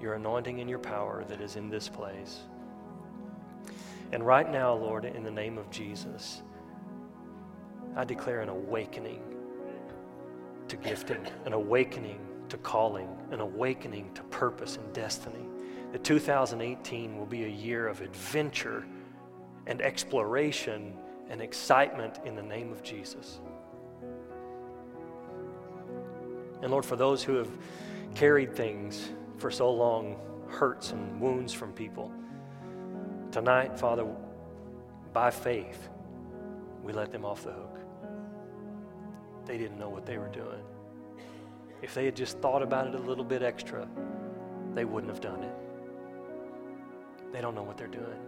your 0.02 0.16
anointing 0.16 0.60
and 0.60 0.70
your 0.70 0.80
power 0.80 1.24
that 1.28 1.42
is 1.42 1.56
in 1.56 1.70
this 1.70 1.88
place. 1.88 2.40
And 4.12 4.26
right 4.26 4.50
now, 4.52 4.74
Lord, 4.74 5.06
in 5.06 5.24
the 5.24 5.32
name 5.32 5.58
of 5.58 5.70
Jesus, 5.70 6.42
I 7.96 8.04
declare 8.04 8.42
an 8.42 8.50
awakening 8.50 9.22
to 10.68 10.76
gifting, 10.78 11.26
an 11.46 11.54
awakening 11.54 12.20
to 12.50 12.58
calling, 12.58 13.08
an 13.32 13.40
awakening 13.40 14.14
to 14.14 14.24
purpose 14.24 14.78
and 14.78 14.94
destiny. 14.94 15.46
That 15.92 16.04
2018 16.04 17.18
will 17.18 17.26
be 17.26 17.44
a 17.44 17.50
year 17.50 17.88
of 17.88 18.02
adventure 18.02 18.86
and 19.68 19.82
exploration 19.82 20.94
and 21.30 21.42
excitement 21.42 22.20
in 22.26 22.36
the 22.36 22.42
name 22.42 22.72
of 22.72 22.84
Jesus. 22.84 23.40
And 26.62 26.72
Lord, 26.72 26.86
for 26.86 26.96
those 26.96 27.24
who 27.24 27.36
have 27.36 27.50
carried 28.16 28.56
things 28.56 29.10
for 29.38 29.50
so 29.50 29.72
long, 29.72 30.18
hurts 30.48 30.92
and 30.92 31.20
wounds 31.20 31.54
from 31.54 31.72
people, 31.74 32.12
Tonight, 33.32 33.80
Father, 33.80 34.06
by 35.14 35.32
faith, 35.32 35.88
we 36.84 36.92
let 36.92 37.14
them 37.14 37.24
off 37.24 37.46
the 37.46 37.54
hook. 37.54 37.80
They 39.46 39.58
didn't 39.58 39.80
know 39.80 39.88
what 39.88 40.06
they 40.06 40.18
were 40.18 40.28
doing. 40.28 40.62
If 41.82 41.94
they 41.94 42.04
had 42.04 42.16
just 42.16 42.40
thought 42.40 42.62
about 42.62 42.88
it 42.88 42.96
a 42.96 43.00
little 43.00 43.24
bit 43.24 43.42
extra, 43.42 43.88
they 44.76 44.84
wouldn't 44.84 45.10
have 45.10 45.22
done 45.22 45.44
it. 45.44 45.56
They 47.32 47.40
don't 47.40 47.56
know 47.56 47.64
what 47.64 47.78
they're 47.78 47.88
doing. 47.88 48.20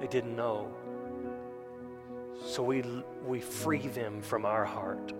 They 0.00 0.06
didn't 0.06 0.36
know. 0.36 0.72
So 2.46 2.62
we, 2.62 2.84
we 3.26 3.40
free 3.40 3.88
them 3.88 4.22
from 4.22 4.46
our 4.46 4.64
heart. 4.64 5.12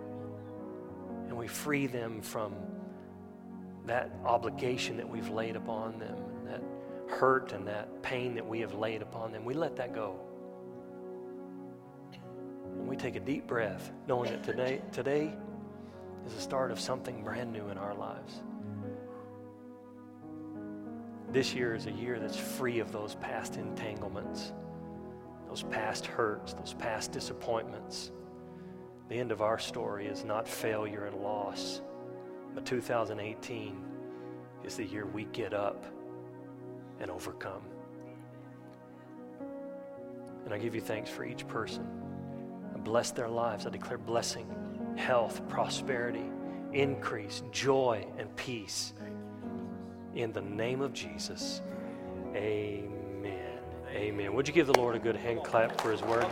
We 1.42 1.48
free 1.48 1.88
them 1.88 2.22
from 2.22 2.54
that 3.84 4.12
obligation 4.24 4.96
that 4.98 5.08
we've 5.08 5.28
laid 5.28 5.56
upon 5.56 5.98
them 5.98 6.16
that 6.44 6.62
hurt 7.08 7.52
and 7.52 7.66
that 7.66 8.00
pain 8.00 8.36
that 8.36 8.46
we 8.46 8.60
have 8.60 8.74
laid 8.74 9.02
upon 9.02 9.32
them, 9.32 9.44
we 9.44 9.52
let 9.52 9.74
that 9.74 9.92
go. 9.92 10.20
And 12.78 12.86
we 12.86 12.94
take 12.94 13.16
a 13.16 13.20
deep 13.20 13.48
breath, 13.48 13.90
knowing 14.06 14.30
that 14.30 14.44
today, 14.44 14.82
today 14.92 15.34
is 16.24 16.32
the 16.32 16.40
start 16.40 16.70
of 16.70 16.78
something 16.78 17.24
brand 17.24 17.52
new 17.52 17.70
in 17.70 17.76
our 17.76 17.96
lives. 17.96 18.40
This 21.32 21.52
year 21.52 21.74
is 21.74 21.86
a 21.86 21.92
year 21.92 22.20
that's 22.20 22.36
free 22.36 22.78
of 22.78 22.92
those 22.92 23.16
past 23.16 23.56
entanglements, 23.56 24.52
those 25.48 25.64
past 25.64 26.06
hurts, 26.06 26.52
those 26.52 26.74
past 26.74 27.10
disappointments. 27.10 28.12
The 29.12 29.18
end 29.18 29.30
of 29.30 29.42
our 29.42 29.58
story 29.58 30.06
is 30.06 30.24
not 30.24 30.48
failure 30.48 31.04
and 31.04 31.14
loss, 31.16 31.82
but 32.54 32.64
2018 32.64 33.84
is 34.64 34.76
the 34.76 34.86
year 34.86 35.04
we 35.04 35.24
get 35.24 35.52
up 35.52 35.84
and 36.98 37.10
overcome. 37.10 37.60
And 40.46 40.54
I 40.54 40.56
give 40.56 40.74
you 40.74 40.80
thanks 40.80 41.10
for 41.10 41.26
each 41.26 41.46
person. 41.46 41.86
I 42.74 42.78
bless 42.78 43.10
their 43.10 43.28
lives. 43.28 43.66
I 43.66 43.68
declare 43.68 43.98
blessing, 43.98 44.46
health, 44.96 45.46
prosperity, 45.46 46.24
increase, 46.72 47.42
joy, 47.52 48.06
and 48.16 48.34
peace. 48.34 48.94
In 50.14 50.32
the 50.32 50.40
name 50.40 50.80
of 50.80 50.94
Jesus, 50.94 51.60
amen. 52.34 53.58
Amen. 53.90 54.32
Would 54.32 54.48
you 54.48 54.54
give 54.54 54.68
the 54.68 54.78
Lord 54.78 54.96
a 54.96 54.98
good 54.98 55.16
hand 55.16 55.44
clap 55.44 55.78
for 55.82 55.92
his 55.92 56.00
word? 56.00 56.24